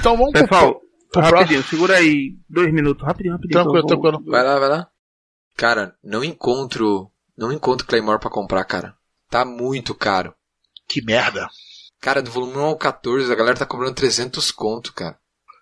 [0.00, 0.80] Então vamos pro- Pessoal,
[1.12, 3.62] pro rapidinho, segura aí dois minutos, rapidinho, rapidinho.
[3.62, 4.24] Tranquilo, vou- tranquilo.
[4.30, 4.88] Vai lá, vai lá.
[5.56, 7.10] Cara, não encontro.
[7.36, 8.94] Não encontro Claymore pra comprar, cara.
[9.30, 10.34] Tá muito caro.
[10.88, 11.48] Que merda.
[12.00, 15.16] Cara, do volume 1 ao 14, a galera tá cobrando 300 conto, cara.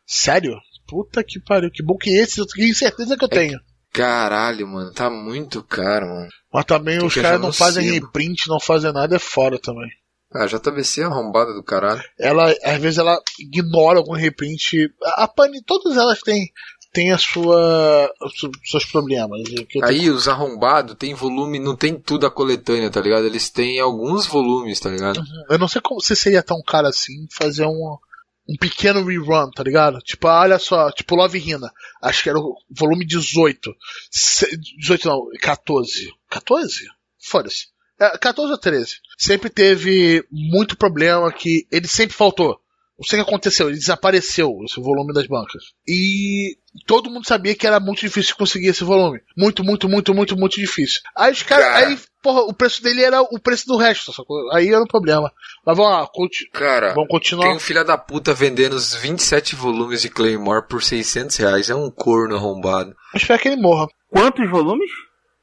[0.07, 0.57] Sério?
[0.87, 1.71] Puta que pariu.
[1.71, 3.61] Que bom que esse eu tenho certeza que eu tenho.
[3.93, 6.29] Caralho, mano, tá muito caro, mano.
[6.53, 9.89] Mas também Tem os caras não fazem reprint, não fazem nada, é fora também.
[10.33, 12.03] Ah, JVC é arrombada do caralho.
[12.19, 14.91] Ela, às vezes, ela ignora algum reprint.
[15.03, 16.51] A a Panini, todas elas têm,
[16.93, 19.41] têm a sua, os seus- problemas.
[19.51, 23.25] Eu tenho- Aí os arrombados tem volume, não tem tudo a coletânea, tá ligado?
[23.25, 25.19] Eles têm alguns volumes, tá ligado?
[25.49, 27.97] Eu não sei como você seria tão caro assim fazer um,
[28.47, 29.99] um pequeno rerun, tá ligado?
[30.01, 31.73] Tipo, ah, olha só, tipo Love Hina.
[32.03, 33.75] Acho que era o volume 18.
[34.11, 36.13] Se- 18 não, 14.
[36.29, 36.85] 14?
[37.19, 37.69] Foda-se.
[38.01, 38.97] É, 14 ou 13.
[39.17, 42.59] Sempre teve muito problema que ele sempre faltou.
[42.99, 45.63] Não sei o que aconteceu, ele desapareceu, esse volume das bancas.
[45.87, 49.21] E todo mundo sabia que era muito difícil conseguir esse volume.
[49.37, 51.01] Muito, muito, muito, muito, muito difícil.
[51.17, 51.87] Aí os caras, Cara.
[51.87, 54.53] aí, porra, o preço dele era o preço do resto, sacou?
[54.53, 55.31] Aí era um problema.
[55.65, 57.45] Mas vamos lá, conti- Cara, vamos continuar.
[57.47, 61.71] tem um filho da puta vendendo os 27 volumes de Claymore por 600 reais.
[61.71, 62.97] É um corno arrombado.
[63.15, 63.87] Espero que ele morra.
[64.11, 64.91] Quantos volumes?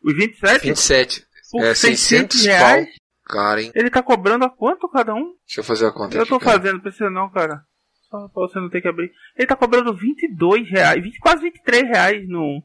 [0.03, 0.61] Os 27?
[0.67, 1.25] 27.
[1.51, 2.85] Por é 600 600 reais?
[2.85, 2.93] pau.
[3.27, 3.71] Cara, hein?
[3.73, 5.33] Ele tá cobrando a quanto cada um?
[5.47, 6.57] Deixa eu fazer a conta Eu aqui, tô cara.
[6.59, 7.61] fazendo, precisa não, cara.
[8.09, 9.11] Só pra você não ter que abrir.
[9.35, 12.61] Ele tá cobrando 22 reais, 20, quase 23 reais no.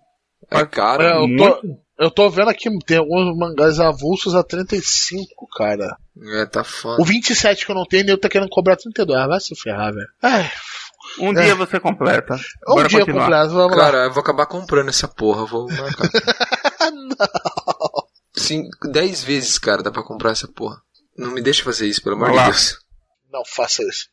[0.51, 1.03] É caro.
[1.03, 5.27] É, eu, tô, eu tô vendo aqui, tem alguns mangás avulsos a 35,
[5.57, 5.97] cara.
[6.35, 7.01] É, tá foda.
[7.01, 9.19] O 27 que eu não tenho, ele tá querendo cobrar 32.
[9.19, 10.09] Ah, vai se ferrar, velho.
[10.23, 10.51] Ai,
[11.19, 11.43] Um É.
[11.45, 12.35] dia você completa.
[12.69, 13.23] um Bora dia continuar.
[13.25, 13.85] completo, vamos lá.
[13.85, 15.47] Cara, eu vou acabar comprando essa porra.
[15.47, 16.09] Vou marcar.
[18.35, 20.81] Sim, 10 vezes, cara, dá pra comprar essa porra.
[21.17, 22.45] Não me deixa fazer isso, pelo amor de.
[22.45, 22.79] Deus.
[23.31, 24.09] Não faça isso.